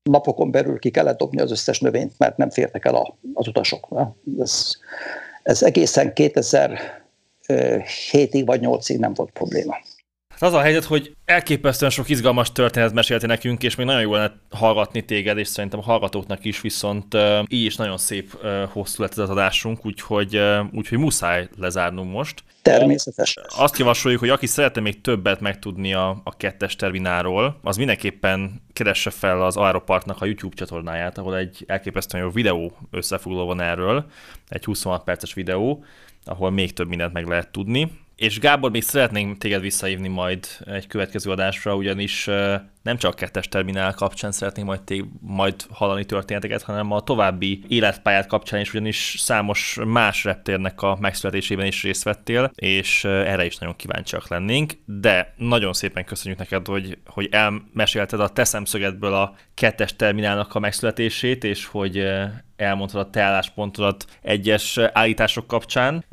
napokon 0.10 0.51
belül 0.51 0.80
ki 0.80 0.89
kellett 0.89 1.18
dobni 1.18 1.41
az 1.41 1.51
összes 1.51 1.80
növényt, 1.80 2.14
mert 2.18 2.38
nem 2.38 2.49
fértek 2.49 2.86
el 2.86 2.95
a, 2.95 3.18
az 3.34 3.47
utasok. 3.47 3.88
Ez, 4.39 4.72
ez 5.43 5.64
egészen 5.64 6.12
2007-ig 6.16 8.43
vagy 8.45 8.60
8-ig 8.64 8.99
nem 8.99 9.14
volt 9.14 9.32
probléma. 9.32 9.76
Hát 10.39 10.49
az 10.49 10.53
a 10.53 10.61
helyzet, 10.61 10.83
hogy 10.83 11.15
elképesztően 11.25 11.91
sok 11.91 12.09
izgalmas 12.09 12.51
történet 12.51 12.93
mesélti 12.93 13.25
nekünk, 13.25 13.63
és 13.63 13.75
még 13.75 13.86
nagyon 13.86 14.01
jól 14.01 14.17
lehet 14.17 14.33
hallgatni 14.49 15.05
téged, 15.05 15.38
és 15.38 15.47
szerintem 15.47 15.79
a 15.79 15.83
hallgatóknak 15.83 16.45
is, 16.45 16.61
viszont 16.61 17.13
uh, 17.13 17.39
így 17.47 17.65
is 17.65 17.75
nagyon 17.75 17.97
szép 17.97 18.33
uh, 18.33 18.63
hosszú 18.63 19.01
lett 19.01 19.11
ez 19.11 19.17
az 19.17 19.29
adásunk, 19.29 19.86
úgyhogy, 19.86 20.38
uh, 20.38 20.59
úgyhogy 20.73 20.97
muszáj 20.97 21.47
lezárnunk 21.57 22.11
most. 22.11 22.43
Természetesen. 22.61 23.43
Azt 23.57 23.77
javasoljuk, 23.77 24.19
hogy 24.19 24.29
aki 24.29 24.45
szeretne 24.45 24.81
még 24.81 25.01
többet 25.01 25.39
megtudni 25.39 25.93
a, 25.93 26.21
a 26.23 26.38
kettes 26.38 26.75
terminálról, 26.75 27.59
az 27.63 27.77
mindenképpen 27.77 28.61
keresse 28.73 29.09
fel 29.09 29.41
az 29.41 29.57
Aeropartnak 29.57 30.21
a 30.21 30.25
YouTube 30.25 30.55
csatornáját, 30.55 31.17
ahol 31.17 31.38
egy 31.38 31.63
elképesztően 31.67 32.23
jó 32.23 32.29
videó 32.29 32.77
összefoglaló 32.91 33.45
van 33.45 33.61
erről, 33.61 34.05
egy 34.49 34.65
26 34.65 35.03
perces 35.03 35.33
videó, 35.33 35.83
ahol 36.25 36.51
még 36.51 36.73
több 36.73 36.88
mindent 36.88 37.13
meg 37.13 37.27
lehet 37.27 37.51
tudni. 37.51 37.91
És 38.16 38.39
Gábor, 38.39 38.72
még 38.72 38.84
szeretnénk 38.84 39.38
téged 39.38 39.61
visszaívni 39.61 40.07
majd 40.07 40.47
egy 40.66 40.88
következő 40.88 41.32
adásra, 41.32 41.76
ugyanis 41.76 42.30
nem 42.86 42.97
csak 42.97 43.11
a 43.11 43.15
kettes 43.15 43.47
terminál 43.47 43.93
kapcsán 43.93 44.31
szeretnénk 44.31 44.67
majd, 44.67 44.81
té- 44.81 45.05
majd 45.21 45.55
hallani 45.69 46.05
történeteket, 46.05 46.61
hanem 46.61 46.91
a 46.91 47.01
további 47.01 47.63
életpályát 47.67 48.27
kapcsán 48.27 48.59
is, 48.59 48.73
ugyanis 48.73 49.15
számos 49.19 49.77
más 49.86 50.23
reptérnek 50.23 50.81
a 50.81 50.97
megszületésében 50.99 51.65
is 51.65 51.83
részt 51.83 52.03
vettél, 52.03 52.51
és 52.55 53.03
erre 53.03 53.45
is 53.45 53.57
nagyon 53.57 53.75
kíváncsiak 53.75 54.27
lennénk, 54.27 54.73
de 54.86 55.33
nagyon 55.38 55.73
szépen 55.73 56.05
köszönjük 56.05 56.39
neked, 56.39 56.67
hogy, 56.67 56.97
hogy 57.05 57.27
elmesélted 57.31 58.19
a 58.19 58.29
te 58.29 58.43
szemszögedből 58.43 59.13
a 59.13 59.36
kettes 59.53 59.95
terminálnak 59.95 60.55
a 60.55 60.59
megszületését, 60.59 61.43
és 61.43 61.65
hogy 61.65 62.07
elmondtad 62.55 63.01
a 63.01 63.09
te 63.09 63.21
álláspontodat 63.21 64.05
egyes 64.21 64.77
állítások 64.77 65.47
kapcsán. 65.47 66.05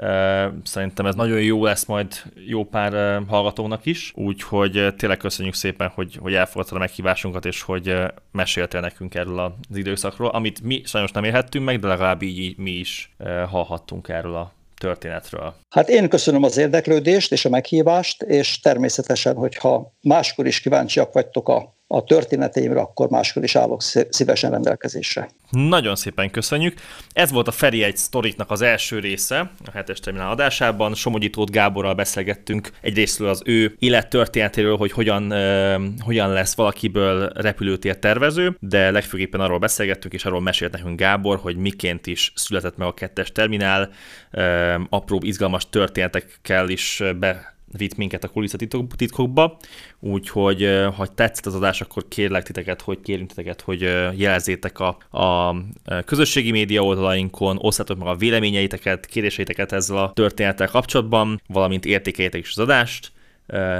Szerintem 0.65 1.07
ez 1.07 1.15
nagyon 1.15 1.43
jó 1.43 1.65
lesz 1.65 1.85
majd 1.85 2.23
jó 2.47 2.65
pár 2.65 3.23
hallgatónak 3.29 3.87
is, 3.87 4.13
úgyhogy 4.15 4.95
tényleg 4.97 5.19
köszönjük 5.19 5.55
szépen, 5.55 5.89
hogy, 5.89 6.17
hogy 6.21 6.35
elfogadtad 6.35 6.62
a 6.71 6.79
meghívásunkat, 6.79 7.45
és 7.45 7.63
hogy 7.63 7.97
meséltél 8.33 8.81
nekünk 8.81 9.15
erről 9.15 9.39
az 9.39 9.77
időszakról, 9.77 10.29
amit 10.29 10.63
mi 10.63 10.83
sajnos 10.85 11.11
nem 11.11 11.25
érhettünk 11.25 11.65
meg, 11.65 11.79
de 11.79 11.87
legalább 11.87 12.23
így 12.23 12.59
mi 12.59 12.71
is 12.71 13.15
hallhattunk 13.49 14.09
erről 14.09 14.35
a 14.35 14.53
történetről. 14.79 15.55
Hát 15.71 15.89
én 15.89 16.09
köszönöm 16.09 16.43
az 16.43 16.57
érdeklődést 16.57 17.33
és 17.33 17.45
a 17.45 17.49
meghívást, 17.49 18.23
és 18.23 18.61
természetesen, 18.61 19.35
hogyha 19.37 19.93
máskor 20.01 20.47
is 20.47 20.61
kíváncsiak 20.61 21.13
vagytok 21.13 21.49
a 21.49 21.75
a 21.95 22.05
történeteimre, 22.05 22.81
akkor 22.81 23.09
máskor 23.09 23.43
is 23.43 23.57
állok 23.57 23.83
szívesen 24.09 24.51
rendelkezésre. 24.51 25.29
Nagyon 25.51 25.97
szépen 25.97 26.31
köszönjük. 26.31 26.79
Ez 27.13 27.31
volt 27.31 27.49
a 27.49 27.51
Feri 27.51 27.83
egy 27.83 27.97
sztoriknak 27.97 28.51
az 28.51 28.61
első 28.61 28.99
része 28.99 29.51
a 29.65 29.71
hetes 29.71 30.01
terminál 30.01 30.31
adásában. 30.31 30.95
Somogyi 30.95 31.31
Tóth 31.31 31.53
Gáborral 31.53 31.95
beszélgettünk 31.95 32.71
egyrésztről 32.81 33.29
az 33.29 33.43
ő 33.45 33.77
élettörténetéről, 33.79 34.77
hogy 34.77 34.93
hogyan, 34.93 35.33
uh, 35.33 35.83
hogyan 36.01 36.33
lesz 36.33 36.55
valakiből 36.55 37.33
repülőtér 37.35 37.99
tervező, 37.99 38.57
de 38.61 38.91
legfőképpen 38.91 39.41
arról 39.41 39.59
beszélgettünk, 39.59 40.15
és 40.15 40.25
arról 40.25 40.41
mesélt 40.41 40.73
nekünk 40.73 40.99
Gábor, 40.99 41.39
hogy 41.39 41.57
miként 41.57 42.07
is 42.07 42.33
született 42.35 42.77
meg 42.77 42.89
a 42.89 42.95
kettes 42.95 43.33
terminál, 43.33 43.91
uh, 44.33 44.75
apróbb 44.89 45.25
izgalmas 45.25 45.69
történetekkel 45.71 46.69
is 46.69 47.03
be 47.19 47.52
vitt 47.77 47.97
minket 47.97 48.25
a 48.25 48.29
kulisszatitkokba, 48.29 49.59
úgyhogy 50.01 50.87
ha 50.97 51.07
tetszett 51.07 51.47
az 51.47 51.55
adás, 51.55 51.81
akkor 51.81 52.09
kérlek 52.09 52.43
titeket, 52.43 52.81
hogy 52.81 53.01
kérünk 53.01 53.29
titeket, 53.29 53.61
hogy 53.61 53.81
jelezzétek 54.17 54.79
a, 54.79 55.19
a 55.19 55.57
közösségi 56.05 56.51
média 56.51 56.85
oldalainkon, 56.85 57.59
osszátok 57.61 57.99
meg 57.99 58.07
a 58.07 58.17
véleményeiteket, 58.17 59.07
kérdéseiteket 59.07 59.73
ezzel 59.73 59.97
a 59.97 60.13
történettel 60.13 60.69
kapcsolatban, 60.69 61.41
valamint 61.47 61.85
értékeljétek 61.85 62.41
is 62.41 62.51
az 62.51 62.59
adást. 62.59 63.13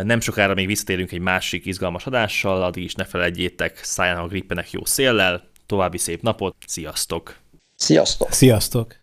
Nem 0.03 0.21
sokára 0.21 0.55
még 0.55 0.67
visszatérünk 0.67 1.13
egy 1.13 1.21
másik 1.21 1.67
izgalmas 1.67 2.07
adással, 2.07 2.63
addig 2.63 2.85
is 2.85 2.95
ne 2.95 3.05
felejtjétek, 3.05 3.81
szálljanak 3.83 4.25
a 4.25 4.29
grippenek 4.29 4.71
jó 4.71 4.85
széllel, 4.85 5.51
további 5.67 5.99
szép 5.99 6.23
napot, 6.23 6.55
sziasztok! 6.67 7.37
Sziasztok! 7.77 8.33
Sziasztok! 8.33 9.02